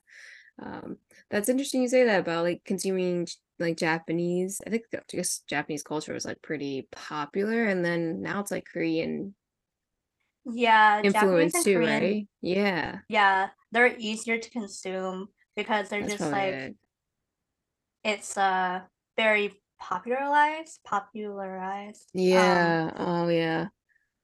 um, 0.59 0.97
that's 1.29 1.49
interesting 1.49 1.81
you 1.81 1.87
say 1.87 2.05
that 2.05 2.21
about 2.21 2.43
like 2.45 2.63
consuming 2.65 3.27
like 3.59 3.77
Japanese. 3.77 4.59
I 4.65 4.69
think 4.69 4.85
just 5.09 5.47
Japanese 5.47 5.83
culture 5.83 6.13
was 6.13 6.25
like 6.25 6.41
pretty 6.41 6.87
popular, 6.91 7.65
and 7.65 7.83
then 7.83 8.21
now 8.21 8.41
it's 8.41 8.51
like 8.51 8.65
Korean 8.71 9.35
Yeah, 10.45 11.01
influence 11.03 11.63
too, 11.63 11.75
Korean, 11.75 12.03
right? 12.03 12.27
Yeah, 12.41 12.99
yeah, 13.09 13.49
they're 13.71 13.95
easier 13.97 14.37
to 14.37 14.49
consume 14.49 15.29
because 15.55 15.89
they're 15.89 16.01
that's 16.01 16.19
just 16.19 16.31
like 16.31 16.53
it. 16.53 16.75
it's 18.03 18.37
uh 18.37 18.81
very 19.17 19.53
popularized, 19.79 20.79
popularized. 20.85 22.09
Um, 22.15 22.21
Yeah. 22.21 22.91
Oh 22.97 23.27
yeah. 23.29 23.67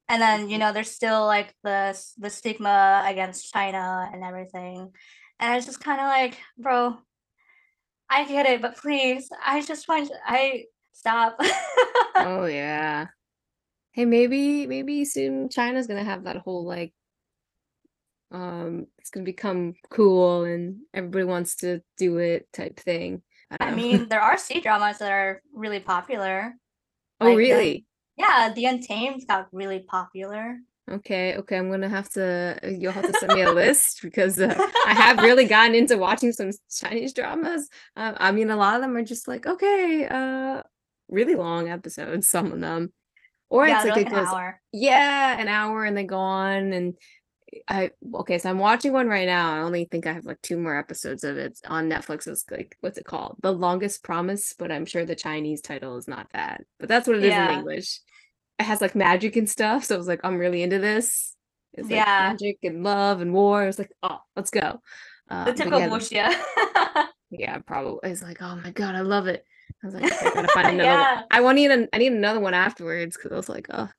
and 0.07 0.21
then 0.21 0.49
you 0.49 0.57
know 0.57 0.71
there's 0.73 0.91
still 0.91 1.25
like 1.25 1.53
the 1.63 1.97
the 2.17 2.29
stigma 2.29 3.03
against 3.07 3.51
China 3.51 4.09
and 4.13 4.23
everything. 4.23 4.91
And 5.39 5.51
I 5.51 5.55
was 5.55 5.65
just 5.65 5.81
kind 5.83 5.99
of 5.99 6.05
like, 6.07 6.37
bro, 6.57 6.97
I 8.09 8.25
get 8.25 8.45
it, 8.45 8.61
but 8.61 8.77
please, 8.77 9.29
I 9.43 9.61
just 9.61 9.87
want 9.87 10.11
I 10.25 10.65
stop. 10.93 11.37
Oh 12.19 12.45
yeah. 12.49 13.07
Hey, 13.91 14.05
maybe 14.05 14.67
maybe 14.67 15.05
soon 15.05 15.49
China's 15.49 15.87
gonna 15.87 16.03
have 16.03 16.25
that 16.25 16.37
whole 16.37 16.65
like 16.65 16.93
um 18.31 18.87
it's 18.97 19.09
gonna 19.09 19.23
become 19.25 19.75
cool 19.89 20.43
and 20.43 20.77
everybody 20.93 21.23
wants 21.25 21.57
to 21.57 21.81
do 21.97 22.17
it 22.17 22.47
type 22.53 22.79
thing. 22.79 23.21
I 23.51 23.57
I 23.59 23.71
mean, 23.71 24.07
there 24.09 24.21
are 24.21 24.37
C 24.37 24.59
dramas 24.61 24.97
that 24.99 25.11
are 25.11 25.41
really 25.53 25.79
popular. 25.79 26.53
Oh 27.19 27.25
Like 27.25 27.37
the 27.39 27.45
really? 27.45 27.85
yeah, 28.17 28.53
The 28.53 28.65
Untamed 28.65 29.27
got 29.27 29.49
really 29.51 29.79
popular. 29.79 30.57
Okay, 30.89 31.35
okay. 31.37 31.57
I'm 31.57 31.71
gonna 31.71 31.89
have 31.89 32.09
to 32.11 32.59
uh, 32.63 32.67
you'll 32.67 32.93
have 32.93 33.07
to 33.07 33.13
send 33.13 33.33
me 33.33 33.41
a 33.41 33.49
list 33.49 34.01
because 34.03 34.39
uh, 34.39 34.61
I 34.85 34.93
have 34.93 35.21
really 35.21 35.45
gotten 35.45 35.73
into 35.75 35.97
watching 35.97 36.31
some 36.31 36.51
Chinese 36.69 37.13
dramas. 37.13 37.69
Uh, 37.95 38.13
I 38.17 38.31
mean, 38.31 38.51
a 38.51 38.55
lot 38.55 38.75
of 38.75 38.81
them 38.81 38.95
are 38.95 39.03
just 39.03 39.27
like 39.27 39.47
okay, 39.47 40.07
uh, 40.07 40.61
really 41.09 41.35
long 41.35 41.69
episodes, 41.69 42.27
some 42.29 42.51
of 42.51 42.59
them, 42.61 42.93
or 43.49 43.67
Yeah, 43.67 43.77
it's 43.77 43.83
like 43.83 43.95
like 43.95 43.97
it 43.97 44.05
an 44.05 44.13
goes 44.13 44.35
hour. 44.35 44.61
yeah, 44.73 45.39
an 45.39 45.47
hour 45.47 45.85
and 45.85 45.97
they 45.97 46.03
go 46.03 46.17
on 46.19 46.73
and 46.73 46.95
I 47.67 47.91
okay, 48.15 48.37
so 48.37 48.49
I'm 48.49 48.59
watching 48.59 48.93
one 48.93 49.07
right 49.07 49.27
now. 49.27 49.53
I 49.55 49.59
only 49.59 49.85
think 49.85 50.07
I 50.07 50.13
have 50.13 50.25
like 50.25 50.41
two 50.41 50.57
more 50.57 50.77
episodes 50.77 51.23
of 51.23 51.37
it 51.37 51.59
on 51.67 51.89
Netflix. 51.89 52.27
It's 52.27 52.45
like 52.49 52.77
what's 52.81 52.97
it 52.97 53.05
called? 53.05 53.37
The 53.41 53.51
Longest 53.53 54.03
Promise, 54.03 54.55
but 54.57 54.71
I'm 54.71 54.85
sure 54.85 55.05
the 55.05 55.15
Chinese 55.15 55.61
title 55.61 55.97
is 55.97 56.07
not 56.07 56.27
that. 56.33 56.61
But 56.79 56.89
that's 56.89 57.07
what 57.07 57.17
it 57.17 57.23
is 57.23 57.33
in 57.35 57.49
English. 57.49 57.99
It 58.59 58.63
has 58.63 58.81
like 58.81 58.95
magic 58.95 59.35
and 59.35 59.49
stuff, 59.49 59.85
so 59.85 59.95
I 59.95 59.97
was 59.97 60.07
like, 60.07 60.21
I'm 60.23 60.37
really 60.37 60.63
into 60.63 60.79
this. 60.79 61.35
It's 61.73 61.89
like 61.89 62.05
Yeah. 62.05 62.29
magic 62.31 62.57
and 62.63 62.83
love 62.83 63.21
and 63.21 63.33
war. 63.33 63.63
I 63.63 63.67
was 63.67 63.79
like, 63.79 63.91
oh, 64.03 64.19
let's 64.35 64.49
go. 64.51 64.81
Uh, 65.29 65.45
The 65.45 65.53
typical 65.53 65.79
yeah, 65.79 65.89
wuxia. 65.89 67.05
yeah, 67.31 67.57
probably. 67.59 68.11
It's 68.11 68.21
like, 68.21 68.41
oh 68.41 68.55
my 68.55 68.71
god, 68.71 68.95
I 68.95 69.01
love 69.01 69.27
it. 69.27 69.43
I 69.83 69.87
was 69.87 69.93
like, 69.95 70.05
okay, 70.05 70.29
I 70.29 70.33
gotta 70.33 70.47
find 70.49 70.67
another 70.79 70.89
Yeah. 70.89 71.15
one. 71.15 71.23
I 71.31 71.41
want 71.41 71.55
need 71.57 71.71
an, 71.71 71.87
I 71.91 71.97
need 71.97 72.13
another 72.13 72.39
one 72.39 72.53
afterwards 72.53 73.17
because 73.17 73.31
I 73.31 73.35
was 73.35 73.49
like, 73.49 73.67
oh. 73.71 73.89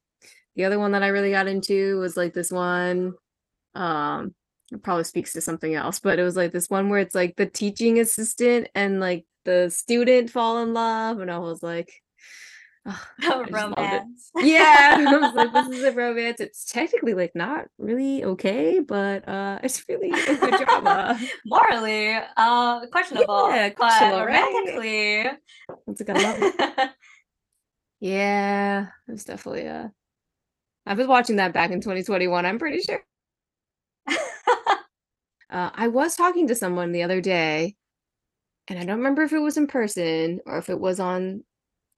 The 0.56 0.64
other 0.64 0.78
one 0.78 0.92
that 0.92 1.02
I 1.02 1.08
really 1.08 1.32
got 1.32 1.48
into 1.48 1.98
was 2.00 2.16
like 2.16 2.32
this 2.32 2.50
one. 2.50 3.12
Um, 3.76 4.34
it 4.72 4.82
probably 4.82 5.04
speaks 5.04 5.32
to 5.34 5.40
something 5.40 5.74
else, 5.74 6.00
but 6.00 6.18
it 6.18 6.22
was 6.24 6.36
like 6.36 6.52
this 6.52 6.68
one 6.68 6.88
where 6.88 6.98
it's 6.98 7.14
like 7.14 7.36
the 7.36 7.46
teaching 7.46 8.00
assistant 8.00 8.68
and 8.74 8.98
like 8.98 9.24
the 9.44 9.70
student 9.70 10.30
fall 10.30 10.58
in 10.62 10.74
love, 10.74 11.20
and 11.20 11.30
I 11.30 11.38
was 11.38 11.62
like, 11.62 11.92
oh, 12.86 13.04
I 13.20 13.22
just 13.46 13.52
loved 13.52 13.78
it. 13.78 14.02
Romance. 14.02 14.30
Yeah, 14.42 14.96
I 15.08 15.16
was 15.18 15.34
like, 15.34 15.52
this 15.52 15.68
is 15.78 15.84
a 15.84 15.92
romance. 15.92 16.40
It's 16.40 16.64
technically 16.64 17.14
like 17.14 17.32
not 17.36 17.66
really 17.78 18.24
okay, 18.24 18.80
but 18.80 19.28
uh, 19.28 19.60
it's 19.62 19.84
really 19.88 20.10
a 20.10 20.36
good 20.36 20.66
drama. 20.66 21.18
Morally, 21.46 22.18
uh, 22.36 22.86
questionable, 22.86 23.50
Yeah, 23.50 23.68
but 23.68 23.76
questionable, 23.76 24.24
right? 24.24 24.40
romantically. 24.42 25.38
It's 25.86 26.00
like 26.00 26.10
I 26.10 26.74
love. 26.76 26.90
Yeah, 28.00 28.88
it 29.08 29.12
was 29.12 29.24
definitely 29.24 29.68
uh 29.68 29.88
I 30.86 30.94
was 30.94 31.06
watching 31.06 31.36
that 31.36 31.52
back 31.52 31.70
in 31.70 31.80
2021, 31.80 32.46
I'm 32.46 32.58
pretty 32.58 32.80
sure. 32.80 33.02
Uh, 35.48 35.70
I 35.74 35.88
was 35.88 36.16
talking 36.16 36.48
to 36.48 36.54
someone 36.54 36.92
the 36.92 37.04
other 37.04 37.20
day, 37.20 37.76
and 38.68 38.78
I 38.78 38.84
don't 38.84 38.98
remember 38.98 39.22
if 39.22 39.32
it 39.32 39.38
was 39.38 39.56
in 39.56 39.66
person 39.68 40.40
or 40.44 40.58
if 40.58 40.68
it 40.68 40.80
was 40.80 40.98
on 40.98 41.44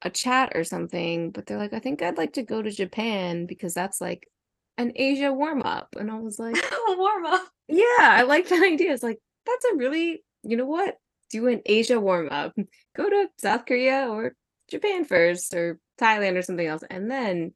a 0.02 0.11
chat 0.11 0.52
or 0.54 0.64
something, 0.64 1.30
but 1.30 1.46
they're 1.46 1.59
like, 1.59 1.72
I 1.72 1.78
think 1.78 2.02
I'd 2.02 2.18
like 2.18 2.34
to 2.34 2.42
go 2.42 2.62
to 2.62 2.70
Japan 2.70 3.46
because 3.46 3.74
that's 3.74 4.00
like 4.00 4.28
an 4.76 4.92
Asia 4.94 5.32
warm 5.32 5.62
up. 5.62 5.96
And 5.98 6.11
I 6.11 6.18
was 6.18 6.38
like, 6.38 6.56
warm 6.88 7.24
up. 7.24 7.48
yeah, 7.68 7.84
I 8.00 8.22
like 8.22 8.48
that 8.48 8.62
idea. 8.62 8.92
It's 8.92 9.02
like, 9.02 9.18
that's 9.46 9.64
a 9.72 9.76
really, 9.76 10.22
you 10.42 10.56
know 10.56 10.66
what? 10.66 10.96
Do 11.30 11.48
an 11.48 11.62
Asia 11.66 11.98
warm 11.98 12.28
up. 12.30 12.54
Go 12.96 13.09
to 13.09 13.28
South 13.38 13.66
Korea 13.66 14.09
or 14.09 14.34
Japan 14.70 15.04
first 15.04 15.54
or 15.54 15.78
Thailand 16.00 16.36
or 16.36 16.42
something 16.42 16.66
else. 16.66 16.82
And 16.88 17.11
then 17.11 17.54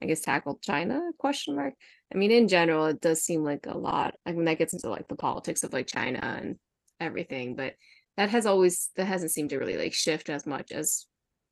I 0.00 0.06
guess 0.06 0.20
tackle 0.20 0.58
China 0.62 1.00
question 1.18 1.56
mark. 1.56 1.74
I 2.12 2.16
mean, 2.16 2.30
in 2.30 2.48
general, 2.48 2.86
it 2.86 3.00
does 3.00 3.22
seem 3.22 3.42
like 3.42 3.66
a 3.66 3.76
lot. 3.76 4.14
I 4.24 4.32
mean, 4.32 4.44
that 4.44 4.58
gets 4.58 4.72
into 4.72 4.88
like 4.88 5.08
the 5.08 5.16
politics 5.16 5.64
of 5.64 5.72
like 5.72 5.86
China 5.86 6.20
and 6.22 6.56
everything, 7.00 7.56
but 7.56 7.74
that 8.16 8.30
has 8.30 8.46
always 8.46 8.90
that 8.96 9.06
hasn't 9.06 9.32
seemed 9.32 9.50
to 9.50 9.58
really 9.58 9.76
like 9.76 9.92
shift 9.92 10.30
as 10.30 10.46
much 10.46 10.72
as 10.72 11.06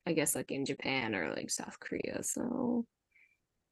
I 0.07 0.13
guess 0.13 0.35
like 0.35 0.51
in 0.51 0.65
Japan 0.65 1.13
or 1.13 1.33
like 1.35 1.49
South 1.49 1.79
Korea. 1.79 2.23
So 2.23 2.85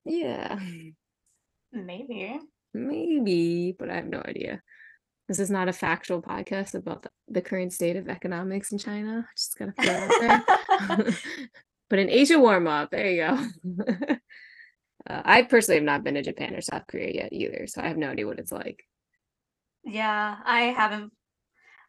yeah. 0.06 0.60
Maybe. 1.72 2.40
Maybe, 2.74 3.76
but 3.78 3.90
I 3.90 3.96
have 3.96 4.08
no 4.08 4.22
idea. 4.26 4.62
This 5.28 5.40
is 5.40 5.50
not 5.50 5.70
a 5.70 5.74
factual 5.74 6.22
podcast 6.22 6.76
about 6.76 7.04
the, 7.04 7.10
the 7.28 7.42
current 7.42 7.72
state 7.72 7.96
of 7.96 8.10
economics 8.10 8.72
in 8.72 8.78
China. 8.78 9.28
Just 9.36 9.58
gotta 9.58 9.72
throw 9.72 9.86
it 9.86 10.12
out 10.22 10.48
there. 10.98 11.06
but 11.90 12.00
an 12.00 12.10
Asia 12.10 12.40
warm 12.40 12.68
up, 12.68 12.92
there 12.92 13.10
you 13.10 13.22
go. 13.22 14.18
Uh, 15.10 15.22
I 15.26 15.44
personally 15.44 15.78
have 15.78 15.86
not 15.86 16.04
been 16.04 16.16
to 16.16 16.22
Japan 16.22 16.56
or 16.56 16.62
South 16.62 16.88
Korea 16.88 17.12
yet 17.14 17.34
either, 17.34 17.68
so 17.68 17.82
I 17.82 17.88
have 17.88 17.98
no 17.98 18.10
idea 18.10 18.28
what 18.28 18.40
it's 18.40 18.52
like. 18.52 18.84
Yeah, 19.84 20.38
I 20.46 20.62
haven't 20.66 21.12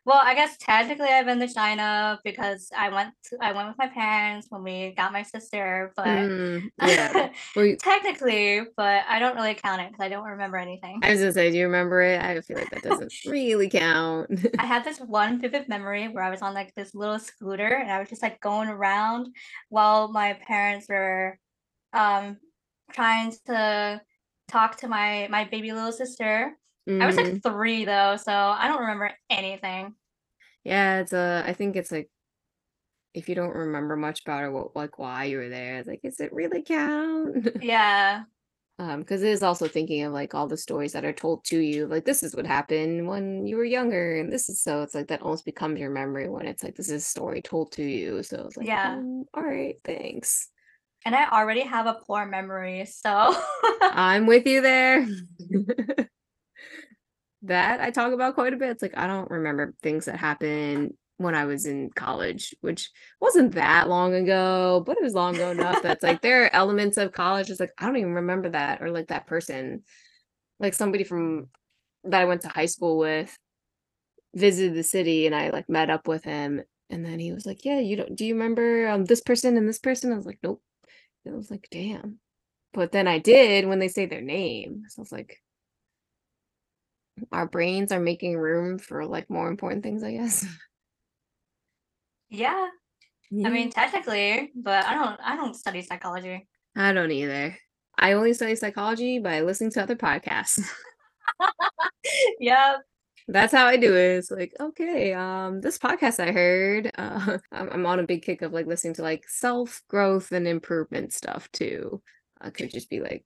well, 0.07 0.21
I 0.23 0.35
guess 0.35 0.59
technically 0.59 1.09
I've 1.09 1.25
been 1.25 1.41
to 1.41 1.49
China 1.49 2.21
because 2.25 2.69
I 2.77 2.91
went 2.91 3.15
to, 3.31 3.39
I 3.41 3.53
went 3.53 3.69
with 3.69 3.79
my 3.79 3.89
parents 3.89 4.49
when 4.51 4.63
we 4.63 4.93
got 4.95 5.13
my 5.13 5.23
sister, 5.23 5.93
but 5.97 6.05
Mm, 6.07 6.71
yeah. 6.83 7.31
You- 7.57 7.77
technically, 7.77 8.61
but 8.77 9.05
I 9.09 9.19
don't 9.19 9.35
really 9.35 9.55
count 9.55 9.81
it 9.81 9.91
because 9.91 10.05
I 10.05 10.09
don't 10.11 10.25
remember 10.25 10.59
anything. 10.59 11.01
I 11.03 11.11
was 11.11 11.21
gonna 11.21 11.33
say, 11.33 11.51
do 11.51 11.57
you 11.57 11.65
remember 11.65 12.03
it? 12.03 12.21
I 12.21 12.39
feel 12.43 12.59
like 12.59 12.69
that 12.71 12.83
doesn't 12.83 13.15
really 13.27 13.71
count. 13.71 14.31
I 14.59 14.67
had 14.67 14.85
this 14.85 14.99
one 14.99 15.41
vivid 15.41 15.69
memory 15.71 16.09
where 16.09 16.23
I 16.23 16.31
was 16.31 16.43
on 16.43 16.53
like 16.53 16.75
this 16.75 16.95
little 16.95 17.19
scooter 17.19 17.67
and 17.69 17.91
I 17.91 17.99
was 17.99 18.11
just 18.11 18.23
like 18.23 18.41
going 18.41 18.69
around 18.69 19.29
while 19.71 20.09
my 20.09 20.35
parents 20.35 20.87
were 20.89 21.39
um 21.95 22.37
trying 22.95 23.33
to 23.47 24.03
talk 24.49 24.77
to 24.79 24.89
my 24.89 25.29
my 25.31 25.45
baby 25.45 25.73
little 25.73 25.93
sister. 25.93 26.59
I 27.01 27.07
was 27.07 27.17
Mm, 27.17 27.19
like 27.19 27.43
three 27.43 27.85
though, 27.85 28.17
so 28.17 28.33
I 28.33 28.69
don't 28.69 28.81
remember 28.81 29.13
anything. 29.31 29.97
yeah, 30.65 31.01
it's 31.01 31.13
a. 31.13 31.43
I 31.47 31.53
think 31.53 31.77
it's 31.77 31.93
like 31.93 32.11
if 33.15 33.29
you 33.29 33.35
don't 33.35 33.55
remember 33.55 33.97
much 33.97 34.23
about 34.23 34.45
it, 34.45 34.51
what 34.51 34.75
like 34.75 34.99
why 34.99 35.25
you 35.25 35.39
were 35.39 35.49
there, 35.49 35.79
it's 35.79 35.89
like, 35.89 36.01
is 36.03 36.21
it 36.21 36.33
really 36.33 36.63
count? 36.63 37.49
Yeah. 37.61 38.27
um, 38.79 39.01
because 39.01 39.23
it 39.23 39.29
is 39.31 39.43
also 39.43 39.69
thinking 39.69 40.03
of 40.03 40.13
like 40.13 40.35
all 40.35 40.49
the 40.49 40.57
stories 40.57 40.93
that 40.93 41.05
are 41.05 41.13
told 41.13 41.45
to 41.45 41.59
you, 41.61 41.87
like 41.87 42.05
this 42.05 42.23
is 42.25 42.35
what 42.35 42.45
happened 42.47 43.07
when 43.07 43.47
you 43.47 43.57
were 43.57 43.65
younger, 43.65 44.17
and 44.19 44.33
this 44.33 44.49
is 44.49 44.61
so 44.61 44.83
it's 44.83 44.95
like 44.95 45.07
that 45.09 45.23
almost 45.23 45.45
becomes 45.45 45.79
your 45.79 45.91
memory 45.91 46.29
when 46.29 46.47
it's 46.47 46.65
like 46.65 46.75
this 46.75 46.89
is 46.89 47.03
a 47.03 47.07
story 47.07 47.41
told 47.41 47.71
to 47.73 47.85
you. 47.85 48.23
So 48.25 48.47
it's 48.47 48.57
like, 48.57 48.71
Yeah. 48.71 48.85
"Um, 48.85 49.25
all 49.35 49.45
right, 49.45 49.77
thanks. 49.85 50.51
And 51.05 51.15
I 51.15 51.29
already 51.29 51.61
have 51.61 51.87
a 51.87 52.01
poor 52.07 52.25
memory, 52.25 52.87
so 52.87 53.35
I'm 53.83 54.27
with 54.27 54.47
you 54.47 54.63
there. 54.63 55.07
that 57.45 57.81
I 57.81 57.91
talk 57.91 58.13
about 58.13 58.35
quite 58.35 58.55
a 58.55 58.57
bit. 58.57 58.71
It's 58.71 58.83
like 58.83 58.97
I 58.97 59.07
don't 59.07 59.31
remember 59.31 59.75
things 59.83 60.07
that 60.07 60.17
happened 60.17 60.95
when 61.19 61.35
I 61.35 61.45
was 61.45 61.67
in 61.67 61.91
college, 61.91 62.55
which 62.61 62.91
wasn't 63.21 63.55
that 63.55 63.89
long 63.89 64.15
ago, 64.15 64.83
but 64.85 64.97
it 64.97 65.03
was 65.03 65.15
long 65.15 65.35
ago 65.35 65.51
enough 65.51 65.83
that's 65.83 66.03
like 66.03 66.23
there 66.23 66.45
are 66.45 66.55
elements 66.55 66.97
of 66.97 67.13
college. 67.13 67.51
It's 67.51 67.61
like 67.61 67.73
I 67.79 67.87
don't 67.87 67.99
even 67.99 68.15
remember 68.15 68.49
that 68.51 68.83
or 68.83 68.91
like 68.91 69.09
that 69.09 69.27
person, 69.27 69.83
like 70.59 70.75
somebody 70.75 71.05
from 71.05 71.49
that 72.05 72.23
I 72.23 72.25
went 72.25 72.43
to 72.43 72.49
high 72.49 72.67
school 72.67 72.99
with 72.99 73.37
visited 74.35 74.75
the 74.75 74.83
city 74.83 75.27
and 75.27 75.35
I 75.35 75.51
like 75.51 75.69
met 75.69 75.91
up 75.91 76.09
with 76.09 76.25
him 76.25 76.63
and 76.91 77.05
then 77.05 77.19
he 77.19 77.33
was 77.33 77.47
like, 77.47 77.65
"Yeah, 77.65 77.79
you 77.79 77.97
don't 77.97 78.17
do 78.17 78.25
you 78.25 78.35
remember 78.35 78.89
um 78.89 79.05
this 79.05 79.21
person 79.21 79.57
and 79.57 79.69
this 79.69 79.79
person?" 79.79 80.13
I 80.13 80.17
was 80.17 80.27
like, 80.27 80.39
"Nope." 80.43 80.63
I 81.27 81.37
was 81.37 81.51
like, 81.51 81.69
"Damn." 81.71 82.19
But 82.73 82.93
then 82.93 83.07
I 83.07 83.19
did 83.19 83.67
when 83.67 83.79
they 83.79 83.89
say 83.89 84.07
their 84.07 84.21
name. 84.21 84.83
So 84.89 85.01
I 85.01 85.03
was 85.03 85.13
like, 85.13 85.41
our 87.33 87.47
brains 87.47 87.93
are 87.93 88.01
making 88.01 88.37
room 88.37 88.79
for 88.79 89.07
like 89.07 89.31
more 89.31 89.49
important 89.49 89.83
things, 89.83 90.03
I 90.03 90.13
guess. 90.13 90.47
yeah. 92.29 92.69
I 93.45 93.49
mean 93.49 93.71
technically, 93.71 94.53
but 94.55 94.85
I 94.85 94.95
don't 94.95 95.21
I 95.23 95.37
don't 95.37 95.55
study 95.55 95.83
psychology. 95.83 96.47
I 96.77 96.93
don't 96.93 97.11
either. 97.11 97.57
I 97.99 98.13
only 98.13 98.35
study 98.35 98.57
psychology 98.57 99.19
by 99.19 99.41
listening 99.41 99.71
to 99.73 99.83
other 99.83 99.97
podcasts. 99.97 100.61
yeah. 102.41 102.77
That's 103.27 103.53
how 103.53 103.67
I 103.67 103.77
do 103.77 103.95
it. 103.97 104.19
It's 104.19 104.31
like, 104.31 104.53
okay, 104.61 105.15
um, 105.15 105.61
this 105.61 105.79
podcast 105.79 106.21
I 106.21 106.33
heard, 106.33 106.91
uh, 106.99 107.39
I'm, 107.53 107.71
I'm 107.71 107.87
on 107.87 108.01
a 108.01 108.05
big 108.07 108.23
kick 108.23 108.43
of 108.43 108.53
like 108.53 108.67
listening 108.67 108.95
to 108.95 109.03
like 109.03 109.25
self 109.29 109.83
growth 109.89 110.33
and 110.33 110.47
improvement 110.47 111.13
stuff 111.13 111.51
too. 111.53 112.03
I 112.41 112.51
could 112.51 112.71
just 112.71 112.91
be 112.91 113.01
like 113.01 113.25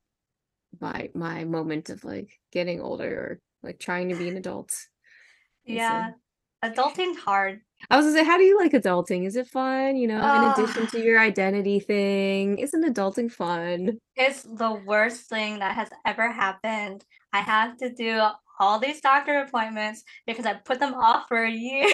my 0.81 1.11
my 1.15 1.45
moment 1.45 1.91
of 1.91 2.05
like 2.05 2.31
getting 2.53 2.81
older 2.81 3.11
or 3.11 3.41
like 3.63 3.79
trying 3.81 4.11
to 4.11 4.15
be 4.17 4.29
an 4.29 4.37
adult. 4.37 4.71
Uh, 5.69 5.73
Yeah. 5.75 6.11
Adulting's 6.65 7.19
hard. 7.19 7.61
I 7.89 7.97
was 7.97 8.07
gonna 8.07 8.19
say, 8.19 8.25
how 8.25 8.37
do 8.37 8.43
you 8.43 8.59
like 8.59 8.73
adulting? 8.73 9.25
Is 9.27 9.37
it 9.37 9.47
fun? 9.47 9.97
You 9.97 10.09
know, 10.09 10.17
in 10.17 10.51
addition 10.53 10.83
Uh, 10.85 10.87
to 10.87 11.01
your 11.01 11.21
identity 11.21 11.79
thing, 11.79 12.59
isn't 12.59 12.85
adulting 12.85 13.31
fun? 13.31 13.99
It's 14.17 14.43
the 14.43 14.73
worst 14.85 15.29
thing 15.29 15.61
that 15.61 15.75
has 15.77 15.89
ever 16.05 16.33
happened. 16.33 17.05
I 17.33 17.41
have 17.41 17.77
to 17.79 17.91
do 17.95 18.21
all 18.59 18.79
these 18.79 19.01
doctor 19.01 19.41
appointments 19.41 20.03
because 20.27 20.47
I 20.47 20.55
put 20.55 20.81
them 20.81 20.95
off 20.95 21.29
for 21.29 21.45
a 21.45 21.51
year. 21.51 21.89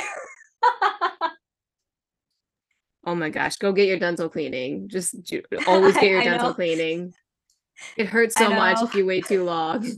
Oh 3.07 3.15
my 3.15 3.29
gosh, 3.29 3.57
go 3.57 3.73
get 3.73 3.87
your 3.87 3.99
dental 3.99 4.29
cleaning. 4.29 4.89
Just 4.89 5.23
do, 5.25 5.43
always 5.67 5.95
get 6.01 6.05
your 6.05 6.23
dental 6.23 6.49
know. 6.49 6.55
cleaning. 6.55 7.13
It 7.97 8.07
hurts 8.07 8.35
so 8.35 8.49
much 8.51 8.81
if 8.83 8.95
you 8.95 9.07
wait 9.07 9.27
too 9.27 9.45
long. 9.45 9.87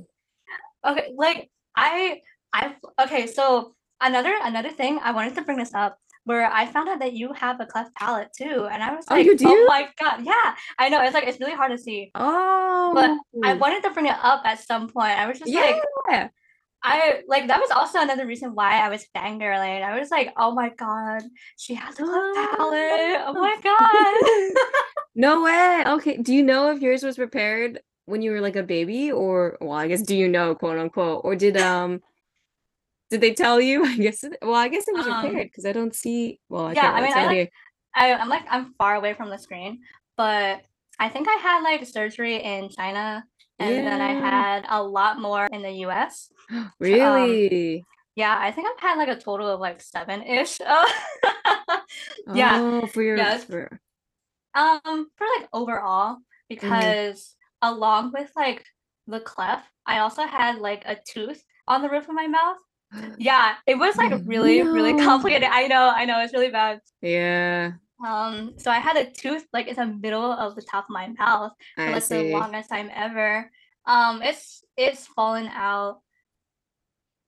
Okay, 0.87 1.13
like 1.17 1.51
I 1.75 2.21
I 2.53 2.77
okay, 3.01 3.27
so 3.27 3.75
another 4.01 4.33
another 4.45 4.71
thing 4.71 5.01
I 5.03 5.11
wanted 5.11 5.35
to 5.35 5.43
bring 5.43 5.59
this 5.59 5.75
up 5.75 5.99
where 6.23 6.47
I 6.49 6.67
found 6.67 6.89
out 6.89 7.01
that 7.01 7.13
you 7.13 7.33
have 7.33 7.61
a 7.61 7.67
cleft 7.67 7.93
palate 7.97 8.29
too, 8.37 8.69
and 8.71 8.81
I 8.81 8.95
was 8.95 9.05
Oh, 9.11 9.15
like, 9.17 9.27
you 9.27 9.37
oh 9.43 9.65
my 9.67 9.89
god, 9.99 10.25
yeah, 10.25 10.55
I 10.79 10.89
know 10.89 11.03
it's 11.03 11.13
like 11.15 11.27
it's 11.27 11.41
really 11.41 11.55
hard 11.55 11.73
to 11.73 11.79
see, 11.79 12.13
Oh, 12.15 12.93
but 12.95 13.11
I 13.45 13.55
oh. 13.55 13.57
wanted 13.57 13.83
to 13.83 13.91
bring 13.91 14.07
it 14.07 14.15
up 14.23 14.43
at 14.45 14.61
some 14.61 14.87
point. 14.89 15.19
I 15.19 15.27
was 15.27 15.41
just 15.41 15.53
like, 15.53 15.75
yeah. 16.09 16.29
I 16.89 17.23
like 17.27 17.49
that 17.49 17.61
was 17.61 17.71
also 17.73 18.01
another 18.01 18.27
reason 18.27 18.55
why 18.55 18.79
I 18.81 18.89
was 18.89 19.05
fangirling. 19.15 19.83
I 19.83 19.99
was 19.99 20.09
like, 20.11 20.33
oh 20.37 20.53
my 20.53 20.69
god, 20.71 21.23
she 21.57 21.75
has 21.75 21.95
a 21.99 22.05
cleft 22.05 22.37
palate. 22.57 23.21
Oh 23.27 23.35
my 23.35 23.57
god. 23.61 24.63
no 25.17 25.43
way. 25.43 25.83
Okay. 25.95 26.17
Do 26.19 26.33
you 26.33 26.45
know 26.45 26.71
if 26.71 26.81
yours 26.81 27.03
was 27.03 27.17
prepared 27.17 27.81
when 28.05 28.23
you 28.23 28.31
were 28.31 28.41
like 28.41 28.55
a 28.55 28.63
baby 28.63 29.11
or 29.11 29.59
well, 29.61 29.73
I 29.77 29.89
guess 29.89 30.03
do 30.03 30.17
you 30.17 30.29
know, 30.29 30.55
quote 30.55 30.79
unquote, 30.79 31.23
or 31.25 31.35
did 31.35 31.57
um 31.57 32.01
did 33.11 33.21
they 33.21 33.35
tell 33.35 33.61
you? 33.61 33.85
I 33.93 33.97
guess 33.97 34.23
it, 34.23 34.39
well, 34.41 34.55
I 34.55 34.69
guess 34.69 34.87
it 34.87 34.95
was 34.95 35.07
Um, 35.09 35.25
repaired 35.27 35.49
because 35.49 35.67
I 35.67 35.73
don't 35.73 35.95
see 35.95 36.39
well, 36.49 36.67
I 36.67 36.73
yeah, 36.73 36.83
can't 36.83 36.97
I 36.97 37.01
mean, 37.01 37.11
I 37.11 37.15
tell 37.15 37.27
like- 37.27 37.37
here. 37.37 37.49
I, 37.97 38.13
I'm 38.15 38.29
like 38.29 38.45
I'm 38.49 38.75
far 38.79 38.95
away 38.95 39.15
from 39.15 39.31
the 39.31 39.39
screen, 39.39 39.81
but 40.17 40.61
I 41.01 41.09
think 41.09 41.27
I 41.29 41.35
had 41.43 41.63
like 41.63 41.85
surgery 41.85 42.37
in 42.37 42.69
China 42.69 43.25
and 43.59 43.87
then 43.87 44.01
I 44.01 44.13
had 44.13 44.65
a 44.69 44.83
lot 44.83 45.21
more 45.21 45.47
in 45.47 45.63
the 45.63 45.71
US. 45.87 46.31
Really? 46.81 47.85
Yeah, 48.15 48.37
I 48.39 48.51
think 48.51 48.67
I've 48.69 48.81
had 48.81 48.97
like 48.99 49.09
a 49.09 49.21
total 49.21 49.49
of 49.49 49.61
like 49.61 49.81
seven-ish. 49.83 50.61
yeah. 52.35 52.59
Oh, 52.59 52.87
for 52.87 53.03
your 53.03 53.17
Yes. 53.17 53.45
for 53.45 53.81
Um, 54.55 55.09
for 55.17 55.27
like 55.39 55.49
overall, 55.53 56.19
because 56.49 57.35
along 57.61 58.13
with 58.13 58.31
like 58.35 58.65
the 59.07 59.21
cleft, 59.21 59.69
I 59.85 59.99
also 59.99 60.23
had 60.23 60.59
like 60.59 60.85
a 60.87 60.97
tooth 60.97 61.43
on 61.69 61.83
the 61.83 61.91
roof 61.91 62.09
of 62.09 62.15
my 62.15 62.27
mouth. 62.27 62.57
Yeah, 63.19 63.55
it 63.67 63.77
was 63.77 63.97
like 63.99 64.13
really, 64.25 64.63
really 64.63 64.95
complicated. 64.95 65.49
I 65.51 65.67
know, 65.67 65.91
I 65.95 66.05
know, 66.05 66.21
it's 66.21 66.33
really 66.33 66.51
bad. 66.51 66.81
Yeah, 67.03 67.73
Um, 68.05 68.55
so 68.59 68.71
I 68.71 68.79
had 68.79 68.97
a 68.97 69.11
tooth 69.11 69.47
like 69.53 69.69
in 69.69 69.77
the 69.77 69.87
middle 69.87 70.31
of 70.33 70.55
the 70.55 70.63
top 70.63 70.85
of 70.85 70.91
my 70.91 71.09
mouth 71.19 71.53
for 71.85 71.91
like 71.93 72.09
the 72.09 72.23
longest 72.25 72.69
time 72.69 72.91
ever. 72.95 73.51
Um, 73.87 74.23
it's 74.23 74.65
it's 74.77 75.07
fallen 75.07 75.47
out, 75.47 76.01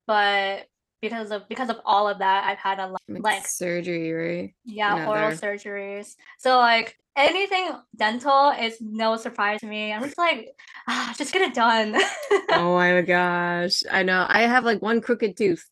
but 0.07 0.66
because 1.01 1.31
of 1.31 1.49
because 1.49 1.71
of 1.71 1.79
all 1.85 2.09
of 2.09 2.19
that, 2.19 2.45
I've 2.47 2.59
had 2.59 2.79
a 2.79 2.87
lot 2.89 3.01
Like, 3.09 3.23
like 3.23 3.47
surgery, 3.47 4.12
right? 4.12 4.55
yeah, 4.64 4.99
oral 5.07 5.31
surgeries. 5.31 6.14
So 6.39 6.57
like 6.59 6.97
anything 7.16 7.71
dental 7.97 8.51
is 8.51 8.79
no 8.81 9.16
surprise 9.16 9.61
to 9.61 9.66
me. 9.66 9.93
I'm 9.93 10.03
just 10.05 10.19
like, 10.19 10.49
ah, 10.89 11.14
just 11.16 11.33
get 11.33 11.43
it 11.43 11.55
done. 11.55 11.97
Oh 12.51 12.75
my 12.75 13.03
gosh. 13.03 13.83
I 13.91 14.03
know. 14.03 14.25
I 14.29 14.43
have 14.43 14.64
like 14.64 14.81
one 14.83 15.01
crooked 15.01 15.37
tooth 15.37 15.64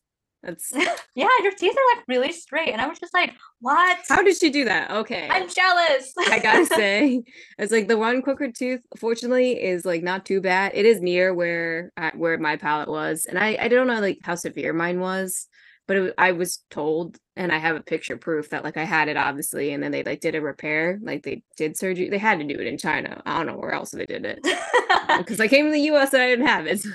That's 0.43 0.71
yeah, 1.15 1.27
your 1.43 1.51
teeth 1.53 1.75
are 1.75 1.97
like 1.97 2.05
really 2.07 2.31
straight. 2.31 2.69
And 2.69 2.81
I 2.81 2.87
was 2.87 2.99
just 2.99 3.13
like, 3.13 3.33
what? 3.59 3.97
how 4.07 4.21
did 4.21 4.37
she 4.37 4.49
do 4.49 4.65
that? 4.65 4.91
Okay. 4.91 5.27
I'm 5.29 5.49
jealous. 5.49 6.13
I 6.29 6.39
gotta 6.39 6.65
say, 6.75 7.23
it's 7.57 7.71
like 7.71 7.87
the 7.87 7.97
one 7.97 8.21
crooked 8.21 8.55
tooth. 8.55 8.81
Fortunately, 8.97 9.61
is 9.61 9.85
like 9.85 10.03
not 10.03 10.25
too 10.25 10.41
bad. 10.41 10.73
It 10.75 10.85
is 10.85 11.01
near 11.01 11.33
where 11.33 11.91
where 12.15 12.37
my 12.37 12.57
palate 12.57 12.89
was, 12.89 13.25
and 13.25 13.39
I 13.39 13.57
I 13.59 13.67
don't 13.67 13.87
know 13.87 13.99
like 13.99 14.19
how 14.23 14.35
severe 14.35 14.73
mine 14.73 14.99
was, 14.99 15.47
but 15.87 15.97
it, 15.97 16.13
I 16.17 16.33
was 16.33 16.63
told, 16.69 17.17
and 17.35 17.51
I 17.51 17.57
have 17.57 17.75
a 17.75 17.81
picture 17.81 18.17
proof 18.17 18.49
that 18.51 18.63
like 18.63 18.77
I 18.77 18.83
had 18.83 19.07
it 19.07 19.17
obviously, 19.17 19.73
and 19.73 19.81
then 19.81 19.91
they 19.91 20.03
like 20.03 20.19
did 20.19 20.35
a 20.35 20.41
repair, 20.41 20.99
like 21.01 21.23
they 21.23 21.41
did 21.55 21.77
surgery. 21.77 22.09
They 22.09 22.17
had 22.19 22.39
to 22.39 22.45
do 22.45 22.59
it 22.59 22.67
in 22.67 22.77
China. 22.77 23.21
I 23.25 23.37
don't 23.37 23.47
know 23.47 23.57
where 23.57 23.71
else 23.71 23.91
they 23.91 24.05
did 24.05 24.25
it 24.25 24.39
because 25.17 25.39
I 25.39 25.47
came 25.47 25.65
to 25.65 25.71
the 25.71 25.81
U.S. 25.81 26.13
and 26.13 26.21
I 26.21 26.29
didn't 26.29 26.47
have 26.47 26.67
it. 26.67 26.85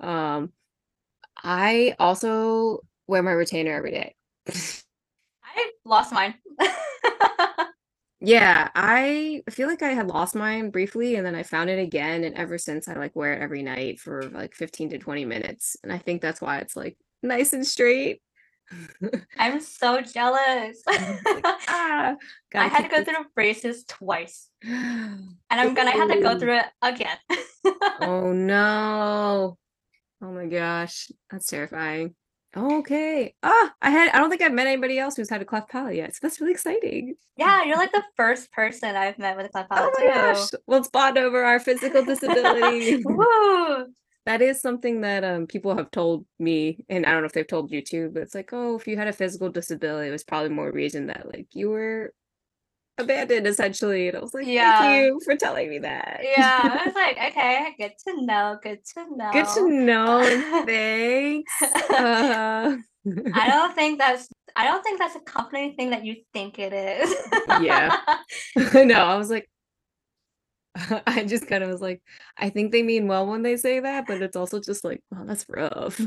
um, 0.00 0.52
I 1.42 1.94
also 1.98 2.80
wear 3.06 3.22
my 3.22 3.30
retainer 3.30 3.74
every 3.74 3.92
day. 3.92 4.14
Lost 5.88 6.12
mine. 6.12 6.34
Yeah, 8.20 8.68
I 8.74 9.44
feel 9.48 9.68
like 9.68 9.82
I 9.82 9.90
had 9.90 10.08
lost 10.08 10.34
mine 10.34 10.70
briefly 10.70 11.14
and 11.14 11.24
then 11.24 11.36
I 11.36 11.44
found 11.44 11.70
it 11.70 11.78
again 11.78 12.24
and 12.24 12.34
ever 12.34 12.58
since 12.58 12.88
I 12.88 12.94
like 12.94 13.14
wear 13.14 13.34
it 13.34 13.40
every 13.40 13.62
night 13.62 14.00
for 14.00 14.24
like 14.24 14.54
15 14.54 14.90
to 14.90 14.98
20 14.98 15.24
minutes 15.24 15.76
and 15.84 15.92
I 15.92 15.98
think 15.98 16.20
that's 16.20 16.40
why 16.40 16.58
it's 16.58 16.74
like 16.74 16.96
nice 17.22 17.52
and 17.52 17.64
straight. 17.64 18.20
I'm 19.38 19.60
so 19.60 20.00
jealous. 20.00 20.82
ah, 20.88 22.16
I 22.54 22.66
had 22.66 22.82
to 22.82 22.88
go 22.88 22.96
this- 22.96 23.04
through 23.06 23.24
braces 23.36 23.84
twice, 23.84 24.50
and 24.64 25.36
I'm 25.48 25.74
gonna 25.74 25.92
have 25.92 26.10
to 26.10 26.20
go 26.20 26.38
through 26.38 26.58
it 26.58 26.66
again. 26.82 27.16
Oh 28.00 28.32
no. 28.32 29.56
Oh 30.20 30.32
my 30.32 30.46
gosh, 30.46 31.10
that's 31.30 31.46
terrifying. 31.46 32.14
Okay. 32.56 33.34
Ah, 33.42 33.74
I 33.82 33.90
had 33.90 34.10
I 34.12 34.18
don't 34.18 34.30
think 34.30 34.42
I've 34.42 34.52
met 34.52 34.66
anybody 34.66 34.98
else 34.98 35.16
who's 35.16 35.28
had 35.30 35.42
a 35.42 35.44
cleft 35.44 35.68
palate 35.70 35.96
yet, 35.96 36.14
so 36.14 36.20
that's 36.22 36.40
really 36.40 36.52
exciting. 36.52 37.14
yeah, 37.36 37.62
you're 37.64 37.76
like 37.76 37.92
the 37.92 38.02
first 38.16 38.50
person 38.52 38.96
I've 38.96 39.18
met 39.18 39.36
with 39.36 39.46
a 39.46 39.48
cleft 39.50 39.70
palate. 39.70 39.92
Oh 39.94 39.98
palate 39.98 40.14
my 40.14 40.32
too. 40.32 40.38
gosh. 40.38 40.48
Let's 40.66 40.88
bond 40.88 41.18
over 41.18 41.44
our 41.44 41.60
physical 41.60 42.04
disability. 42.04 43.02
Woo! 43.04 43.86
that 44.26 44.42
is 44.42 44.60
something 44.60 45.00
that 45.00 45.24
um 45.24 45.46
people 45.46 45.74
have 45.74 45.90
told 45.90 46.26
me 46.38 46.84
and 46.90 47.06
i 47.06 47.12
don't 47.12 47.22
know 47.22 47.26
if 47.26 47.32
they've 47.32 47.46
told 47.46 47.70
you 47.70 47.80
too 47.80 48.10
but 48.12 48.22
it's 48.22 48.34
like 48.34 48.50
oh 48.52 48.76
if 48.76 48.86
you 48.86 48.94
had 48.94 49.08
a 49.08 49.12
physical 49.12 49.48
disability 49.48 50.08
it 50.08 50.12
was 50.12 50.22
probably 50.24 50.50
more 50.50 50.70
reason 50.70 51.06
that 51.06 51.26
like 51.32 51.46
you 51.52 51.70
were 51.70 52.12
abandoned 52.98 53.46
essentially 53.46 54.08
and 54.08 54.16
i 54.16 54.20
was 54.20 54.34
like 54.34 54.46
Yeah. 54.46 54.78
thank 54.78 55.06
you 55.06 55.20
for 55.24 55.36
telling 55.36 55.70
me 55.70 55.78
that 55.78 56.20
Yeah, 56.22 56.78
I 56.80 56.86
was 56.86 56.94
like, 57.02 57.16
okay, 57.16 57.74
good 57.78 57.92
to 58.06 58.24
know, 58.24 58.58
good 58.62 58.80
to 58.94 59.16
know. 59.16 59.30
good 59.32 59.46
to 59.54 59.68
know 59.70 60.20
thanks 60.66 61.52
uh, 61.90 62.76
I 63.34 63.48
don't 63.48 63.74
think 63.74 63.98
that's 63.98 64.28
I 64.56 64.64
don't 64.64 64.82
think 64.82 64.98
that's 64.98 65.14
a 65.16 65.20
company 65.20 65.74
thing 65.76 65.90
that 65.90 66.04
you 66.04 66.16
think 66.32 66.58
it 66.58 66.72
is. 66.72 67.14
Yeah. 67.62 67.96
no 68.56 68.94
i 69.06 69.16
was 69.16 69.30
like 69.30 69.48
i 71.06 71.24
just 71.24 71.46
kind 71.48 71.64
of 71.64 71.70
was 71.70 71.80
like 71.80 72.00
i 72.36 72.48
think 72.50 72.70
they 72.72 72.82
mean 72.82 73.08
well 73.08 73.26
when 73.26 73.42
they 73.42 73.56
say 73.56 73.80
that 73.80 74.06
but 74.06 74.22
it's 74.22 74.36
also 74.36 74.60
just 74.60 74.84
like 74.84 75.02
oh 75.14 75.24
that's 75.24 75.44
rough 75.48 76.00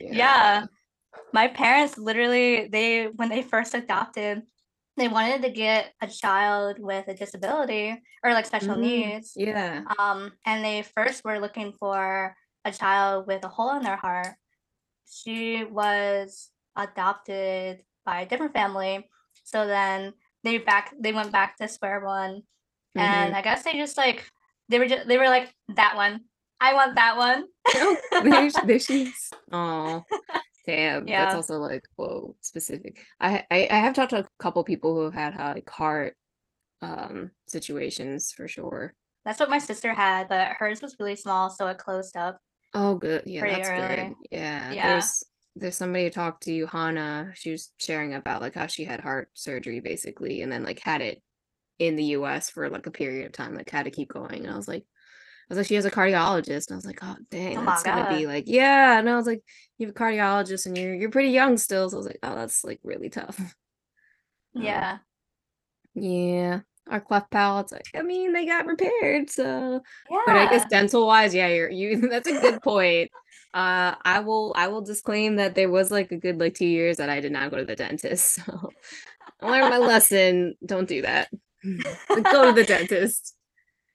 yeah. 0.00 0.66
My 1.32 1.48
parents 1.48 1.98
literally 1.98 2.68
they 2.68 3.06
when 3.06 3.28
they 3.28 3.42
first 3.42 3.74
adopted, 3.74 4.42
they 4.96 5.08
wanted 5.08 5.42
to 5.42 5.50
get 5.50 5.92
a 6.00 6.06
child 6.06 6.78
with 6.78 7.06
a 7.08 7.14
disability 7.14 8.00
or 8.24 8.32
like 8.32 8.46
special 8.46 8.76
Mm, 8.76 8.80
needs. 8.80 9.32
yeah 9.36 9.82
Um, 9.98 10.32
and 10.44 10.64
they 10.64 10.82
first 10.82 11.24
were 11.24 11.38
looking 11.38 11.72
for 11.72 12.34
a 12.64 12.72
child 12.72 13.26
with 13.26 13.44
a 13.44 13.48
hole 13.48 13.76
in 13.76 13.82
their 13.82 13.96
heart. 13.96 14.34
She 15.08 15.64
was 15.64 16.50
adopted 16.74 17.82
by 18.04 18.22
a 18.22 18.26
different 18.26 18.52
family. 18.54 19.08
So 19.44 19.66
then 19.66 20.14
they 20.42 20.58
back 20.58 20.94
they 20.98 21.12
went 21.12 21.30
back 21.32 21.56
to 21.58 21.68
square 21.68 22.04
one. 22.04 22.42
Mhm. 22.96 23.02
And 23.02 23.36
I 23.36 23.42
guess 23.42 23.62
they 23.64 23.74
just 23.74 23.96
like 23.96 24.24
they 24.68 24.78
were 24.78 24.88
just 24.88 25.06
they 25.06 25.18
were 25.18 25.28
like 25.28 25.52
that 25.76 25.94
one. 25.96 26.24
I 26.60 26.72
want 26.74 26.94
that 26.96 27.16
one. 27.16 27.44
oh, 27.76 27.96
there, 28.24 28.50
there 28.64 28.78
she 28.78 29.02
is. 29.04 29.30
Oh, 29.52 30.02
damn. 30.66 31.06
That's 31.06 31.34
also 31.34 31.58
like 31.58 31.84
whoa, 31.96 32.36
specific. 32.40 33.04
I, 33.20 33.44
I 33.50 33.68
I 33.70 33.78
have 33.78 33.94
talked 33.94 34.10
to 34.10 34.20
a 34.20 34.26
couple 34.38 34.62
people 34.64 34.94
who 34.94 35.10
have 35.10 35.14
had 35.14 35.36
like 35.54 35.68
heart 35.70 36.16
um 36.82 37.30
situations 37.46 38.32
for 38.32 38.48
sure. 38.48 38.94
That's 39.24 39.40
what 39.40 39.50
my 39.50 39.58
sister 39.58 39.92
had, 39.92 40.28
but 40.28 40.52
hers 40.58 40.82
was 40.82 40.96
really 41.00 41.16
small, 41.16 41.50
so 41.50 41.66
it 41.66 41.78
closed 41.78 42.16
up. 42.16 42.38
Oh, 42.74 42.94
good. 42.96 43.22
Yeah, 43.26 43.40
that's 43.46 43.68
good. 43.68 44.14
Yeah, 44.30 44.72
Yeah. 44.72 44.92
there's 44.92 45.24
there's 45.56 45.76
somebody 45.76 46.04
who 46.04 46.10
talked 46.10 46.42
to 46.44 46.66
Hannah. 46.66 47.32
She 47.34 47.50
was 47.50 47.72
sharing 47.78 48.14
about 48.14 48.42
like 48.42 48.54
how 48.54 48.66
she 48.66 48.84
had 48.84 49.00
heart 49.00 49.30
surgery 49.34 49.80
basically, 49.80 50.42
and 50.42 50.52
then 50.52 50.62
like 50.62 50.78
had 50.80 51.00
it 51.00 51.22
in 51.78 51.96
the 51.96 52.04
U.S. 52.04 52.50
for 52.50 52.68
like 52.68 52.86
a 52.86 52.90
period 52.90 53.26
of 53.26 53.32
time, 53.32 53.54
like 53.54 53.70
had 53.70 53.84
to 53.84 53.90
keep 53.90 54.08
going. 54.08 54.44
And 54.44 54.50
I 54.52 54.56
was 54.56 54.68
like, 54.68 54.84
was 55.48 55.58
like, 55.58 55.66
she 55.66 55.74
has 55.76 55.84
a 55.84 55.90
cardiologist, 55.90 56.68
and 56.68 56.72
I 56.72 56.76
was 56.76 56.86
like, 56.86 56.98
oh 57.02 57.16
dang, 57.30 57.58
Oh 57.58 57.64
that's 57.64 57.82
gonna 57.82 58.16
be 58.18 58.26
like, 58.26 58.44
yeah. 58.46 58.98
And 58.98 59.08
I 59.08 59.16
was 59.16 59.26
like, 59.26 59.42
you 59.78 59.86
have 59.86 59.94
a 59.94 59.98
cardiologist, 59.98 60.66
and 60.66 60.76
you're 60.76 60.94
you're 60.94 61.10
pretty 61.10 61.30
young 61.30 61.56
still. 61.56 61.88
So 61.88 61.96
I 61.96 61.98
was 61.98 62.06
like, 62.06 62.18
oh, 62.22 62.34
that's 62.34 62.64
like 62.64 62.80
really 62.84 63.08
tough. 63.10 63.38
Um, 64.56 64.62
Yeah. 64.62 64.98
Yeah, 65.94 66.60
our 66.90 67.00
cleft 67.00 67.30
palates. 67.30 67.72
like, 67.72 67.86
I 67.94 68.02
mean, 68.02 68.32
they 68.32 68.46
got 68.46 68.66
repaired, 68.66 69.28
so 69.30 69.80
Yeah. 70.10 70.18
but 70.26 70.36
I 70.36 70.50
guess 70.50 70.66
dental 70.66 71.06
wise, 71.06 71.34
yeah, 71.34 71.48
you're 71.48 71.70
you 71.70 71.96
that's 72.10 72.28
a 72.28 72.40
good 72.40 72.62
point. 72.62 73.10
Uh 73.54 73.94
I 74.04 74.20
will 74.20 74.52
I 74.56 74.68
will 74.68 74.82
disclaim 74.82 75.36
that 75.36 75.54
there 75.54 75.70
was 75.70 75.90
like 75.90 76.10
a 76.10 76.16
good 76.16 76.38
like 76.40 76.54
two 76.54 76.66
years 76.66 76.96
that 76.98 77.08
I 77.08 77.20
did 77.20 77.32
not 77.32 77.50
go 77.50 77.58
to 77.58 77.64
the 77.64 77.76
dentist. 77.76 78.40
So 78.46 78.70
I 79.40 79.50
learned 79.50 79.70
my 79.70 79.78
lesson. 79.78 80.54
Don't 80.64 80.88
do 80.88 81.02
that. 81.02 81.28
go 81.62 82.46
to 82.46 82.52
the 82.52 82.64
dentist. 82.64 83.35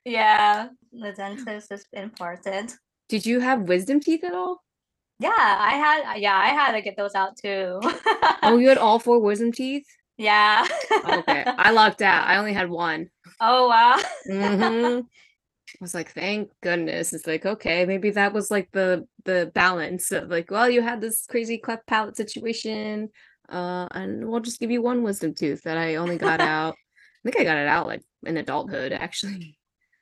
Yeah. 0.05 0.67
The 0.91 1.11
dentist 1.13 1.71
is 1.71 1.85
important. 1.93 2.75
Did 3.09 3.25
you 3.25 3.39
have 3.39 3.61
wisdom 3.63 3.99
teeth 3.99 4.23
at 4.23 4.33
all? 4.33 4.63
Yeah, 5.19 5.29
I 5.37 5.71
had 5.75 6.15
yeah, 6.17 6.35
I 6.37 6.47
had 6.47 6.71
to 6.73 6.81
get 6.81 6.97
those 6.97 7.15
out 7.15 7.37
too. 7.37 7.79
Oh, 8.43 8.57
you 8.57 8.69
had 8.69 8.79
all 8.79 8.97
four 8.97 9.19
wisdom 9.19 9.51
teeth? 9.51 9.85
yeah. 10.17 10.67
Okay. 11.07 11.43
I 11.45 11.71
lucked 11.71 12.01
out. 12.01 12.27
I 12.27 12.37
only 12.37 12.53
had 12.53 12.69
one. 12.69 13.09
oh 13.39 13.67
wow. 13.69 13.99
hmm 14.25 15.01
I 15.71 15.77
was 15.79 15.93
like, 15.93 16.11
thank 16.11 16.49
goodness. 16.61 17.13
It's 17.13 17.25
like, 17.27 17.45
okay, 17.45 17.85
maybe 17.85 18.09
that 18.11 18.33
was 18.33 18.51
like 18.51 18.69
the 18.71 19.07
the 19.25 19.51
balance 19.53 20.11
of 20.11 20.29
like, 20.29 20.51
well, 20.51 20.69
you 20.69 20.81
had 20.81 21.01
this 21.01 21.25
crazy 21.27 21.57
cleft 21.59 21.87
palate 21.87 22.17
situation, 22.17 23.09
uh, 23.49 23.87
and 23.91 24.27
we'll 24.27 24.41
just 24.41 24.59
give 24.59 24.71
you 24.71 24.81
one 24.81 25.03
wisdom 25.03 25.33
tooth 25.33 25.61
that 25.63 25.77
I 25.77 25.95
only 25.95 26.17
got 26.17 26.41
out. 26.55 26.73
I 26.73 27.31
think 27.31 27.39
I 27.39 27.43
got 27.43 27.57
it 27.57 27.67
out 27.67 27.87
like 27.87 28.01
in 28.25 28.37
adulthood, 28.37 28.91
actually. 28.91 29.57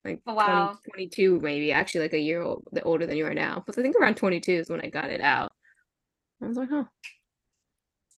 Like 0.06 0.22
Oh, 0.26 0.34
20 0.34 0.48
wow. 0.50 0.78
22, 0.94 1.40
maybe, 1.42 1.72
actually 1.72 2.02
like 2.02 2.14
a 2.14 2.20
year 2.20 2.42
old, 2.42 2.64
the 2.72 2.82
older 2.84 3.06
than 3.06 3.18
you 3.18 3.26
are 3.26 3.34
now. 3.34 3.64
But 3.66 3.78
I 3.78 3.82
think 3.82 3.96
around 3.98 4.16
22 4.16 4.52
is 4.54 4.70
when 4.70 4.82
I 4.82 4.90
got 4.90 5.10
it 5.10 5.22
out. 5.22 5.52
I 6.42 6.48
was 6.48 6.58
like, 6.58 6.70
huh. 6.70 6.86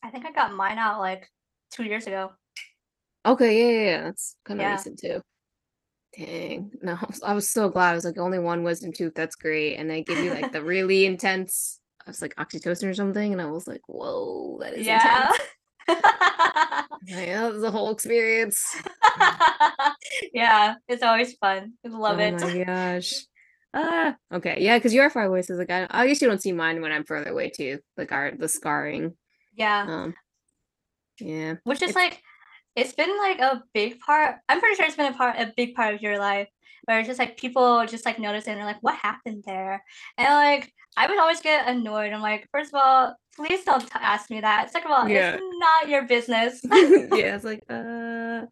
I 0.04 0.10
think 0.10 0.26
I 0.26 0.32
got 0.32 0.54
mine 0.54 0.78
out 0.78 1.00
like 1.00 1.28
two 1.72 1.84
years 1.84 2.06
ago. 2.08 2.32
Okay, 3.26 3.60
yeah, 3.60 3.72
yeah, 3.82 3.92
yeah. 3.98 4.04
That's 4.04 4.36
kind 4.46 4.60
of 4.60 4.66
Yeah. 4.66 4.72
recent 4.74 5.00
too. 5.00 5.22
Dang. 6.18 6.72
No, 6.84 6.94
I 6.94 7.06
was- 7.08 7.24
I 7.24 7.34
was 7.34 7.50
so 7.50 7.70
glad. 7.70 7.92
I 7.92 7.96
was 7.96 8.06
like, 8.06 8.18
only 8.18 8.40
one 8.40 8.64
wisdom 8.64 8.92
tooth. 8.94 9.14
That's 9.16 9.36
great. 9.36 9.76
And 9.78 9.90
they 9.90 10.04
give 10.04 10.20
you 10.20 10.32
like 10.32 10.52
the 10.52 10.64
really 10.64 11.06
intense, 11.06 11.80
I 12.06 12.10
was 12.10 12.22
like 12.22 12.36
oxytocin 12.36 12.90
or 12.90 12.94
something. 12.94 13.32
And 13.32 13.42
I 13.42 13.50
was 13.50 13.68
like, 13.68 13.82
whoa, 13.88 14.60
that 14.62 14.74
is 14.74 14.86
Yeah. 14.86 15.26
intense. 15.30 15.40
Like, 17.14 17.28
that 17.30 17.52
was 17.54 17.64
a 17.64 17.72
whole 17.72 17.92
experience. 17.92 18.64
yeah, 20.34 20.76
it's 20.88 21.04
always 21.04 21.34
fun. 21.34 21.74
I 21.86 21.90
love 21.90 22.20
oh 22.20 22.22
it. 22.22 22.36
Oh 22.42 22.48
my 22.48 22.64
gosh. 22.64 23.14
Ah, 23.74 24.18
okay. 24.34 24.58
Yeah, 24.60 24.78
because 24.78 24.94
you 24.94 25.00
are 25.00 25.10
far 25.10 25.24
away. 25.24 25.44
So 25.44 25.54
like, 25.54 25.72
I, 25.72 25.88
I 25.90 26.06
guess 26.06 26.22
you 26.22 26.28
don't 26.28 26.42
see 26.42 26.52
mine 26.52 26.82
when 26.82 26.92
I'm 26.92 27.06
further 27.06 27.30
away 27.32 27.50
too. 27.50 27.80
Like 27.96 28.12
our 28.12 28.32
the 28.36 28.50
scarring. 28.50 29.16
Yeah. 29.56 29.86
Um, 29.88 30.14
yeah. 31.22 31.56
Which 31.64 31.82
is 31.82 31.92
It's- 31.92 31.96
like 31.96 32.22
it's 32.76 32.92
been 32.92 33.18
like 33.18 33.40
a 33.40 33.64
big 33.74 34.02
part. 34.02 34.36
I'm 34.50 34.60
pretty 34.60 34.76
sure 34.76 34.86
it's 34.86 34.98
been 34.98 35.14
a 35.14 35.16
part 35.16 35.38
a 35.40 35.54
big 35.56 35.74
part 35.74 35.96
of 35.96 36.02
your 36.02 36.20
life 36.20 36.50
where 36.84 37.00
it's 37.00 37.08
just 37.08 37.18
like 37.18 37.38
people 37.38 37.86
just 37.88 38.06
like 38.06 38.20
notice 38.20 38.46
it 38.46 38.52
and 38.52 38.60
they're 38.60 38.66
like, 38.68 38.84
what 38.84 38.96
happened 38.96 39.44
there? 39.48 39.82
And 40.18 40.28
like 40.28 40.74
I 40.98 41.08
would 41.08 41.18
always 41.18 41.40
get 41.40 41.66
annoyed. 41.70 42.12
I'm 42.12 42.22
like, 42.22 42.50
first 42.52 42.74
of 42.74 42.82
all, 42.84 43.16
please 43.36 43.64
don't 43.64 43.82
t- 43.82 43.88
ask 43.96 44.30
me 44.30 44.42
that. 44.42 44.72
Second 44.72 44.92
of 44.92 44.98
all, 45.00 45.10
Yeah. 45.10 45.36
it's 45.36 45.44
not 45.60 45.90
your 45.90 46.06
business. 46.08 46.60
yeah, 46.72 47.36
it's 47.36 47.46
like 47.46 47.64
uh 47.70 48.46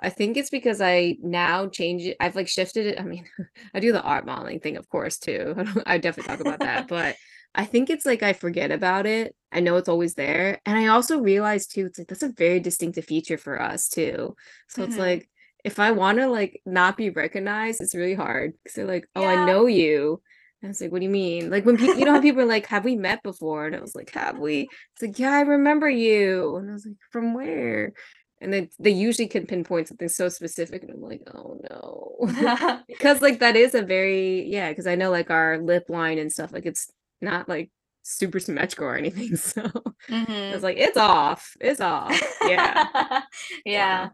I 0.00 0.10
think 0.10 0.36
it's 0.36 0.50
because 0.50 0.80
I 0.80 1.16
now 1.22 1.68
change 1.68 2.02
it. 2.02 2.16
I've 2.20 2.36
like 2.36 2.48
shifted 2.48 2.86
it. 2.86 3.00
I 3.00 3.04
mean, 3.04 3.26
I 3.74 3.80
do 3.80 3.92
the 3.92 4.02
art 4.02 4.26
modeling 4.26 4.60
thing, 4.60 4.76
of 4.76 4.88
course, 4.88 5.18
too. 5.18 5.54
I 5.86 5.98
definitely 5.98 6.28
talk 6.28 6.40
about 6.40 6.58
that, 6.58 6.88
but 6.88 7.16
I 7.54 7.64
think 7.64 7.88
it's 7.88 8.04
like 8.04 8.22
I 8.22 8.32
forget 8.32 8.72
about 8.72 9.06
it. 9.06 9.34
I 9.52 9.60
know 9.60 9.76
it's 9.76 9.88
always 9.88 10.14
there. 10.14 10.60
And 10.66 10.76
I 10.76 10.88
also 10.88 11.20
realize 11.20 11.66
too, 11.68 11.86
it's 11.86 11.98
like 11.98 12.08
that's 12.08 12.24
a 12.24 12.32
very 12.36 12.58
distinctive 12.58 13.04
feature 13.04 13.38
for 13.38 13.62
us 13.62 13.88
too. 13.88 14.34
So 14.68 14.82
it's 14.82 14.96
Mhm. 14.96 14.98
like 14.98 15.28
if 15.64 15.78
I 15.78 15.92
want 15.92 16.18
to 16.18 16.26
like 16.26 16.60
not 16.66 16.96
be 16.96 17.10
recognized, 17.10 17.80
it's 17.80 17.94
really 17.94 18.14
hard 18.14 18.52
because 18.62 18.74
they're 18.74 18.84
like, 18.84 19.08
oh, 19.14 19.24
I 19.24 19.46
know 19.46 19.66
you. 19.66 20.20
I 20.64 20.68
was 20.68 20.80
like, 20.80 20.92
what 20.92 21.00
do 21.00 21.04
you 21.04 21.10
mean? 21.10 21.50
Like 21.50 21.64
when 21.66 21.76
people, 21.76 21.98
you 21.98 22.04
know 22.04 22.12
how 22.14 22.20
people 22.20 22.42
are 22.42 22.46
like, 22.46 22.66
have 22.66 22.84
we 22.84 22.96
met 22.96 23.22
before? 23.22 23.66
And 23.66 23.76
I 23.76 23.80
was 23.80 23.94
like, 23.94 24.10
have 24.10 24.38
we? 24.38 24.62
It's 24.94 25.02
like, 25.02 25.18
yeah, 25.18 25.32
I 25.32 25.40
remember 25.42 25.88
you. 25.88 26.56
And 26.56 26.70
I 26.70 26.72
was 26.72 26.86
like, 26.86 26.96
from 27.10 27.34
where? 27.34 27.92
And 28.40 28.52
then 28.52 28.68
they 28.78 28.90
usually 28.90 29.28
can 29.28 29.46
pinpoint 29.46 29.88
something 29.88 30.08
so 30.08 30.28
specific, 30.28 30.82
and 30.82 30.90
I'm 30.92 31.00
like, 31.00 31.22
oh 31.34 31.58
no, 31.70 32.80
because 32.88 33.22
like 33.22 33.38
that 33.40 33.56
is 33.56 33.74
a 33.74 33.82
very 33.82 34.42
yeah. 34.50 34.68
Because 34.68 34.86
I 34.86 34.96
know 34.96 35.10
like 35.10 35.30
our 35.30 35.58
lip 35.58 35.84
line 35.88 36.18
and 36.18 36.30
stuff, 36.30 36.52
like 36.52 36.66
it's 36.66 36.90
not 37.22 37.48
like 37.48 37.70
super 38.02 38.38
symmetrical 38.40 38.86
or 38.86 38.96
anything. 38.96 39.36
So 39.36 39.62
Mhm. 40.10 40.50
I 40.50 40.54
was 40.54 40.62
like, 40.62 40.76
it's 40.76 40.96
off, 40.98 41.52
it's 41.60 41.80
off. 41.80 42.20
Yeah, 42.46 43.22
yeah. 43.64 44.08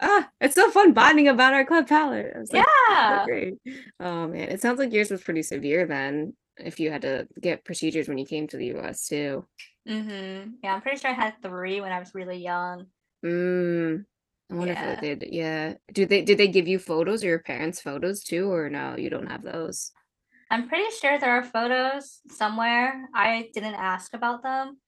Ah, 0.00 0.30
it's 0.40 0.54
so 0.54 0.70
fun 0.70 0.92
bonding 0.92 1.28
about 1.28 1.54
our 1.54 1.64
club 1.64 1.88
palate. 1.88 2.34
Like, 2.52 2.66
so 3.08 3.18
Yeah. 3.18 3.24
great. 3.24 3.54
Oh 4.00 4.28
man, 4.28 4.48
it 4.50 4.60
sounds 4.60 4.78
like 4.78 4.92
yours 4.92 5.10
was 5.10 5.22
pretty 5.22 5.42
severe 5.42 5.86
then. 5.86 6.36
If 6.56 6.78
you 6.80 6.90
had 6.90 7.02
to 7.02 7.28
get 7.40 7.64
procedures 7.64 8.08
when 8.08 8.18
you 8.18 8.26
came 8.26 8.46
to 8.48 8.56
the 8.56 8.66
US 8.66 9.08
too. 9.08 9.46
hmm 9.86 10.54
Yeah, 10.62 10.74
I'm 10.74 10.82
pretty 10.82 10.98
sure 10.98 11.10
I 11.10 11.14
had 11.14 11.42
three 11.42 11.80
when 11.80 11.92
I 11.92 11.98
was 11.98 12.14
really 12.14 12.38
young. 12.38 12.86
Mm. 13.24 14.04
I 14.50 14.54
wonder 14.54 14.72
Yeah. 14.72 14.94
if 14.94 15.00
they 15.00 15.14
did. 15.14 15.32
Yeah. 15.32 15.74
Do 15.92 16.06
they 16.06 16.22
did 16.22 16.38
they 16.38 16.48
give 16.48 16.68
you 16.68 16.78
photos 16.78 17.24
or 17.24 17.28
your 17.28 17.38
parents' 17.42 17.80
photos 17.80 18.22
too, 18.22 18.52
or 18.52 18.68
no, 18.70 18.96
you 18.96 19.10
don't 19.10 19.26
have 19.30 19.42
those? 19.42 19.92
I'm 20.50 20.68
pretty 20.68 20.90
sure 20.96 21.18
there 21.18 21.32
are 21.36 21.42
photos 21.42 22.20
somewhere. 22.30 23.08
I 23.14 23.50
didn't 23.54 23.74
ask 23.74 24.14
about 24.14 24.42
them. 24.42 24.78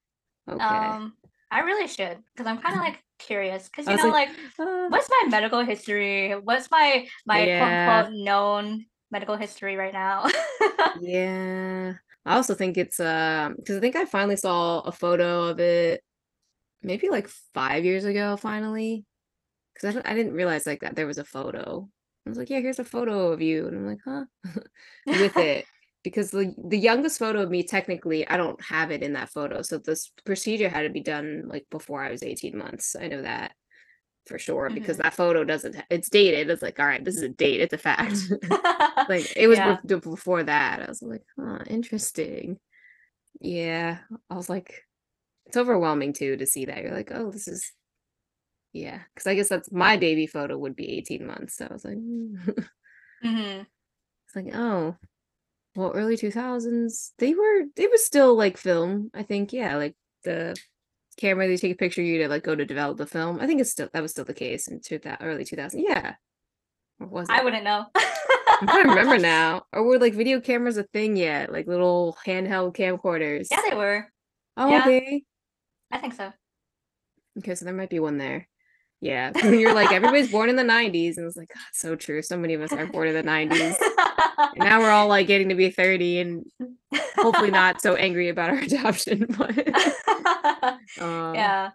Okay. 0.49 0.99
Um, 0.99 1.15
I 1.57 1.61
really 1.61 1.87
should 1.89 2.19
because 2.35 2.47
I'm 2.47 2.59
kind 2.61 2.75
of 2.77 2.81
like 2.83 3.03
curious 3.19 3.69
because 3.69 3.89
you 3.89 3.97
know, 3.97 4.11
like, 4.11 4.29
like, 4.29 4.37
Uh, 4.59 4.89
what's 4.89 5.09
my 5.09 5.29
medical 5.31 5.65
history? 5.65 6.33
What's 6.33 6.71
my 6.71 7.09
my 7.27 7.47
quote 7.49 7.71
Yeah. 7.71 7.79
unquote 7.87 8.13
known 8.13 8.87
medical 9.11 9.37
history 9.37 9.77
right 9.77 9.93
now? 9.93 10.27
yeah. 10.95 11.95
I 12.25 12.35
also 12.35 12.55
think 12.55 12.77
it's 12.77 12.99
um 13.01 13.55
because 13.57 13.77
I 13.77 13.81
think 13.81 13.97
I 13.97 14.05
finally 14.05 14.37
saw 14.37 14.81
a 14.81 14.93
photo 14.93 15.45
of 15.49 15.61
it 15.61 16.03
maybe 16.83 17.11
like 17.11 17.29
five 17.55 17.85
years 17.85 18.05
ago 18.05 18.37
finally. 18.37 19.05
Because 19.75 19.97
I, 19.97 20.13
I 20.13 20.15
didn't 20.15 20.35
realize 20.35 20.67
like 20.67 20.81
that 20.83 20.97
there 20.97 21.07
was 21.09 21.19
a 21.19 21.25
photo. 21.25 21.89
I 22.27 22.31
was 22.31 22.39
like, 22.39 22.51
yeah, 22.51 22.61
here's 22.61 22.81
a 22.81 22.85
photo 22.85 23.33
of 23.33 23.43
you. 23.43 23.69
And 23.69 23.77
I'm 23.77 23.87
like, 23.87 24.01
huh? 24.05 24.25
With 25.13 25.39
it. 25.39 25.67
Because 26.07 26.31
the 26.31 26.55
the 26.69 26.79
youngest 26.79 27.19
photo 27.19 27.43
of 27.43 27.51
me, 27.51 27.65
technically, 27.65 28.25
I 28.29 28.37
don't 28.37 28.63
have 28.65 28.93
it 28.93 29.03
in 29.03 29.15
that 29.15 29.29
photo. 29.29 29.61
So 29.63 29.79
this 29.79 30.13
procedure 30.25 30.69
had 30.69 30.83
to 30.83 30.89
be 30.89 31.01
done 31.01 31.49
like 31.49 31.67
before 31.69 32.01
I 32.01 32.13
was 32.13 32.23
18 32.23 32.57
months. 32.57 32.95
I 32.95 33.09
know 33.09 33.23
that 33.23 33.57
for 34.29 34.39
sure 34.39 34.71
because 34.71 34.99
Mhm. 34.99 35.03
that 35.03 35.15
photo 35.15 35.43
doesn't 35.43 35.83
it's 35.91 36.09
dated. 36.09 36.49
It's 36.49 36.63
like, 36.63 36.79
all 36.79 36.87
right, 36.87 37.05
this 37.05 37.17
is 37.17 37.23
a 37.23 37.29
date, 37.29 37.61
it's 37.61 37.73
a 37.75 37.79
fact. 37.79 38.19
like 39.09 39.33
it 39.35 39.49
was 39.49 39.59
Yeah. 39.59 39.79
bef- 39.85 40.03
before 40.05 40.45
that. 40.45 40.81
I 40.81 40.87
was 40.89 41.03
like, 41.03 41.25
huh, 41.37 41.59
interesting. 41.67 42.61
Yeah. 43.41 43.99
I 44.31 44.35
was 44.37 44.49
like, 44.49 44.85
it's 45.47 45.57
overwhelming 45.57 46.13
too 46.13 46.37
to 46.37 46.47
see 46.47 46.67
that. 46.67 46.83
You're 46.83 46.95
like, 46.95 47.11
oh, 47.13 47.33
this 47.33 47.49
is 47.49 47.73
yeah. 48.73 49.01
Because 49.13 49.27
I 49.27 49.35
guess 49.35 49.49
that's 49.49 49.73
my 49.73 49.97
baby 49.97 50.29
photo 50.29 50.57
would 50.57 50.77
be 50.77 50.89
18 50.89 51.27
months. 51.27 51.57
So 51.57 51.67
I 51.69 51.73
was 51.73 51.85
like, 51.85 51.97
hmm. 51.99 52.37
hmm 53.23 53.63
it's 54.27 54.37
like, 54.37 54.55
oh, 54.55 54.95
well, 55.77 55.93
early 55.95 56.17
2000s, 56.17 57.13
they 57.19 57.35
were 57.35 57.65
it 57.77 57.91
was 57.91 58.05
still 58.05 58.35
like 58.35 58.57
film. 58.57 59.11
I 59.15 59.23
think, 59.23 59.53
yeah, 59.53 59.77
like 59.77 59.95
the 60.25 60.57
camera 61.17 61.47
they 61.49 61.57
take 61.57 61.73
a 61.73 61.77
picture 61.77 62.01
of 62.01 62.07
you 62.07 62.19
to 62.19 62.29
like 62.29 62.43
go 62.43 62.55
to 62.55 62.65
develop 62.65 62.99
the 62.99 63.07
film. 63.07 63.41
I 63.41 63.47
think 63.47 63.61
it's 63.61 63.71
still 63.71 63.89
that 63.93 64.03
was 64.03 64.11
still 64.11 64.25
the 64.25 64.35
case 64.35 64.69
in 64.69 64.81
2000 64.81 65.19
early 65.25 65.45
2000. 65.45 65.81
Yeah. 65.81 66.15
Or 67.01 67.07
was 67.07 67.29
it? 67.29 67.35
I 67.35 67.45
wouldn't 67.45 67.65
know. 67.65 67.87
I'm 67.95 68.67
trying 68.67 68.85
to 68.85 68.89
remember 68.91 69.19
now. 69.23 69.65
Or 69.73 69.83
were 69.83 69.99
like 69.99 70.15
video 70.15 70.41
cameras 70.41 70.77
a 70.77 70.85
thing 70.85 71.17
yet? 71.17 71.53
Like 71.53 71.67
little 71.67 72.17
handheld 72.27 72.75
camcorders. 72.75 73.49
Yeah, 73.51 73.61
they 73.69 73.77
were. 73.77 74.07
Oh, 74.57 74.71
yeah. 74.71 74.81
okay. 74.81 75.23
I 75.91 75.99
think 75.99 76.15
so. 76.15 76.33
Okay, 77.39 77.55
so 77.55 77.65
there 77.67 77.75
might 77.75 77.91
be 77.91 78.01
one 78.01 78.17
there. 78.17 78.49
Yeah. 79.01 79.33
You're 79.45 79.75
like, 79.75 79.93
everybody's 79.93 80.31
born 80.31 80.49
in 80.49 80.57
the 80.57 80.63
90s. 80.63 81.17
And 81.17 81.27
it's 81.27 81.37
like, 81.37 81.49
God, 81.49 81.63
so 81.73 81.97
true. 81.97 82.23
So 82.23 82.39
many 82.39 82.55
of 82.55 82.63
us 82.63 82.73
are 82.73 82.87
born 82.87 83.09
in 83.09 83.15
the 83.15 83.23
90s. 83.23 83.77
And 84.39 84.59
now 84.59 84.81
we're 84.81 84.91
all 84.91 85.09
like 85.09 85.27
getting 85.27 85.49
to 85.49 85.55
be 85.55 85.71
30 85.71 86.21
and 86.21 86.47
hopefully 87.17 87.51
not 87.51 87.81
so 87.81 87.95
angry 87.97 88.29
about 88.29 88.51
our 88.51 88.59
adoption. 88.59 89.27
But 89.39 89.59
um, 91.01 91.35
yeah. 91.35 91.71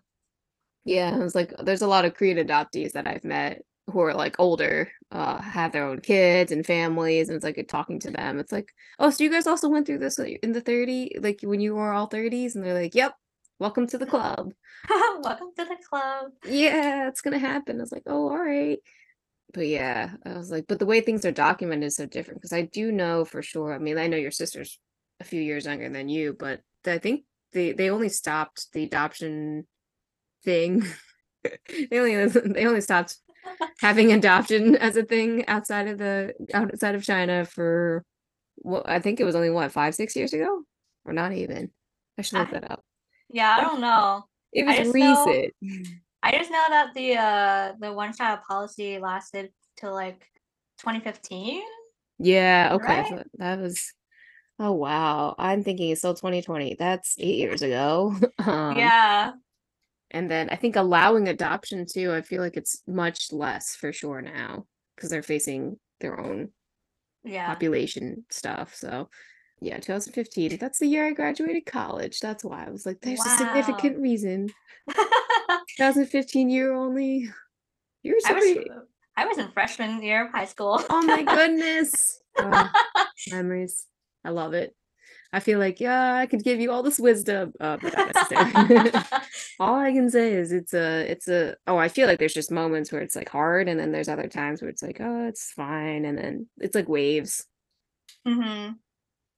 Yeah, 0.84 1.16
it 1.16 1.20
was 1.20 1.36
like 1.36 1.54
there's 1.64 1.84
a 1.84 1.88
lot 1.88 2.06
of 2.06 2.16
Korean 2.16 2.38
adoptees 2.38 2.94
that 2.94 3.08
I've 3.08 3.24
met 3.24 3.64
who 3.92 4.00
are 4.02 4.14
like 4.14 4.40
older, 4.40 4.92
uh, 5.12 5.40
have 5.42 5.72
their 5.72 5.86
own 5.86 6.00
kids 6.00 6.52
and 6.52 6.66
families, 6.66 7.30
and 7.30 7.36
it's 7.36 7.44
like 7.44 7.64
talking 7.68 8.00
to 8.00 8.12
them. 8.12 8.40
It's 8.40 8.52
like, 8.52 8.74
oh, 8.98 9.10
so 9.10 9.24
you 9.24 9.30
guys 9.30 9.48
also 9.48 9.70
went 9.70 9.86
through 9.86 10.00
this 10.00 10.18
in 10.18 10.54
the 10.54 10.62
30, 10.62 11.18
like 11.20 11.42
when 11.44 11.60
you 11.60 11.76
were 11.76 11.92
all 11.92 12.10
30s, 12.10 12.56
and 12.56 12.64
they're 12.64 12.74
like, 12.74 12.96
yep, 12.96 13.14
welcome 13.60 13.86
to 13.88 13.98
the 13.98 14.06
club. 14.06 14.54
Welcome 15.22 15.50
to 15.58 15.66
the 15.66 15.78
club. 15.88 16.32
Yeah, 16.46 17.08
it's 17.08 17.22
gonna 17.22 17.38
happen. 17.38 17.78
I 17.78 17.82
was 17.82 17.92
like, 17.92 18.04
oh, 18.08 18.30
all 18.30 18.38
right. 18.38 18.80
But 19.54 19.68
yeah, 19.68 20.12
I 20.26 20.38
was 20.38 20.50
like, 20.52 20.66
but 20.68 20.80
the 20.80 20.86
way 20.86 21.02
things 21.02 21.26
are 21.26 21.32
documented 21.32 21.88
is 21.88 21.96
so 21.96 22.06
different 22.06 22.40
because 22.40 22.54
I 22.54 22.62
do 22.64 22.92
know 22.92 23.26
for 23.26 23.42
sure. 23.42 23.74
I 23.74 23.80
mean, 23.80 23.98
I 23.98 24.08
know 24.08 24.18
your 24.18 24.32
sister's 24.32 24.80
a 25.20 25.24
few 25.24 25.42
years 25.42 25.66
younger 25.66 25.90
than 25.90 26.10
you, 26.10 26.36
but 26.38 26.62
I 26.86 26.98
think 26.98 27.26
they 27.54 27.74
they 27.74 27.90
only 27.90 28.10
stopped 28.10 28.72
the 28.74 28.84
adoption 28.84 29.68
thing. 30.44 30.86
they 31.44 32.00
only 32.00 32.26
they 32.54 32.66
only 32.66 32.82
stopped 32.82 33.18
having 33.80 34.14
adoption 34.14 34.76
as 34.76 34.96
a 34.96 35.04
thing 35.04 35.48
outside 35.48 35.88
of 35.88 35.98
the 35.98 36.34
outside 36.54 36.96
of 36.96 37.04
China 37.04 37.44
for 37.46 38.04
what 38.56 38.88
I 38.88 39.00
think 39.00 39.20
it 39.20 39.26
was 39.26 39.36
only 39.36 39.50
what 39.50 39.72
five 39.72 39.96
six 39.96 40.16
years 40.16 40.34
ago 40.34 40.64
or 41.06 41.14
not 41.14 41.34
even. 41.34 41.72
I 42.18 42.22
should 42.22 42.40
look 42.40 42.50
I- 42.50 42.60
that 42.60 42.72
up. 42.72 42.84
Yeah, 43.30 43.58
I 43.58 43.62
don't 43.68 43.82
know. 43.82 44.26
It 44.54 44.66
was 44.66 44.76
just 44.78 44.96
know- 44.96 45.26
recent. 45.26 45.88
I 46.24 46.32
just 46.38 46.52
know 46.52 46.66
that 46.70 46.94
the 46.94 47.16
uh 47.18 47.74
the 47.80 47.94
one 47.94 48.14
child 48.14 48.40
policy 48.48 49.00
lasted 49.00 49.50
till 49.78 49.94
like 49.94 50.26
2015. 50.80 51.62
Yeah, 52.20 52.70
okay. 52.74 53.02
Right? 53.02 53.08
so 53.08 53.24
that 53.36 53.60
was 53.60 53.94
oh 54.60 54.72
wow. 54.74 55.36
I'm 55.40 55.64
thinking 55.64 55.90
it's 55.90 56.02
still 56.02 56.14
2020. 56.14 56.76
That's 56.78 57.16
eight 57.20 57.38
years 57.38 57.62
ago. 57.62 58.16
Um, 58.40 58.76
yeah. 58.78 59.32
and 60.12 60.30
then 60.30 60.50
I 60.50 60.56
think 60.56 60.76
allowing 60.76 61.28
adoption 61.28 61.86
too, 61.92 62.12
I 62.14 62.22
feel 62.22 62.42
like 62.42 62.58
it's 62.58 62.82
much 62.88 63.32
less 63.32 63.76
for 63.76 63.94
sure 63.94 64.22
now 64.22 64.66
because 64.96 65.10
they're 65.10 65.24
facing 65.24 65.80
their 66.00 66.20
own 66.20 66.50
Yeah. 67.24 67.48
population 67.48 68.26
stuff. 68.30 68.76
So 68.76 69.10
yeah, 69.60 69.78
2015. 69.78 70.58
That's 70.58 70.80
the 70.80 70.88
year 70.88 71.06
I 71.08 71.14
graduated 71.14 71.66
college. 71.68 72.20
That's 72.20 72.44
why 72.44 72.66
I 72.66 72.72
was 72.72 72.86
like, 72.86 73.00
there's 73.02 73.24
a 73.26 73.30
significant 73.38 74.00
reason. 74.00 74.50
2015 75.78 76.50
year 76.50 76.74
only. 76.74 77.30
You're 78.04 78.18
I 78.26 78.30
so 78.30 78.34
was 78.36 78.44
pretty- 78.44 78.70
I 79.18 79.26
was 79.26 79.38
in 79.38 79.52
freshman 79.52 80.02
year 80.02 80.26
of 80.26 80.32
high 80.32 80.46
school. 80.46 80.82
Oh 80.90 81.02
my 81.04 81.24
goodness. 81.36 81.94
Oh, 82.38 82.70
memories. 83.32 83.86
I 84.24 84.30
love 84.30 84.54
it. 84.54 84.76
I 85.34 85.40
feel 85.40 85.60
like, 85.60 85.80
yeah, 85.80 86.16
I 86.16 86.26
could 86.26 86.44
give 86.44 86.60
you 86.60 86.72
all 86.72 86.84
this 86.84 87.00
wisdom, 87.00 87.54
uh, 87.60 87.78
but 87.82 87.94
not 87.96 89.12
all 89.62 89.76
I 89.76 89.94
can 89.94 90.10
say 90.10 90.34
is 90.34 90.52
it's 90.52 90.74
a, 90.74 91.10
it's 91.10 91.30
a, 91.30 91.56
oh, 91.68 91.78
I 91.78 91.88
feel 91.88 92.06
like 92.08 92.20
there's 92.20 92.34
just 92.34 92.52
moments 92.52 92.92
where 92.92 93.02
it's 93.02 93.16
like 93.16 93.30
hard, 93.30 93.70
and 93.70 93.80
then 93.80 93.94
there's 93.94 94.10
other 94.10 94.28
times 94.28 94.62
where 94.62 94.70
it's 94.70 94.84
like, 94.84 94.98
oh, 95.00 95.28
it's 95.30 95.52
fine, 95.54 96.04
and 96.04 96.18
then 96.18 96.48
it's 96.58 96.76
like 96.76 96.90
waves. 96.90 97.46
hmm 98.26 98.72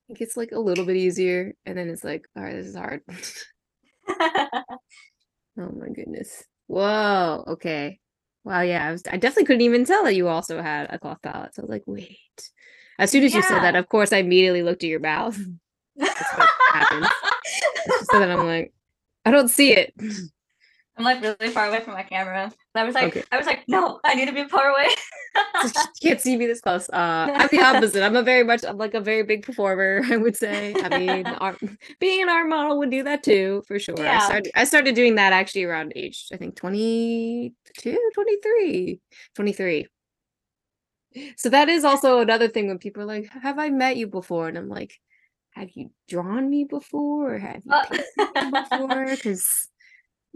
It 0.08 0.18
gets 0.18 0.36
like 0.36 0.50
a 0.50 0.58
little 0.58 0.84
bit 0.84 0.96
easier, 0.96 1.54
and 1.64 1.78
then 1.78 1.88
it's 1.88 2.02
like, 2.02 2.26
all 2.36 2.42
right, 2.42 2.56
this 2.56 2.66
is 2.66 2.76
hard. 2.76 3.02
Oh 5.58 5.70
my 5.70 5.88
goodness. 5.88 6.44
Whoa. 6.66 7.44
Okay. 7.46 8.00
Wow. 8.44 8.62
Yeah. 8.62 8.88
I 8.88 8.92
was. 8.92 9.02
I 9.10 9.16
definitely 9.16 9.44
couldn't 9.44 9.62
even 9.62 9.84
tell 9.84 10.04
that 10.04 10.14
you 10.14 10.28
also 10.28 10.60
had 10.62 10.92
a 10.92 10.98
cloth 10.98 11.22
palate. 11.22 11.54
So 11.54 11.62
I 11.62 11.64
was 11.64 11.70
like, 11.70 11.84
wait. 11.86 12.50
As 12.98 13.10
soon 13.10 13.24
as 13.24 13.34
you 13.34 13.42
said 13.42 13.60
that, 13.60 13.74
of 13.74 13.88
course, 13.88 14.12
I 14.12 14.18
immediately 14.18 14.62
looked 14.62 14.84
at 14.84 14.90
your 14.90 15.00
mouth. 15.00 15.36
what 15.94 16.16
happens. 16.72 17.08
so 18.10 18.20
then 18.20 18.30
I'm 18.30 18.46
like, 18.46 18.72
I 19.24 19.32
don't 19.32 19.48
see 19.48 19.72
it. 19.72 19.92
I'm 20.96 21.04
like 21.04 21.20
really 21.20 21.50
far 21.52 21.66
away 21.66 21.80
from 21.80 21.94
my 21.94 22.04
camera. 22.04 22.52
And 22.74 22.82
I 22.82 22.84
was 22.84 22.94
like, 22.94 23.04
Okay. 23.08 23.22
I 23.30 23.36
was 23.38 23.46
like, 23.46 23.68
no, 23.68 24.00
I 24.04 24.14
need 24.14 24.26
to 24.26 24.32
be 24.32 24.48
far 24.48 24.68
away. 24.70 24.88
you 25.64 25.70
can't 26.02 26.20
see 26.20 26.36
me 26.36 26.46
this 26.46 26.60
close. 26.60 26.88
Uh, 26.90 27.28
I'm 27.36 27.48
the 27.48 27.60
opposite. 27.62 28.02
I'm 28.04 28.16
a 28.16 28.22
very 28.22 28.42
much. 28.44 28.64
I'm 28.64 28.76
like 28.78 28.94
a 28.94 29.00
very 29.00 29.22
big 29.22 29.44
performer. 29.44 30.02
I 30.10 30.16
would 30.16 30.36
say. 30.36 30.74
I 30.82 30.88
mean, 30.88 31.26
art, 31.34 31.58
being 32.00 32.22
an 32.22 32.28
art 32.28 32.48
model 32.48 32.78
would 32.78 32.90
do 32.90 33.02
that 33.04 33.22
too, 33.22 33.62
for 33.68 33.78
sure. 33.78 34.00
I 34.00 34.04
Yeah. 34.04 34.18
started. 34.18 34.52
I 34.56 34.64
started 34.64 34.94
doing 34.94 35.14
that 35.16 35.32
actually 35.32 35.64
around 35.64 35.92
age, 35.94 36.26
I 36.32 36.36
think 36.36 36.56
22, 36.56 38.10
23, 38.14 39.00
23. 39.34 39.86
So 41.36 41.48
that 41.50 41.68
is 41.68 41.84
also 41.84 42.18
another 42.20 42.48
thing 42.48 42.66
when 42.66 42.78
people 42.78 43.02
are 43.02 43.06
like, 43.06 43.28
"Have 43.30 43.58
I 43.58 43.70
met 43.70 43.96
you 43.96 44.08
before?" 44.08 44.48
And 44.48 44.58
I'm 44.58 44.68
like, 44.68 45.00
"Have 45.52 45.70
you 45.74 45.90
drawn 46.08 46.50
me 46.50 46.64
before? 46.64 47.34
Or 47.34 47.38
have 47.38 47.62
you 47.64 47.72
Uh, 47.72 47.84
painted 47.84 48.40
me 48.40 48.50
before?" 48.50 49.06
Because 49.16 49.68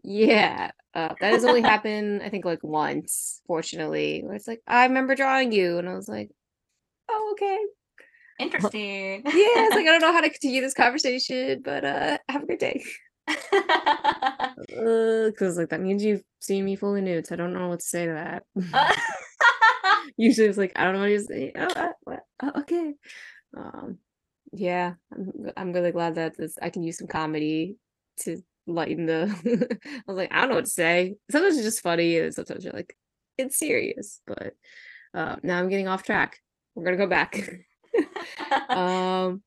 yeah, 0.02 0.70
uh, 0.94 1.14
that 1.20 1.32
has 1.32 1.44
only 1.44 1.62
happened, 1.72 2.22
I 2.22 2.28
think, 2.28 2.44
like 2.44 2.62
once, 2.62 3.40
fortunately, 3.46 4.22
where 4.24 4.34
it's 4.34 4.48
like, 4.48 4.62
I 4.66 4.84
remember 4.86 5.14
drawing 5.14 5.52
you, 5.52 5.78
and 5.78 5.88
I 5.88 5.94
was 5.94 6.08
like, 6.08 6.30
oh, 7.10 7.30
okay. 7.32 7.58
Interesting. 8.38 9.22
yeah, 9.24 9.32
it's 9.34 9.74
like 9.74 9.86
I 9.86 9.90
don't 9.90 10.00
know 10.00 10.12
how 10.12 10.20
to 10.20 10.30
continue 10.30 10.60
this 10.60 10.74
conversation, 10.74 11.60
but 11.64 11.84
uh 11.84 12.18
have 12.28 12.44
a 12.44 12.46
good 12.46 12.58
day. 12.58 12.84
Because 15.26 15.58
like 15.58 15.70
that 15.70 15.80
means 15.80 16.04
you've 16.04 16.22
seen 16.40 16.64
me 16.64 16.76
fully 16.76 17.00
nude. 17.00 17.26
So 17.26 17.34
I 17.34 17.36
don't 17.36 17.52
know 17.52 17.68
what 17.68 17.80
to 17.80 17.86
say 17.86 18.06
to 18.06 18.12
that. 18.12 18.44
Usually 20.16 20.46
it's 20.46 20.58
like 20.58 20.72
I 20.76 20.84
don't 20.84 20.94
know 20.94 21.00
what 21.00 21.08
to 21.08 21.20
say. 21.20 21.52
Oh, 21.56 21.64
uh, 21.64 21.92
what? 22.04 22.20
Oh, 22.42 22.52
okay. 22.60 22.94
Um, 23.56 23.98
yeah, 24.52 24.94
I'm 25.12 25.50
I'm 25.56 25.72
really 25.72 25.92
glad 25.92 26.14
that 26.14 26.36
this 26.36 26.56
I 26.62 26.70
can 26.70 26.82
use 26.82 26.98
some 26.98 27.08
comedy 27.08 27.76
to 28.20 28.40
lighten 28.68 29.06
the. 29.06 29.78
I 29.84 30.02
was 30.06 30.16
like 30.16 30.32
I 30.32 30.40
don't 30.40 30.50
know 30.50 30.56
what 30.56 30.66
to 30.66 30.70
say. 30.70 31.16
Sometimes 31.30 31.56
it's 31.56 31.64
just 31.64 31.82
funny, 31.82 32.18
and 32.18 32.34
sometimes 32.34 32.64
you're 32.64 32.72
like 32.72 32.96
it's 33.36 33.58
serious. 33.58 34.20
But 34.26 34.54
uh, 35.14 35.36
now 35.42 35.58
I'm 35.58 35.68
getting 35.68 35.88
off 35.88 36.02
track. 36.02 36.38
We're 36.74 36.84
gonna 36.84 36.96
go 36.96 37.06
back. 37.06 37.42
um 38.68 39.42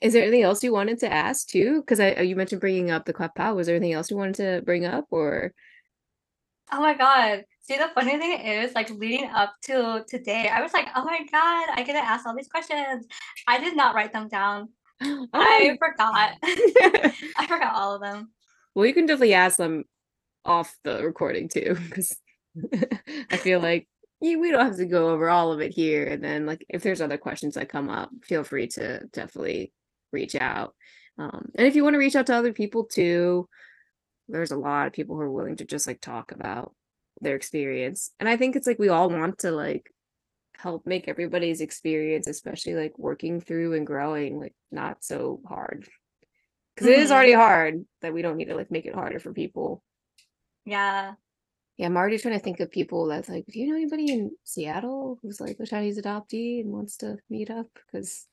is 0.00 0.14
there 0.14 0.22
anything 0.22 0.42
else 0.42 0.64
you 0.64 0.72
wanted 0.72 0.98
to 1.00 1.12
ask 1.12 1.48
too? 1.48 1.80
Because 1.80 2.00
I 2.00 2.20
you 2.20 2.36
mentioned 2.36 2.60
bringing 2.60 2.90
up 2.90 3.04
the 3.04 3.12
Clef 3.12 3.34
Pal. 3.34 3.56
Was 3.56 3.66
there 3.66 3.76
anything 3.76 3.92
else 3.92 4.10
you 4.10 4.16
wanted 4.16 4.36
to 4.36 4.62
bring 4.64 4.86
up 4.86 5.06
or? 5.10 5.52
Oh 6.72 6.80
my 6.80 6.94
god. 6.94 7.44
See 7.62 7.76
the 7.76 7.90
funny 7.94 8.18
thing 8.18 8.40
is 8.40 8.74
like 8.74 8.90
leading 8.90 9.28
up 9.30 9.54
to 9.64 10.04
today, 10.08 10.48
I 10.48 10.62
was 10.62 10.72
like, 10.72 10.88
oh 10.96 11.04
my 11.04 11.18
god, 11.30 11.68
I 11.74 11.84
get 11.86 11.92
to 11.92 11.98
ask 11.98 12.26
all 12.26 12.34
these 12.34 12.48
questions. 12.48 13.06
I 13.46 13.60
did 13.60 13.76
not 13.76 13.94
write 13.94 14.12
them 14.12 14.28
down. 14.28 14.70
Oh, 15.02 15.26
I 15.32 15.78
forgot. 15.78 16.36
I 16.42 17.46
forgot 17.48 17.74
all 17.74 17.94
of 17.94 18.02
them. 18.02 18.30
well, 18.74 18.86
you 18.86 18.94
can 18.94 19.06
definitely 19.06 19.34
ask 19.34 19.56
them 19.56 19.84
off 20.44 20.76
the 20.84 21.02
recording 21.02 21.48
too, 21.48 21.76
because 21.88 22.16
I 23.30 23.36
feel 23.36 23.60
like 23.60 23.88
yeah, 24.20 24.36
we 24.36 24.50
don't 24.50 24.66
have 24.66 24.76
to 24.76 24.84
go 24.86 25.08
over 25.10 25.30
all 25.30 25.52
of 25.52 25.60
it 25.60 25.72
here. 25.72 26.06
And 26.06 26.22
then 26.22 26.44
like 26.46 26.64
if 26.68 26.82
there's 26.82 27.00
other 27.00 27.16
questions 27.18 27.54
that 27.54 27.70
come 27.70 27.88
up, 27.88 28.10
feel 28.22 28.44
free 28.44 28.66
to 28.68 29.06
definitely 29.12 29.72
reach 30.12 30.36
out. 30.36 30.74
Um, 31.18 31.50
and 31.54 31.66
if 31.66 31.74
you 31.76 31.82
want 31.84 31.94
to 31.94 31.98
reach 31.98 32.16
out 32.16 32.26
to 32.26 32.34
other 32.34 32.52
people 32.52 32.84
too, 32.84 33.48
there's 34.28 34.52
a 34.52 34.56
lot 34.56 34.86
of 34.86 34.92
people 34.92 35.16
who 35.16 35.22
are 35.22 35.30
willing 35.30 35.56
to 35.56 35.64
just 35.64 35.86
like 35.86 36.00
talk 36.00 36.32
about 36.32 36.74
their 37.20 37.36
experience. 37.36 38.10
And 38.20 38.28
I 38.28 38.36
think 38.36 38.56
it's 38.56 38.66
like 38.66 38.78
we 38.78 38.88
all 38.88 39.08
want 39.10 39.38
to 39.38 39.50
like 39.50 39.90
help 40.60 40.86
make 40.86 41.08
everybody's 41.08 41.60
experience, 41.60 42.26
especially 42.26 42.74
like 42.74 42.98
working 42.98 43.40
through 43.40 43.74
and 43.74 43.86
growing, 43.86 44.38
like 44.38 44.54
not 44.70 45.02
so 45.02 45.40
hard. 45.48 45.88
Because 46.74 46.88
mm-hmm. 46.88 47.12
already 47.12 47.32
hard 47.32 47.84
that 48.02 48.12
we 48.12 48.22
don't 48.22 48.36
need 48.36 48.46
to 48.46 48.56
like 48.56 48.70
make 48.70 48.86
it 48.86 48.94
harder 48.94 49.18
for 49.18 49.32
people. 49.32 49.82
Yeah. 50.64 51.14
Yeah, 51.76 51.86
I'm 51.86 51.96
already 51.96 52.18
trying 52.18 52.38
to 52.38 52.44
think 52.44 52.60
of 52.60 52.70
people 52.70 53.06
that's 53.06 53.28
like, 53.28 53.46
do 53.46 53.58
you 53.58 53.68
know 53.68 53.76
anybody 53.76 54.12
in 54.12 54.32
Seattle 54.44 55.18
who's 55.22 55.40
like 55.40 55.56
a 55.60 55.66
Chinese 55.66 55.98
adoptee 55.98 56.60
and 56.60 56.70
wants 56.70 56.98
to 56.98 57.16
meet 57.30 57.50
up? 57.50 57.68
Because 57.86 58.26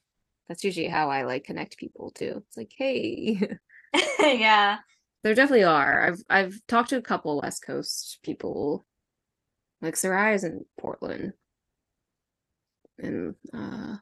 that's 0.47 0.63
usually 0.63 0.87
how 0.87 1.09
I 1.09 1.23
like 1.23 1.45
connect 1.45 1.77
people 1.77 2.11
too. 2.11 2.43
It's 2.47 2.57
like, 2.57 2.73
hey. 2.77 3.41
yeah. 4.19 4.79
There 5.23 5.33
definitely 5.33 5.63
are. 5.63 6.07
I've 6.07 6.23
I've 6.29 6.61
talked 6.67 6.89
to 6.89 6.97
a 6.97 7.01
couple 7.01 7.41
West 7.41 7.63
Coast 7.65 8.19
people. 8.23 8.85
Like 9.81 9.95
Saraya's 9.95 10.43
in 10.43 10.65
Portland. 10.79 11.33
And 12.99 13.35
uh 13.53 13.97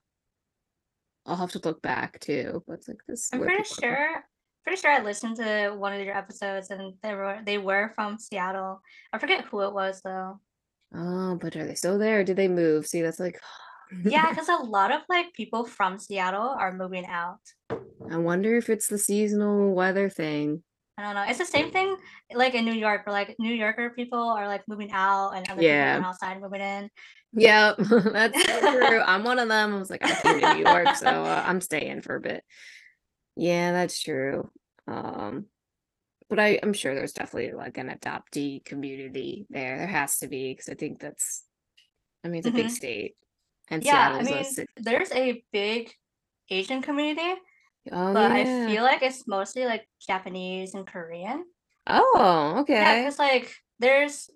I'll 1.25 1.37
have 1.37 1.51
to 1.53 1.61
look 1.63 1.81
back 1.81 2.19
too. 2.19 2.63
But 2.67 2.73
it's 2.73 2.87
like 2.87 3.01
this. 3.07 3.29
I'm 3.33 3.41
pretty 3.41 3.63
sure 3.63 4.23
pretty 4.63 4.81
sure 4.81 4.91
I 4.91 5.01
listened 5.01 5.37
to 5.37 5.75
one 5.77 5.93
of 5.93 6.01
your 6.01 6.17
episodes 6.17 6.71
and 6.71 6.93
they 7.03 7.13
were 7.13 7.39
they 7.45 7.57
were 7.57 7.91
from 7.95 8.17
Seattle. 8.17 8.81
I 9.13 9.19
forget 9.19 9.45
who 9.45 9.61
it 9.61 9.73
was 9.73 10.01
though. 10.03 10.39
Oh, 10.93 11.35
but 11.35 11.55
are 11.55 11.65
they 11.65 11.75
still 11.75 11.99
there? 11.99 12.23
did 12.23 12.37
they 12.37 12.47
move? 12.47 12.87
See, 12.87 13.01
that's 13.01 13.19
like 13.19 13.39
yeah, 14.03 14.29
because 14.29 14.49
a 14.49 14.55
lot 14.55 14.91
of 14.91 15.01
like 15.07 15.33
people 15.33 15.65
from 15.65 15.99
Seattle 15.99 16.55
are 16.57 16.73
moving 16.73 17.05
out. 17.05 17.39
I 17.69 18.17
wonder 18.17 18.57
if 18.57 18.69
it's 18.69 18.87
the 18.87 18.97
seasonal 18.97 19.73
weather 19.73 20.09
thing. 20.09 20.63
I 20.97 21.03
don't 21.03 21.15
know. 21.15 21.25
It's 21.27 21.39
the 21.39 21.45
same 21.45 21.71
thing 21.71 21.97
like 22.33 22.53
in 22.53 22.63
New 22.63 22.73
York, 22.73 23.05
where 23.05 23.13
like 23.13 23.35
New 23.37 23.53
Yorker 23.53 23.89
people 23.89 24.19
are 24.19 24.47
like 24.47 24.63
moving 24.67 24.91
out 24.91 25.31
and 25.31 25.49
other 25.49 25.61
yeah. 25.61 25.97
people 25.97 26.09
outside 26.09 26.41
moving 26.41 26.61
in. 26.61 26.89
Yeah, 27.33 27.73
that's 27.77 28.43
true. 28.43 29.01
I'm 29.05 29.23
one 29.23 29.39
of 29.39 29.49
them. 29.49 29.75
I 29.75 29.79
was 29.79 29.89
like, 29.89 30.01
I'm 30.03 30.39
here 30.39 30.49
in 30.49 30.57
New 30.57 30.69
York, 30.69 30.95
so 30.95 31.07
uh, 31.07 31.43
I'm 31.45 31.59
staying 31.59 32.01
for 32.01 32.15
a 32.15 32.21
bit. 32.21 32.43
Yeah, 33.35 33.73
that's 33.73 34.01
true. 34.01 34.49
Um, 34.87 35.47
but 36.29 36.39
I, 36.39 36.59
I'm 36.63 36.73
sure 36.73 36.95
there's 36.95 37.13
definitely 37.13 37.53
like 37.53 37.77
an 37.77 37.89
adoptee 37.89 38.63
community 38.63 39.45
there. 39.49 39.77
There 39.77 39.87
has 39.87 40.19
to 40.19 40.27
be 40.27 40.53
because 40.53 40.69
I 40.69 40.75
think 40.75 40.99
that's, 40.99 41.43
I 42.23 42.29
mean, 42.29 42.39
it's 42.39 42.47
a 42.47 42.51
mm-hmm. 42.51 42.57
big 42.57 42.69
state. 42.69 43.15
And 43.69 43.83
yeah, 43.83 44.17
Seattle's 44.17 44.31
I 44.31 44.61
mean, 44.61 44.67
there's 44.77 45.11
a 45.11 45.43
big 45.51 45.91
Asian 46.49 46.81
community, 46.81 47.39
oh, 47.91 48.13
but 48.13 48.31
yeah. 48.31 48.65
I 48.65 48.67
feel 48.67 48.83
like 48.83 49.01
it's 49.01 49.27
mostly 49.27 49.65
like 49.65 49.87
Japanese 49.99 50.73
and 50.73 50.85
Korean. 50.85 51.45
Oh, 51.87 52.57
okay. 52.59 52.73
Yeah, 52.73 52.99
because 52.99 53.19
like 53.19 53.53
there's 53.79 54.29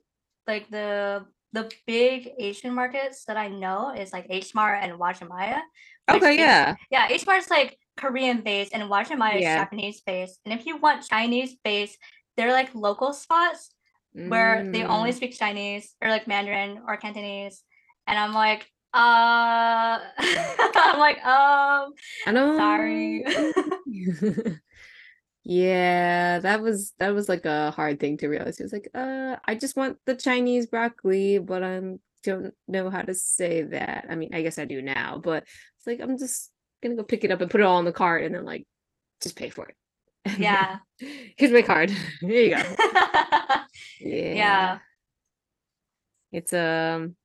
like 0.48 0.70
the 0.70 1.26
the 1.54 1.72
big 1.88 2.30
Asian 2.38 2.74
markets 2.74 3.26
that 3.26 3.38
I 3.38 3.48
know 3.48 3.94
is 3.96 4.14
like 4.14 4.28
H 4.30 4.54
Mart 4.54 4.80
and 4.82 4.94
Uwajimaya. 4.94 5.62
Okay, 6.10 6.38
yeah. 6.38 6.76
Yeah, 6.92 7.08
H 7.10 7.26
Mart 7.26 7.40
is 7.40 7.50
like 7.50 7.78
Korean 7.98 8.42
based 8.42 8.74
and 8.74 8.84
Uwajimaya 8.84 9.38
is 9.38 9.44
Japanese 9.44 10.02
based. 10.02 10.40
And 10.46 10.54
if 10.54 10.66
you 10.66 10.78
want 10.78 11.08
Chinese 11.08 11.56
based, 11.64 11.98
they're 12.38 12.54
like 12.54 12.74
local 12.74 13.14
spots 13.14 13.72
where 14.14 14.64
mm. 14.64 14.74
they 14.74 14.84
only 14.84 15.12
mm. 15.12 15.16
speak 15.16 15.38
Chinese 15.38 15.96
or 16.02 16.10
like 16.10 16.28
Mandarin 16.28 16.82
or 16.88 16.98
Cantonese. 16.98 17.64
And 18.08 18.18
I'm 18.18 18.34
like, 18.34 18.68
uh 18.94 20.00
i'm 20.18 21.00
like 21.00 21.24
um 21.26 21.94
i 22.26 22.32
know 22.32 22.58
sorry. 22.58 23.24
Yeah 25.44 26.40
that 26.40 26.62
was 26.62 26.94
that 27.00 27.14
was 27.14 27.28
like 27.30 27.46
a 27.46 27.72
hard 27.72 28.00
thing 28.00 28.18
to 28.18 28.28
realize. 28.28 28.60
It 28.60 28.64
was 28.64 28.74
like 28.74 28.90
uh 28.94 29.38
i 29.46 29.56
just 29.56 29.76
want 29.76 29.98
the 30.06 30.16
chinese 30.16 30.68
broccoli 30.68 31.40
but 31.40 31.64
i 31.64 31.82
don't 32.24 32.54
know 32.68 32.90
how 32.90 33.02
to 33.02 33.16
say 33.16 33.64
that. 33.64 34.06
I 34.10 34.16
mean 34.16 34.30
i 34.34 34.42
guess 34.42 34.60
i 34.60 34.66
do 34.66 34.82
now 34.82 35.20
but 35.24 35.44
it's 35.44 35.88
like 35.88 36.02
i'm 36.02 36.18
just 36.18 36.52
gonna 36.84 36.96
go 36.96 37.04
pick 37.04 37.24
it 37.24 37.32
up 37.32 37.42
and 37.42 37.50
put 37.50 37.62
it 37.62 37.64
all 37.64 37.80
in 37.80 37.86
the 37.86 37.92
cart 37.92 38.24
and 38.24 38.36
then 38.36 38.46
like 38.46 38.66
just 39.22 39.36
pay 39.36 39.50
for 39.50 39.68
it. 39.68 39.76
Yeah. 40.38 40.78
here's 41.38 41.52
my 41.52 41.62
card. 41.62 41.90
Here 42.22 42.44
you 42.44 42.56
go. 42.56 42.62
Yeah. 44.02 44.34
Yeah. 44.34 44.80
It's 46.32 46.54
um 46.54 47.16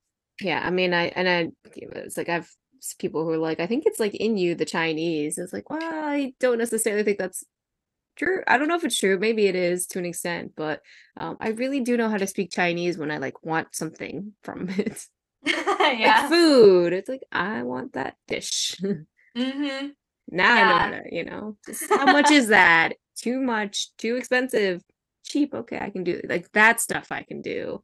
yeah 0.41 0.61
i 0.63 0.69
mean 0.69 0.93
i 0.93 1.05
and 1.07 1.29
i 1.29 1.49
it's 1.75 2.17
like 2.17 2.29
i've 2.29 2.49
people 2.99 3.23
who 3.23 3.31
are 3.31 3.37
like 3.37 3.59
i 3.59 3.65
think 3.65 3.85
it's 3.85 3.99
like 3.99 4.13
in 4.15 4.37
you 4.37 4.53
the 4.53 4.65
chinese. 4.65 5.37
It's 5.37 5.53
like 5.53 5.69
well 5.69 5.79
i 5.81 6.33
don't 6.39 6.57
necessarily 6.59 7.03
think 7.03 7.17
that's 7.17 7.43
true. 8.15 8.41
I 8.47 8.57
don't 8.57 8.67
know 8.67 8.75
if 8.75 8.83
it's 8.83 8.99
true 8.99 9.17
maybe 9.17 9.47
it 9.47 9.55
is 9.55 9.87
to 9.87 9.99
an 9.99 10.05
extent 10.05 10.51
but 10.55 10.81
um, 11.17 11.37
i 11.39 11.49
really 11.49 11.79
do 11.79 11.97
know 11.97 12.09
how 12.09 12.17
to 12.17 12.27
speak 12.27 12.51
chinese 12.51 12.97
when 12.97 13.11
i 13.11 13.17
like 13.17 13.43
want 13.43 13.75
something 13.75 14.33
from 14.43 14.69
it. 14.77 15.05
Yeah. 15.45 16.21
like 16.21 16.29
food 16.29 16.93
it's 16.93 17.09
like 17.09 17.23
i 17.31 17.63
want 17.63 17.93
that 17.93 18.15
dish. 18.27 18.75
Mm-hmm. 19.37 19.87
now 20.29 20.55
yeah. 20.55 20.73
i 20.73 20.89
know 20.91 21.03
to, 21.03 21.13
you 21.13 21.25
know? 21.25 21.57
Just 21.65 21.89
how 21.89 22.05
much 22.05 22.31
is 22.31 22.47
that? 22.47 22.93
Too 23.17 23.41
much? 23.41 23.89
Too 23.97 24.15
expensive? 24.15 24.81
Cheap? 25.25 25.53
Okay 25.53 25.77
i 25.77 25.89
can 25.89 26.05
do 26.05 26.13
it. 26.13 26.29
like 26.29 26.49
that 26.53 26.79
stuff 26.79 27.11
i 27.11 27.23
can 27.23 27.41
do. 27.41 27.83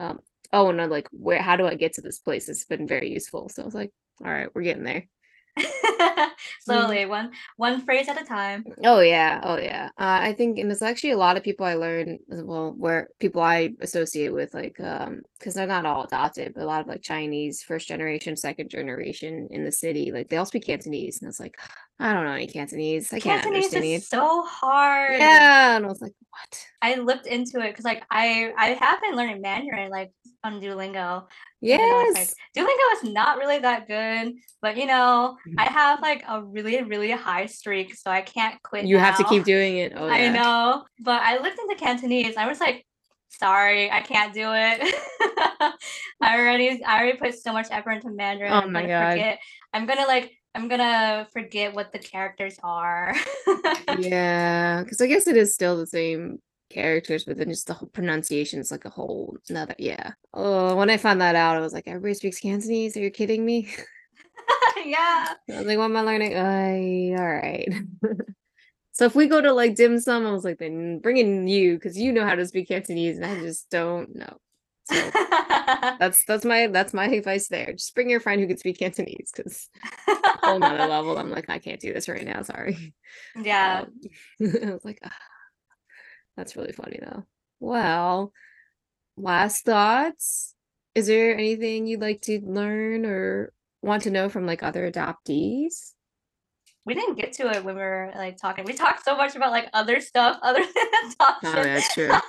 Um 0.00 0.18
oh 0.52 0.70
no 0.70 0.86
like 0.86 1.08
where 1.12 1.40
how 1.42 1.56
do 1.56 1.66
i 1.66 1.74
get 1.74 1.94
to 1.94 2.00
this 2.02 2.18
place? 2.18 2.48
It's 2.48 2.64
been 2.64 2.86
very 2.86 3.10
useful. 3.10 3.48
So 3.48 3.62
i 3.62 3.64
was 3.64 3.74
like 3.74 3.90
all 4.24 4.30
right 4.30 4.48
we're 4.54 4.62
getting 4.62 4.84
there 4.84 5.06
slowly 6.62 6.98
mm. 6.98 7.08
one 7.08 7.30
one 7.56 7.80
phrase 7.84 8.08
at 8.08 8.20
a 8.20 8.24
time 8.24 8.64
oh 8.84 9.00
yeah 9.00 9.40
oh 9.44 9.58
yeah 9.58 9.90
uh, 9.98 10.18
i 10.20 10.32
think 10.32 10.58
and 10.58 10.72
it's 10.72 10.82
actually 10.82 11.10
a 11.10 11.16
lot 11.16 11.36
of 11.36 11.42
people 11.42 11.66
i 11.66 11.74
learn 11.74 12.18
well 12.28 12.74
where 12.76 13.08
people 13.20 13.42
i 13.42 13.70
associate 13.80 14.32
with 14.32 14.54
like 14.54 14.78
um 14.80 15.20
because 15.38 15.54
they're 15.54 15.66
not 15.66 15.84
all 15.84 16.04
adopted 16.04 16.52
but 16.54 16.62
a 16.62 16.66
lot 16.66 16.80
of 16.80 16.86
like 16.86 17.02
chinese 17.02 17.62
first 17.62 17.86
generation 17.86 18.36
second 18.36 18.70
generation 18.70 19.46
in 19.50 19.64
the 19.64 19.72
city 19.72 20.10
like 20.10 20.28
they 20.28 20.38
all 20.38 20.46
speak 20.46 20.64
cantonese 20.64 21.20
and 21.20 21.28
it's 21.28 21.40
like 21.40 21.56
I 22.02 22.14
don't 22.14 22.24
know 22.24 22.32
any 22.32 22.48
Cantonese. 22.48 23.12
I 23.12 23.20
can't 23.20 23.42
Cantonese 23.42 23.66
understand 23.66 23.84
is 23.84 24.08
so 24.08 24.42
hard. 24.42 25.18
Yeah, 25.18 25.76
and 25.76 25.84
I 25.84 25.88
was 25.88 26.00
like, 26.00 26.14
what? 26.30 26.66
I 26.82 26.96
looked 26.96 27.28
into 27.28 27.60
it 27.60 27.70
because 27.70 27.84
like 27.84 28.02
I 28.10 28.52
I 28.58 28.70
have 28.70 29.00
been 29.00 29.14
learning 29.14 29.40
Mandarin 29.40 29.88
like 29.88 30.10
on 30.42 30.60
Duolingo. 30.60 31.26
Yes. 31.62 32.14
Like, 32.14 32.28
Duolingo 32.56 32.96
is 32.96 33.12
not 33.14 33.38
really 33.38 33.60
that 33.60 33.86
good, 33.86 34.34
but 34.60 34.76
you 34.76 34.86
know, 34.86 35.36
mm-hmm. 35.48 35.60
I 35.60 35.64
have 35.64 36.02
like 36.02 36.24
a 36.28 36.42
really, 36.42 36.82
really 36.82 37.12
high 37.12 37.46
streak, 37.46 37.94
so 37.94 38.10
I 38.10 38.20
can't 38.20 38.60
quit. 38.62 38.84
You 38.84 38.96
now. 38.96 39.04
have 39.04 39.16
to 39.18 39.24
keep 39.24 39.44
doing 39.44 39.78
it. 39.78 39.92
Oh, 39.96 40.06
yeah. 40.06 40.12
I 40.12 40.28
know. 40.28 40.84
But 41.00 41.22
I 41.22 41.38
looked 41.38 41.58
into 41.58 41.76
Cantonese. 41.76 42.36
I 42.36 42.48
was 42.48 42.58
like, 42.58 42.84
sorry, 43.28 43.90
I 43.90 44.00
can't 44.00 44.34
do 44.34 44.50
it. 44.52 44.94
I 46.20 46.38
already 46.38 46.84
I 46.84 47.00
already 47.00 47.18
put 47.18 47.34
so 47.34 47.52
much 47.52 47.68
effort 47.70 47.92
into 47.92 48.10
Mandarin. 48.10 48.52
Oh 48.52 48.68
my 48.68 48.84
god. 48.84 49.12
Forget. 49.12 49.38
I'm 49.72 49.86
gonna 49.86 50.06
like 50.06 50.32
I'm 50.54 50.68
gonna 50.68 51.28
forget 51.32 51.74
what 51.74 51.92
the 51.92 51.98
characters 51.98 52.58
are. 52.62 53.14
yeah, 53.98 54.82
because 54.82 55.00
I 55.00 55.06
guess 55.06 55.26
it 55.26 55.36
is 55.36 55.54
still 55.54 55.76
the 55.76 55.86
same 55.86 56.40
characters, 56.72 57.24
but 57.24 57.36
then 57.36 57.48
just 57.48 57.66
the 57.66 57.74
whole 57.74 57.88
pronunciation 57.88 58.60
is 58.60 58.70
like 58.70 58.84
a 58.84 58.90
whole 58.90 59.36
another. 59.48 59.74
Yeah. 59.78 60.12
Oh, 60.32 60.74
when 60.76 60.90
I 60.90 60.96
found 60.96 61.20
that 61.20 61.36
out, 61.36 61.56
I 61.56 61.60
was 61.60 61.72
like, 61.72 61.86
everybody 61.86 62.14
speaks 62.14 62.40
Cantonese. 62.40 62.96
Are 62.96 63.00
you 63.00 63.10
kidding 63.10 63.44
me? 63.44 63.68
yeah. 64.84 65.34
I 65.50 65.58
was 65.58 65.66
like, 65.66 65.78
what 65.78 65.86
am 65.86 65.96
I 65.96 66.00
learning? 66.02 66.34
Uh, 66.34 67.20
all 67.20 67.28
right. 67.28 67.68
so 68.92 69.04
if 69.04 69.14
we 69.14 69.26
go 69.26 69.40
to 69.40 69.52
like 69.52 69.74
dim 69.74 70.00
sum, 70.00 70.26
I 70.26 70.32
was 70.32 70.44
like, 70.44 70.58
then 70.58 70.98
bring 70.98 71.16
in 71.16 71.46
you 71.48 71.74
because 71.74 71.98
you 71.98 72.12
know 72.12 72.24
how 72.24 72.34
to 72.34 72.46
speak 72.46 72.68
Cantonese, 72.68 73.16
and 73.16 73.26
I 73.26 73.40
just 73.40 73.70
don't 73.70 74.14
know. 74.14 74.38
So 74.84 75.10
that's 75.98 76.24
that's 76.24 76.44
my 76.44 76.66
that's 76.66 76.92
my 76.92 77.06
advice 77.06 77.48
there. 77.48 77.72
Just 77.72 77.94
bring 77.94 78.10
your 78.10 78.20
friend 78.20 78.40
who 78.40 78.48
can 78.48 78.58
speak 78.58 78.78
Cantonese 78.78 79.30
because 79.34 79.68
whole 80.42 80.58
nother 80.58 80.86
level. 80.86 81.16
I'm 81.18 81.30
like, 81.30 81.48
I 81.48 81.58
can't 81.58 81.80
do 81.80 81.92
this 81.92 82.08
right 82.08 82.24
now. 82.24 82.42
Sorry. 82.42 82.94
yeah. 83.40 83.84
Um, 84.40 84.54
I 84.68 84.72
was 84.72 84.84
like, 84.84 84.98
ah, 85.04 85.10
that's 86.36 86.56
really 86.56 86.72
funny 86.72 86.98
though. 87.00 87.24
Well, 87.60 88.32
last 89.16 89.64
thoughts. 89.64 90.54
Is 90.94 91.06
there 91.06 91.34
anything 91.34 91.86
you'd 91.86 92.00
like 92.00 92.20
to 92.22 92.40
learn 92.40 93.06
or 93.06 93.52
want 93.80 94.02
to 94.04 94.10
know 94.10 94.28
from 94.28 94.46
like 94.46 94.62
other 94.62 94.90
adoptees? 94.90 95.92
we 96.84 96.94
didn't 96.94 97.14
get 97.14 97.32
to 97.34 97.48
it 97.48 97.64
when 97.64 97.76
we 97.76 97.80
were 97.80 98.12
like 98.16 98.36
talking. 98.36 98.64
We 98.64 98.72
talked 98.72 99.04
so 99.04 99.16
much 99.16 99.36
about 99.36 99.52
like 99.52 99.68
other 99.72 100.00
stuff 100.00 100.38
other 100.42 100.60
than 100.60 101.12
adoption. 101.12 101.50
Oh, 101.50 101.62
that's 101.62 101.94
true. 101.94 102.10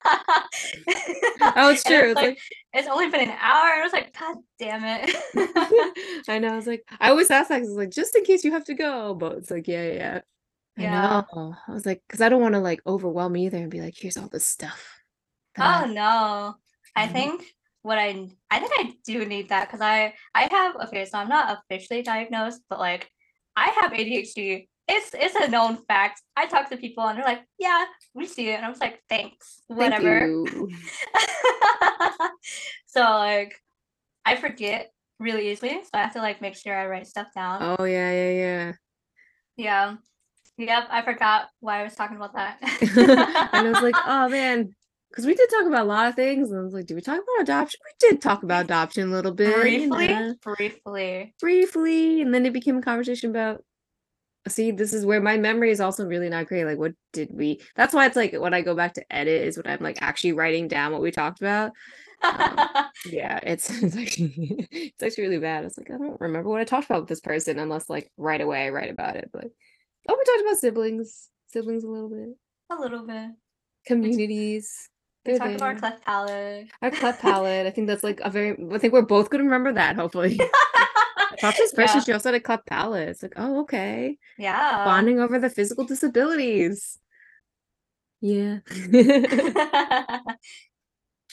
Oh, 1.56 1.72
it's 1.72 1.84
true. 1.84 1.98
It's, 1.98 2.12
It's 2.12 2.16
like, 2.16 2.26
like, 2.26 2.40
it's 2.72 2.88
only 2.88 3.10
been 3.10 3.30
an 3.30 3.36
hour. 3.38 3.68
I 3.68 3.82
was 3.84 3.92
like, 3.92 4.18
God 4.18 4.38
damn 4.58 4.82
it. 4.86 6.24
I 6.30 6.40
know. 6.40 6.54
I 6.54 6.56
was 6.56 6.68
like, 6.68 6.88
I 7.02 7.10
always 7.10 7.30
ask 7.30 7.50
that 7.50 7.62
it's 7.62 7.72
like, 7.72 7.90
just 7.90 8.16
in 8.16 8.24
case 8.24 8.46
you 8.46 8.54
have 8.54 8.64
to 8.66 8.74
go. 8.74 9.14
But 9.14 9.40
it's 9.40 9.52
like, 9.52 9.68
yeah, 9.68 9.92
yeah. 9.92 10.22
Yeah. 10.78 11.24
I 11.34 11.36
know. 11.36 11.56
I 11.68 11.72
was 11.72 11.86
like, 11.86 12.02
because 12.08 12.22
I 12.22 12.30
don't 12.30 12.42
want 12.42 12.56
to 12.56 12.60
like 12.60 12.82
overwhelm 12.86 13.38
either 13.38 13.58
and 13.58 13.72
be 13.72 13.82
like, 13.82 13.96
here's 13.98 14.18
all 14.18 14.30
this 14.30 14.48
stuff. 14.48 15.02
oh 15.60 15.86
no. 15.86 16.56
I 16.96 17.08
think 17.08 17.44
what 17.82 17.98
I 17.98 18.30
I 18.50 18.60
think 18.60 18.72
I 18.78 18.94
do 19.06 19.26
need 19.26 19.50
that 19.50 19.68
because 19.68 19.82
I 19.82 20.14
I 20.34 20.48
have 20.50 20.76
okay, 20.88 21.06
so 21.06 21.18
I'm 21.18 21.30
not 21.30 21.60
officially 21.60 22.02
diagnosed, 22.02 22.62
but 22.70 22.80
like 22.80 23.10
I 23.56 23.70
have 23.82 23.92
ADHD. 23.92 24.68
It's 24.88 25.12
it's 25.14 25.36
a 25.36 25.50
known 25.50 25.78
fact. 25.88 26.22
I 26.36 26.48
talk 26.48 26.70
to 26.70 26.78
people 26.78 27.06
and 27.08 27.18
they're 27.18 27.26
like, 27.26 27.44
yeah, 27.60 27.86
we 28.14 28.26
see 28.26 28.50
it. 28.50 28.56
And 28.56 28.66
I 28.66 28.70
was 28.70 28.80
like, 28.80 29.02
thanks, 29.10 29.62
Thank 29.70 29.80
whatever. 29.80 30.26
you. 30.26 30.70
so 32.88 33.02
like 33.02 33.60
I 34.26 34.38
forget 34.38 34.92
really 35.20 35.52
easily, 35.52 35.82
so 35.84 35.90
I 35.94 36.02
have 36.02 36.14
to 36.14 36.20
like 36.20 36.42
make 36.42 36.56
sure 36.56 36.76
I 36.76 36.88
write 36.88 37.08
stuff 37.08 37.28
down. 37.36 37.78
Oh 37.80 37.84
yeah, 37.84 38.12
yeah, 38.12 38.32
yeah. 38.32 38.74
Yeah. 39.56 39.96
Yep, 40.58 40.88
I 40.90 41.02
forgot 41.02 41.50
why 41.60 41.82
I 41.82 41.84
was 41.84 41.96
talking 41.96 42.16
about 42.16 42.34
that. 42.34 42.58
and 43.54 43.68
I 43.68 43.72
was 43.72 43.82
like, 43.82 43.96
oh 44.06 44.30
man, 44.30 44.74
because 45.10 45.26
we 45.26 45.34
did 45.34 45.50
talk 45.50 45.66
about 45.66 45.84
a 45.84 45.90
lot 45.90 46.08
of 46.08 46.16
things. 46.16 46.52
And 46.52 46.60
I 46.60 46.64
was 46.64 46.74
like, 46.74 46.86
did 46.86 46.96
we 46.96 47.02
talk 47.02 47.20
about 47.20 47.42
adoption? 47.42 47.80
We 47.86 48.10
did 48.10 48.22
talk 48.22 48.44
about 48.44 48.66
adoption 48.66 49.10
a 49.10 49.12
little 49.12 49.34
bit, 49.34 49.56
briefly, 49.56 50.36
briefly. 50.42 51.34
briefly, 51.40 52.22
and 52.22 52.34
then 52.34 52.46
it 52.46 52.54
became 52.54 52.78
a 52.78 52.82
conversation 52.82 53.30
about. 53.30 53.64
See, 54.50 54.72
this 54.72 54.92
is 54.92 55.06
where 55.06 55.22
my 55.22 55.38
memory 55.38 55.72
is 55.72 55.80
also 55.80 56.06
really 56.06 56.28
not 56.28 56.48
great. 56.48 56.66
Like, 56.66 56.78
what 56.78 56.92
did 57.14 57.30
we? 57.32 57.62
That's 57.78 57.94
why 57.94 58.06
it's 58.06 58.18
like 58.18 58.34
when 58.34 58.54
I 58.54 58.62
go 58.62 58.76
back 58.76 58.94
to 58.96 59.16
edit 59.16 59.42
is 59.42 59.56
when 59.56 59.68
I'm 59.68 59.82
like 59.82 60.00
actually 60.02 60.34
writing 60.34 60.68
down 60.68 60.92
what 60.92 61.02
we 61.02 61.12
talked 61.12 61.40
about. 61.40 61.72
Um, 62.24 62.60
yeah, 63.06 63.40
it's, 63.44 63.70
it's 63.82 63.96
actually 63.96 64.68
it's 64.72 65.02
actually 65.02 65.24
really 65.24 65.40
bad. 65.40 65.64
It's 65.64 65.78
like 65.78 65.90
I 65.92 65.98
don't 65.98 66.20
remember 66.20 66.50
what 66.50 66.60
I 66.60 66.66
talked 66.66 66.86
about 66.86 67.04
with 67.04 67.10
this 67.10 67.22
person 67.22 67.58
unless 67.58 67.90
like 67.90 68.12
right 68.18 68.42
away 68.42 68.66
I 68.66 68.70
write 68.70 68.92
about 68.92 69.16
it. 69.16 69.30
But 69.32 69.46
oh, 70.10 70.18
we 70.18 70.24
talked 70.24 70.42
about 70.48 70.58
siblings, 70.60 71.30
siblings 71.48 71.84
a 71.84 71.88
little 71.88 72.10
bit, 72.10 72.30
a 72.70 72.76
little 72.80 73.06
bit. 73.06 73.32
communities. 73.86 74.90
We 75.26 75.38
talked 75.38 75.56
about 75.56 75.62
our 75.62 75.76
cleft 75.76 76.04
palate. 76.06 76.68
Our 76.82 76.92
cleft 76.92 77.22
palate. 77.22 77.66
I 77.66 77.70
think 77.70 77.88
that's 77.88 78.04
like 78.04 78.20
a 78.22 78.30
very. 78.30 78.58
I 78.74 78.78
think 78.78 78.92
we're 78.94 79.02
both 79.04 79.30
gonna 79.30 79.44
remember 79.46 79.72
that. 79.74 79.96
Hopefully, 79.96 80.38
Tasha's 81.40 81.72
first 81.74 81.96
Yeah. 81.96 82.00
she 82.02 82.12
also 82.12 82.30
had 82.30 82.36
a 82.36 82.40
cleft 82.42 82.66
palate. 82.66 83.08
It's 83.10 83.24
like, 83.24 83.34
oh, 83.38 83.62
okay, 83.62 84.18
Yeah. 84.38 84.84
bonding 84.84 85.20
over 85.20 85.40
the 85.40 85.50
physical 85.50 85.86
disabilities. 85.86 87.00
Yeah. 88.20 88.60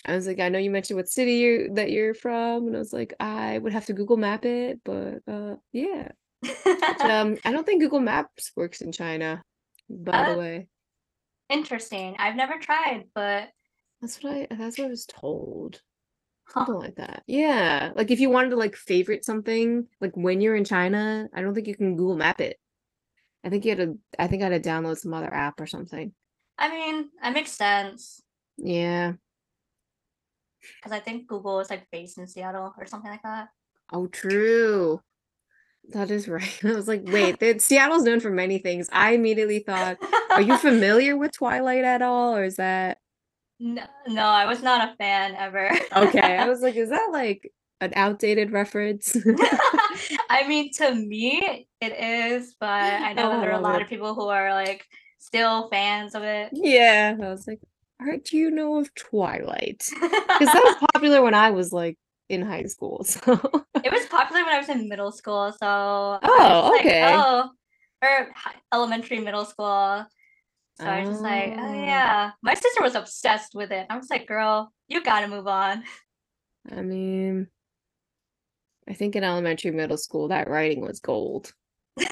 I 0.07 0.14
was 0.14 0.27
like, 0.27 0.41
I 0.41 0.49
know 0.49 0.59
you 0.59 0.71
mentioned 0.71 0.97
what 0.97 1.09
city 1.09 1.35
you're 1.35 1.75
that 1.75 1.91
you're 1.91 2.14
from, 2.14 2.68
and 2.68 2.77
I 2.77 2.79
was 2.79 2.93
like, 2.93 3.12
I 3.21 3.59
would 3.59 3.73
have 3.73 3.87
to 3.87 3.93
Google 3.93 4.16
Map 4.16 4.45
it, 4.45 4.81
but 4.85 5.18
uh, 5.29 5.57
yeah. 5.73 6.12
Um, 7.01 7.36
I 7.45 7.53
don't 7.53 7.64
think 7.66 7.82
Google 7.82 8.01
Maps 8.01 8.53
works 8.57 8.80
in 8.80 8.93
China. 8.93 9.43
By 9.88 10.12
Uh, 10.12 10.32
the 10.32 10.38
way, 10.38 10.68
Interesting. 11.49 12.14
I've 12.18 12.36
never 12.36 12.59
tried, 12.59 13.07
but 13.14 13.49
that's 14.01 14.22
what 14.22 14.32
I 14.32 14.47
that's 14.55 14.78
what 14.78 14.86
I 14.86 14.91
was 14.91 15.07
told. 15.07 15.80
huh. 16.47 16.64
Something 16.66 16.74
like 16.82 16.95
that. 16.97 17.22
Yeah. 17.26 17.93
Like 17.95 18.11
if 18.11 18.20
you 18.20 18.30
wanted 18.30 18.51
to 18.51 18.57
like 18.57 18.76
favorite 18.76 19.24
something, 19.24 19.86
like 20.01 20.16
when 20.16 20.41
you're 20.41 20.55
in 20.57 20.64
China, 20.64 21.28
I 21.34 21.43
don't 21.43 21.55
think 21.55 21.66
you 21.66 21.76
can 21.76 21.97
Google 21.97 22.16
Map 22.16 22.41
it. 22.41 22.59
I 23.45 23.49
think 23.51 23.64
you 23.64 23.70
had 23.76 23.78
to 23.78 23.99
I 24.18 24.26
think 24.28 24.43
I 24.43 24.49
had 24.51 24.62
to 24.62 24.68
download 24.68 24.99
some 24.99 25.12
other 25.14 25.32
app 25.32 25.61
or 25.61 25.66
something. 25.66 26.12
I 26.59 26.70
mean, 26.70 27.09
that 27.22 27.32
makes 27.32 27.53
sense 27.53 28.22
Yeah. 28.59 29.14
because 30.76 30.93
I 30.93 31.01
think 31.01 31.26
Google 31.26 31.61
is 31.61 31.70
like 31.70 31.86
based 31.91 32.18
in 32.18 32.26
Seattle 32.26 32.74
or 32.78 32.86
something 32.86 33.11
like 33.11 33.22
that. 33.22 33.49
Oh, 33.93 34.07
true. 34.07 35.01
That 35.93 36.11
is 36.11 36.28
right. 36.28 36.61
I 36.64 36.72
was 36.72 36.88
like, 36.88 37.03
wait, 37.05 37.41
that 37.41 37.61
Seattle's 37.62 38.05
known 38.05 38.20
for 38.20 38.30
many 38.30 38.59
things. 38.59 38.88
I 38.93 39.12
immediately 39.12 39.61
thought, 39.61 39.99
are 40.30 40.41
you 40.43 40.57
familiar 40.59 41.16
with 41.16 41.32
Twilight 41.32 41.84
at 41.84 42.03
all? 42.03 42.36
Or 42.36 42.45
is 42.45 42.57
that 42.57 42.99
No, 43.59 43.82
no, 44.09 44.22
I 44.24 44.47
was 44.47 44.62
not 44.62 44.88
a 44.91 44.97
fan 44.97 45.34
ever. 45.36 45.70
okay? 45.97 46.38
I 46.38 46.49
was 46.49 46.61
like, 46.62 46.76
is 46.76 46.91
that 46.91 47.09
like 47.12 47.51
an 47.80 47.93
outdated 47.97 48.53
reference? 48.53 49.16
I 50.28 50.47
mean, 50.47 50.70
to 50.74 50.95
me, 50.95 51.66
it 51.80 51.93
is, 51.99 52.55
but 52.61 52.68
I 52.68 53.12
know 53.14 53.32
I 53.32 53.41
there 53.41 53.51
are 53.53 53.59
a 53.59 53.61
lot 53.61 53.80
it. 53.80 53.82
of 53.82 53.88
people 53.88 54.14
who 54.14 54.28
are 54.28 54.53
like 54.55 54.84
still 55.18 55.68
fans 55.70 56.14
of 56.14 56.22
it. 56.22 56.51
yeah. 56.53 57.16
I 57.20 57.28
was 57.28 57.47
like, 57.47 57.61
all 58.01 58.07
right, 58.07 58.24
do 58.24 58.36
you 58.38 58.51
know 58.51 58.78
of 58.78 58.95
Twilight? 58.95 59.84
Because 59.91 60.49
that 60.53 60.62
was 60.80 60.88
popular 60.95 61.20
when 61.22 61.34
I 61.34 61.51
was 61.51 61.72
like 61.72 61.99
in 62.31 62.43
high 62.43 62.64
school. 62.64 63.05
So 63.11 63.33
it 63.85 63.93
was 63.93 64.07
popular 64.07 64.45
when 64.45 64.55
I 64.55 64.59
was 64.59 64.68
in 64.68 64.89
middle 64.89 65.12
school, 65.12 65.53
so 65.53 66.18
Oh, 66.22 66.70
just 66.72 66.72
like, 66.72 66.87
okay. 66.87 67.14
oh, 67.14 67.51
or 68.03 68.28
elementary, 68.72 69.18
middle 69.20 69.45
school. 69.45 70.07
So 70.78 70.87
I 70.87 71.01
was 71.01 71.11
just 71.11 71.22
like, 71.22 71.55
oh 71.59 71.68
Oh. 71.68 71.74
yeah. 71.74 72.31
My 72.43 72.55
sister 72.55 72.83
was 72.83 72.95
obsessed 72.95 73.55
with 73.55 73.70
it. 73.72 73.87
I 73.91 73.97
was 73.97 74.09
like, 74.11 74.26
girl, 74.26 74.72
you 74.89 75.03
gotta 75.03 75.28
move 75.28 75.47
on. 75.47 75.85
I 76.70 76.81
mean, 76.83 77.49
I 78.89 78.95
think 78.95 79.16
in 79.16 79.24
elementary, 79.24 79.70
middle 79.70 79.97
school, 79.99 80.28
that 80.28 80.49
writing 80.49 80.81
was 80.81 81.01
gold. 81.01 81.53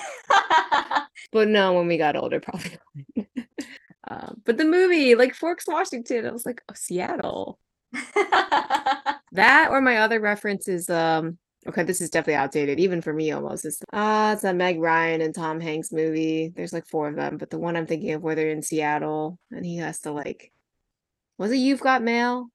But 1.30 1.48
no, 1.48 1.74
when 1.74 1.88
we 1.88 1.98
got 1.98 2.16
older, 2.16 2.40
probably. 2.46 2.78
Uh, 4.08 4.32
but 4.46 4.56
the 4.56 4.64
movie, 4.64 5.14
like 5.14 5.34
Forks, 5.34 5.66
Washington, 5.66 6.24
I 6.26 6.30
was 6.32 6.46
like, 6.46 6.62
oh, 6.70 6.74
Seattle. 6.74 7.58
That 9.38 9.70
or 9.70 9.80
my 9.80 9.98
other 9.98 10.18
reference 10.20 10.66
is 10.66 10.90
um 10.90 11.38
okay, 11.66 11.84
this 11.84 12.00
is 12.00 12.10
definitely 12.10 12.34
outdated, 12.34 12.80
even 12.80 13.00
for 13.00 13.12
me 13.12 13.30
almost. 13.30 13.64
It's 13.64 13.80
uh 13.92 14.32
it's 14.34 14.44
a 14.44 14.52
Meg 14.52 14.80
Ryan 14.80 15.20
and 15.20 15.34
Tom 15.34 15.60
Hanks 15.60 15.92
movie. 15.92 16.52
There's 16.54 16.72
like 16.72 16.86
four 16.86 17.08
of 17.08 17.14
them, 17.14 17.36
but 17.38 17.50
the 17.50 17.58
one 17.58 17.76
I'm 17.76 17.86
thinking 17.86 18.12
of 18.12 18.22
where 18.22 18.34
they're 18.34 18.50
in 18.50 18.62
Seattle 18.62 19.38
and 19.52 19.64
he 19.64 19.76
has 19.76 20.00
to 20.00 20.12
like 20.12 20.52
was 21.38 21.52
it 21.52 21.56
You've 21.56 21.80
Got 21.80 22.02
Mail? 22.02 22.48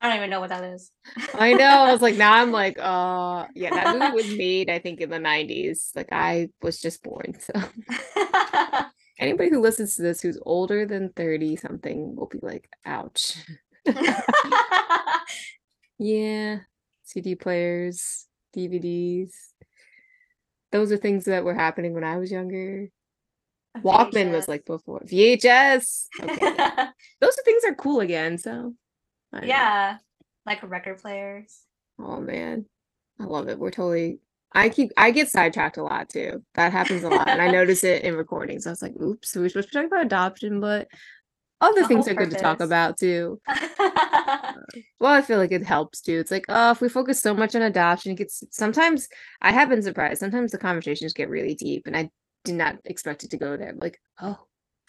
I 0.00 0.06
don't 0.06 0.18
even 0.18 0.30
know 0.30 0.38
what 0.40 0.50
that 0.50 0.62
is. 0.64 0.92
I 1.34 1.52
know. 1.52 1.64
I 1.64 1.92
was 1.92 2.00
like, 2.00 2.16
now 2.16 2.34
I'm 2.34 2.52
like, 2.52 2.78
uh 2.80 3.46
yeah, 3.56 3.70
that 3.70 3.98
movie 3.98 4.12
was 4.14 4.38
made, 4.38 4.70
I 4.70 4.78
think, 4.78 5.00
in 5.00 5.10
the 5.10 5.18
90s. 5.18 5.96
Like 5.96 6.10
I 6.12 6.50
was 6.62 6.80
just 6.80 7.02
born. 7.02 7.36
So 7.40 7.54
anybody 9.18 9.50
who 9.50 9.60
listens 9.60 9.96
to 9.96 10.02
this 10.02 10.20
who's 10.20 10.38
older 10.42 10.86
than 10.86 11.10
30 11.16 11.56
something 11.56 12.14
will 12.14 12.28
be 12.28 12.38
like, 12.40 12.68
ouch. 12.86 13.36
Yeah, 16.02 16.60
CD 17.02 17.34
players, 17.34 18.26
DVDs. 18.56 19.32
Those 20.72 20.90
are 20.92 20.96
things 20.96 21.26
that 21.26 21.44
were 21.44 21.54
happening 21.54 21.92
when 21.92 22.04
I 22.04 22.16
was 22.16 22.32
younger. 22.32 22.88
Walkman 23.78 24.32
was 24.32 24.48
like 24.48 24.64
before. 24.64 25.00
VHS. 25.00 26.06
Okay. 26.22 26.40
Those 27.20 27.38
are 27.38 27.44
things 27.44 27.64
are 27.66 27.74
cool 27.74 28.00
again, 28.00 28.38
so 28.38 28.72
don't 29.30 29.42
know. 29.42 29.46
yeah, 29.46 29.98
like 30.46 30.62
record 30.62 31.02
players. 31.02 31.60
Oh 31.98 32.18
man. 32.18 32.64
I 33.20 33.24
love 33.24 33.48
it. 33.48 33.58
We're 33.58 33.70
totally 33.70 34.20
I 34.54 34.70
keep 34.70 34.92
I 34.96 35.10
get 35.10 35.28
sidetracked 35.28 35.76
a 35.76 35.82
lot 35.82 36.08
too. 36.08 36.42
That 36.54 36.72
happens 36.72 37.04
a 37.04 37.10
lot. 37.10 37.28
And 37.28 37.42
I 37.42 37.50
notice 37.50 37.84
it 37.84 38.04
in 38.04 38.16
recordings. 38.16 38.66
I 38.66 38.70
was 38.70 38.80
like, 38.80 38.96
oops, 38.96 39.36
we're 39.36 39.50
supposed 39.50 39.68
to 39.68 39.72
be 39.72 39.74
talking 39.74 39.92
about 39.92 40.06
adoption, 40.06 40.60
but 40.60 40.88
other 41.60 41.84
things 41.84 42.08
are 42.08 42.14
good 42.14 42.30
to 42.30 42.36
talk 42.36 42.60
about 42.60 42.98
too. 42.98 43.40
Uh, 44.52 44.80
well, 44.98 45.12
I 45.12 45.22
feel 45.22 45.38
like 45.38 45.52
it 45.52 45.64
helps 45.64 46.00
too. 46.00 46.18
It's 46.18 46.30
like, 46.30 46.44
oh, 46.48 46.72
if 46.72 46.80
we 46.80 46.88
focus 46.88 47.20
so 47.20 47.34
much 47.34 47.54
on 47.54 47.62
adoption, 47.62 48.12
it 48.12 48.16
gets 48.18 48.42
sometimes 48.50 49.08
I 49.40 49.52
have 49.52 49.68
been 49.68 49.82
surprised. 49.82 50.20
Sometimes 50.20 50.52
the 50.52 50.58
conversations 50.58 51.12
get 51.12 51.28
really 51.28 51.54
deep, 51.54 51.86
and 51.86 51.96
I 51.96 52.10
did 52.44 52.56
not 52.56 52.76
expect 52.84 53.24
it 53.24 53.30
to 53.30 53.36
go 53.36 53.56
there. 53.56 53.74
Like, 53.76 54.00
oh, 54.20 54.38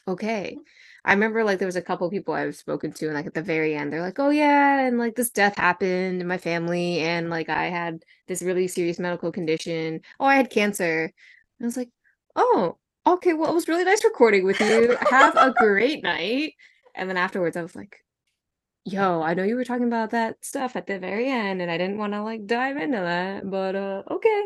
okay. 0.07 0.57
I 1.05 1.13
remember 1.13 1.43
like 1.43 1.59
there 1.59 1.67
was 1.67 1.75
a 1.75 1.81
couple 1.81 2.09
people 2.09 2.33
I've 2.33 2.55
spoken 2.55 2.91
to, 2.93 3.05
and 3.07 3.15
like 3.15 3.25
at 3.25 3.33
the 3.33 3.41
very 3.41 3.75
end, 3.75 3.91
they're 3.91 4.01
like, 4.01 4.19
"Oh 4.19 4.29
yeah," 4.29 4.81
and 4.87 4.97
like 4.97 5.15
this 5.15 5.31
death 5.31 5.57
happened 5.57 6.21
in 6.21 6.27
my 6.27 6.37
family, 6.37 6.99
and 6.99 7.29
like 7.29 7.49
I 7.49 7.65
had 7.67 8.03
this 8.27 8.41
really 8.41 8.67
serious 8.67 8.99
medical 8.99 9.31
condition. 9.31 10.01
Oh, 10.19 10.25
I 10.25 10.35
had 10.35 10.49
cancer. 10.51 11.03
And 11.05 11.65
I 11.65 11.65
was 11.65 11.77
like, 11.77 11.89
"Oh, 12.35 12.77
okay. 13.13 13.33
Well, 13.33 13.51
it 13.51 13.55
was 13.55 13.67
really 13.67 13.83
nice 13.83 14.03
recording 14.03 14.45
with 14.45 14.59
you. 14.59 14.97
Have 15.09 15.35
a 15.35 15.51
great 15.51 16.03
night." 16.03 16.53
And 16.95 17.09
then 17.09 17.17
afterwards, 17.17 17.55
I 17.57 17.61
was 17.61 17.75
like, 17.75 17.97
"Yo, 18.85 19.21
I 19.21 19.33
know 19.33 19.43
you 19.43 19.55
were 19.55 19.63
talking 19.65 19.87
about 19.87 20.11
that 20.11 20.43
stuff 20.43 20.75
at 20.75 20.87
the 20.87 20.99
very 20.99 21.29
end, 21.29 21.61
and 21.61 21.71
I 21.71 21.77
didn't 21.77 21.97
want 21.97 22.13
to 22.13 22.23
like 22.23 22.45
dive 22.45 22.77
into 22.77 22.97
that, 22.97 23.49
but 23.49 23.75
uh, 23.75 24.03
okay." 24.11 24.43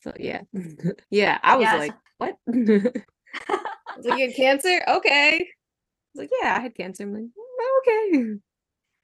So 0.00 0.12
yeah, 0.18 0.42
yeah, 1.10 1.38
I 1.42 1.56
was 1.56 1.64
Yes. 1.64 1.78
like, 1.78 1.94
"What?" 2.18 2.36
I 2.48 3.96
was 3.96 4.06
like, 4.06 4.18
"You 4.18 4.26
had 4.26 4.36
cancer? 4.36 4.82
Okay." 4.88 5.36
I 5.38 6.18
was 6.18 6.28
like, 6.28 6.30
"Yeah, 6.42 6.56
I 6.56 6.60
had 6.60 6.74
cancer." 6.74 7.04
I'm 7.04 7.14
like, 7.14 7.24
"Oh, 7.38 7.82
"Okay." 7.86 8.34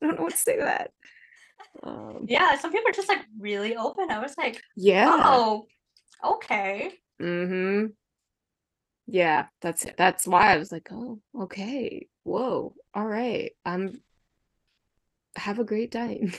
I 0.00 0.06
don't 0.06 0.16
know 0.16 0.22
what 0.22 0.32
to 0.32 0.36
say 0.38 0.56
to 0.56 0.62
that. 0.62 0.90
Um, 1.82 2.24
Yeah, 2.28 2.56
some 2.58 2.70
people 2.72 2.88
are 2.88 2.92
just 2.92 3.08
like 3.08 3.24
really 3.38 3.76
open. 3.76 4.10
I 4.10 4.18
was 4.20 4.36
like, 4.38 4.62
yeah. 4.76 5.08
oh, 5.10 5.66
okay. 6.24 6.92
Mm-hmm. 7.20 7.86
Yeah, 9.10 9.46
that's 9.62 9.86
it. 9.86 9.96
That's 9.96 10.26
why 10.26 10.52
I 10.52 10.58
was 10.58 10.70
like, 10.70 10.88
oh, 10.92 11.18
okay. 11.34 12.06
Whoa. 12.24 12.74
All 12.94 13.06
right. 13.06 13.52
Um, 13.64 14.02
have 15.34 15.58
a 15.58 15.64
great 15.64 15.90
time. 15.90 16.32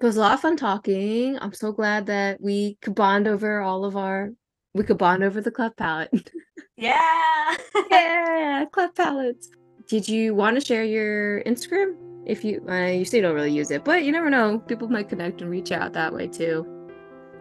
It 0.00 0.04
was 0.04 0.16
a 0.16 0.20
lot 0.20 0.34
of 0.34 0.40
fun 0.40 0.56
talking. 0.56 1.36
I'm 1.40 1.52
so 1.52 1.72
glad 1.72 2.06
that 2.06 2.40
we 2.40 2.78
could 2.82 2.94
bond 2.94 3.26
over 3.26 3.60
all 3.60 3.84
of 3.84 3.96
our 3.96 4.30
we 4.72 4.84
could 4.84 4.98
bond 4.98 5.24
over 5.24 5.40
the 5.40 5.50
cleft 5.50 5.76
palate. 5.76 6.30
Yeah. 6.76 7.56
yeah, 7.90 8.64
cleft 8.70 8.96
palates. 8.96 9.50
Did 9.88 10.08
you 10.08 10.32
want 10.32 10.60
to 10.60 10.64
share 10.64 10.84
your 10.84 11.42
Instagram? 11.42 11.96
If 12.24 12.44
you 12.44 12.64
uh, 12.68 12.86
you 12.86 13.04
say 13.04 13.16
you 13.16 13.22
don't 13.22 13.34
really 13.34 13.50
use 13.50 13.72
it, 13.72 13.84
but 13.84 14.04
you 14.04 14.12
never 14.12 14.30
know. 14.30 14.60
People 14.60 14.86
might 14.86 15.08
connect 15.08 15.42
and 15.42 15.50
reach 15.50 15.72
out 15.72 15.92
that 15.94 16.14
way 16.14 16.28
too. 16.28 16.77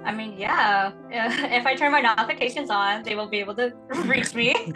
I 0.08 0.14
mean, 0.14 0.38
yeah. 0.38 0.94
If 1.60 1.66
I 1.66 1.76
turn 1.76 1.92
my 1.92 2.00
notifications 2.00 2.70
on, 2.70 3.04
they 3.04 3.16
will 3.16 3.28
be 3.28 3.40
able 3.40 3.56
to 3.56 3.74
reach 4.06 4.34
me. 4.34 4.56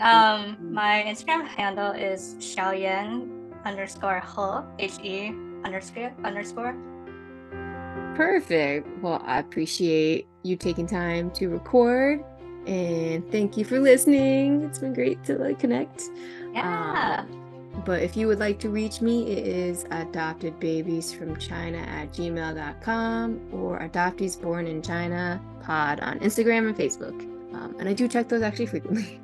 um, 0.00 0.56
my 0.72 1.04
Instagram 1.06 1.46
handle 1.46 1.92
is 1.92 2.36
Xiaoyan 2.40 3.52
underscore 3.66 4.20
he 4.20 4.84
H 4.84 4.98
E 5.02 5.28
underscore 5.62 6.12
underscore. 6.24 6.74
Perfect. 8.16 8.88
Well, 9.02 9.22
I 9.26 9.40
appreciate 9.40 10.26
you 10.42 10.56
taking 10.56 10.86
time 10.86 11.30
to 11.32 11.48
record 11.48 12.24
and 12.66 13.30
thank 13.30 13.58
you 13.58 13.64
for 13.64 13.78
listening. 13.78 14.62
It's 14.62 14.78
been 14.78 14.94
great 14.94 15.22
to 15.24 15.36
like 15.36 15.58
connect. 15.58 16.04
Yeah. 16.54 17.26
Um, 17.28 17.43
but 17.84 18.02
if 18.02 18.16
you 18.16 18.26
would 18.26 18.38
like 18.38 18.58
to 18.60 18.68
reach 18.68 19.00
me, 19.00 19.30
it 19.30 19.46
is 19.46 19.84
adoptedbabiesfromchina 19.84 21.86
at 21.86 22.12
gmail.com 22.12 23.40
or 23.52 23.78
adoptees 23.80 24.40
born 24.40 24.66
in 24.66 24.82
China 24.82 25.40
pod 25.62 26.00
on 26.00 26.18
Instagram 26.20 26.68
and 26.68 26.76
Facebook. 26.76 27.18
Um, 27.54 27.76
and 27.78 27.88
I 27.88 27.92
do 27.92 28.08
check 28.08 28.28
those 28.28 28.42
actually 28.42 28.66
frequently. 28.66 29.20